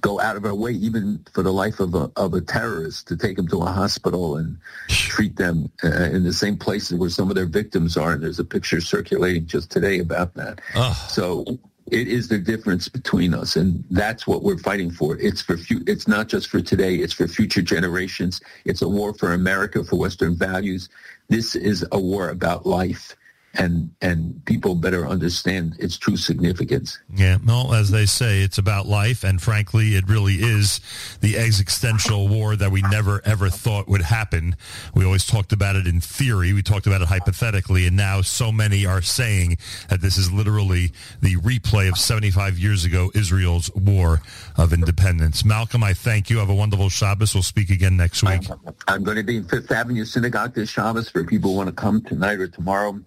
go 0.00 0.20
out 0.20 0.36
of 0.36 0.44
our 0.44 0.54
way, 0.54 0.72
even 0.72 1.24
for 1.32 1.42
the 1.42 1.52
life 1.52 1.80
of 1.80 1.94
a, 1.94 2.10
of 2.16 2.34
a 2.34 2.40
terrorist, 2.40 3.08
to 3.08 3.16
take 3.16 3.36
them 3.36 3.48
to 3.48 3.58
a 3.58 3.66
hospital 3.70 4.36
and 4.36 4.56
treat 4.88 5.36
them 5.36 5.70
uh, 5.84 5.88
in 5.88 6.24
the 6.24 6.32
same 6.32 6.56
places 6.56 6.98
where 6.98 7.10
some 7.10 7.28
of 7.30 7.36
their 7.36 7.46
victims 7.46 7.96
are. 7.96 8.12
And 8.12 8.22
there's 8.22 8.38
a 8.38 8.44
picture 8.44 8.80
circulating 8.80 9.46
just 9.46 9.70
today 9.70 9.98
about 9.98 10.34
that. 10.34 10.60
So 11.08 11.44
it 11.90 12.08
is 12.08 12.28
the 12.28 12.38
difference 12.38 12.88
between 12.88 13.34
us, 13.34 13.56
and 13.56 13.84
that's 13.90 14.26
what 14.26 14.42
we're 14.42 14.58
fighting 14.58 14.90
for. 14.90 15.16
It's 15.18 15.42
for 15.42 15.56
fu- 15.56 15.82
it's 15.86 16.06
not 16.06 16.28
just 16.28 16.48
for 16.48 16.60
today; 16.60 16.96
it's 16.96 17.12
for 17.12 17.26
future 17.26 17.62
generations. 17.62 18.40
It's 18.64 18.82
a 18.82 18.88
war 18.88 19.12
for 19.14 19.32
America, 19.32 19.82
for 19.82 19.96
Western 19.96 20.36
values. 20.36 20.88
This 21.28 21.56
is 21.56 21.84
a 21.90 21.98
war 21.98 22.28
about 22.28 22.64
life 22.64 23.16
and 23.54 23.90
and 24.00 24.44
people 24.44 24.74
better 24.74 25.06
understand 25.06 25.74
its 25.78 25.98
true 25.98 26.16
significance. 26.16 26.98
Yeah, 27.14 27.38
well, 27.44 27.74
as 27.74 27.90
they 27.90 28.06
say, 28.06 28.42
it's 28.42 28.58
about 28.58 28.86
life, 28.86 29.24
and 29.24 29.42
frankly, 29.42 29.96
it 29.96 30.08
really 30.08 30.34
is 30.34 30.80
the 31.20 31.36
existential 31.36 32.28
war 32.28 32.54
that 32.56 32.70
we 32.70 32.82
never 32.82 33.20
ever 33.24 33.48
thought 33.50 33.88
would 33.88 34.02
happen. 34.02 34.56
We 34.94 35.04
always 35.04 35.26
talked 35.26 35.52
about 35.52 35.76
it 35.76 35.86
in 35.86 36.00
theory, 36.00 36.52
we 36.52 36.62
talked 36.62 36.86
about 36.86 37.02
it 37.02 37.08
hypothetically, 37.08 37.86
and 37.86 37.96
now 37.96 38.22
so 38.22 38.52
many 38.52 38.86
are 38.86 39.02
saying 39.02 39.58
that 39.88 40.00
this 40.00 40.16
is 40.16 40.30
literally 40.30 40.92
the 41.20 41.36
replay 41.36 41.88
of 41.88 41.98
75 41.98 42.58
years 42.58 42.84
ago, 42.84 43.10
Israel's 43.14 43.70
war 43.74 44.20
of 44.56 44.72
independence. 44.72 45.44
Malcolm, 45.44 45.82
I 45.82 45.94
thank 45.94 46.30
you. 46.30 46.38
Have 46.38 46.50
a 46.50 46.54
wonderful 46.54 46.88
Shabbos. 46.88 47.34
We'll 47.34 47.42
speak 47.42 47.70
again 47.70 47.96
next 47.96 48.22
week. 48.22 48.48
I'm, 48.50 48.74
I'm 48.86 49.02
going 49.02 49.16
to 49.16 49.22
be 49.22 49.38
in 49.38 49.44
Fifth 49.44 49.70
Avenue 49.70 50.04
Synagogue 50.04 50.54
this 50.54 50.68
Shabbos 50.68 51.10
for 51.10 51.24
people 51.24 51.50
who 51.50 51.56
want 51.56 51.68
to 51.68 51.74
come 51.74 52.02
tonight 52.02 52.38
or 52.38 52.46
tomorrow. 52.46 53.00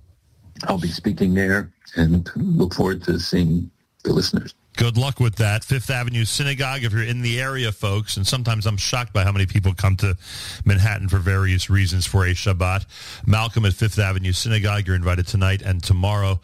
I'll 0.67 0.77
be 0.77 0.89
speaking 0.89 1.33
there 1.33 1.71
and 1.95 2.29
look 2.35 2.73
forward 2.73 3.03
to 3.03 3.19
seeing 3.19 3.69
the 4.03 4.13
listeners. 4.13 4.53
Good 4.75 4.97
luck 4.97 5.19
with 5.19 5.35
that. 5.35 5.63
Fifth 5.63 5.91
Avenue 5.91 6.25
Synagogue, 6.25 6.83
if 6.83 6.93
you're 6.93 7.03
in 7.03 7.21
the 7.21 7.39
area, 7.39 7.71
folks, 7.71 8.17
and 8.17 8.25
sometimes 8.25 8.65
I'm 8.65 8.77
shocked 8.77 9.13
by 9.13 9.23
how 9.23 9.31
many 9.31 9.45
people 9.45 9.75
come 9.75 9.95
to 9.97 10.17
Manhattan 10.65 11.09
for 11.09 11.19
various 11.19 11.69
reasons 11.69 12.07
for 12.07 12.25
a 12.25 12.31
Shabbat. 12.31 12.85
Malcolm 13.27 13.65
at 13.65 13.73
Fifth 13.73 13.99
Avenue 13.99 14.31
Synagogue, 14.31 14.87
you're 14.87 14.95
invited 14.95 15.27
tonight 15.27 15.61
and 15.61 15.83
tomorrow 15.83 16.39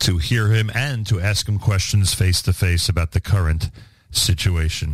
to 0.00 0.18
hear 0.18 0.48
him 0.48 0.70
and 0.74 1.06
to 1.06 1.20
ask 1.20 1.48
him 1.48 1.58
questions 1.58 2.12
face 2.12 2.42
to 2.42 2.52
face 2.52 2.90
about 2.90 3.12
the 3.12 3.20
current 3.20 3.70
situation. 4.10 4.92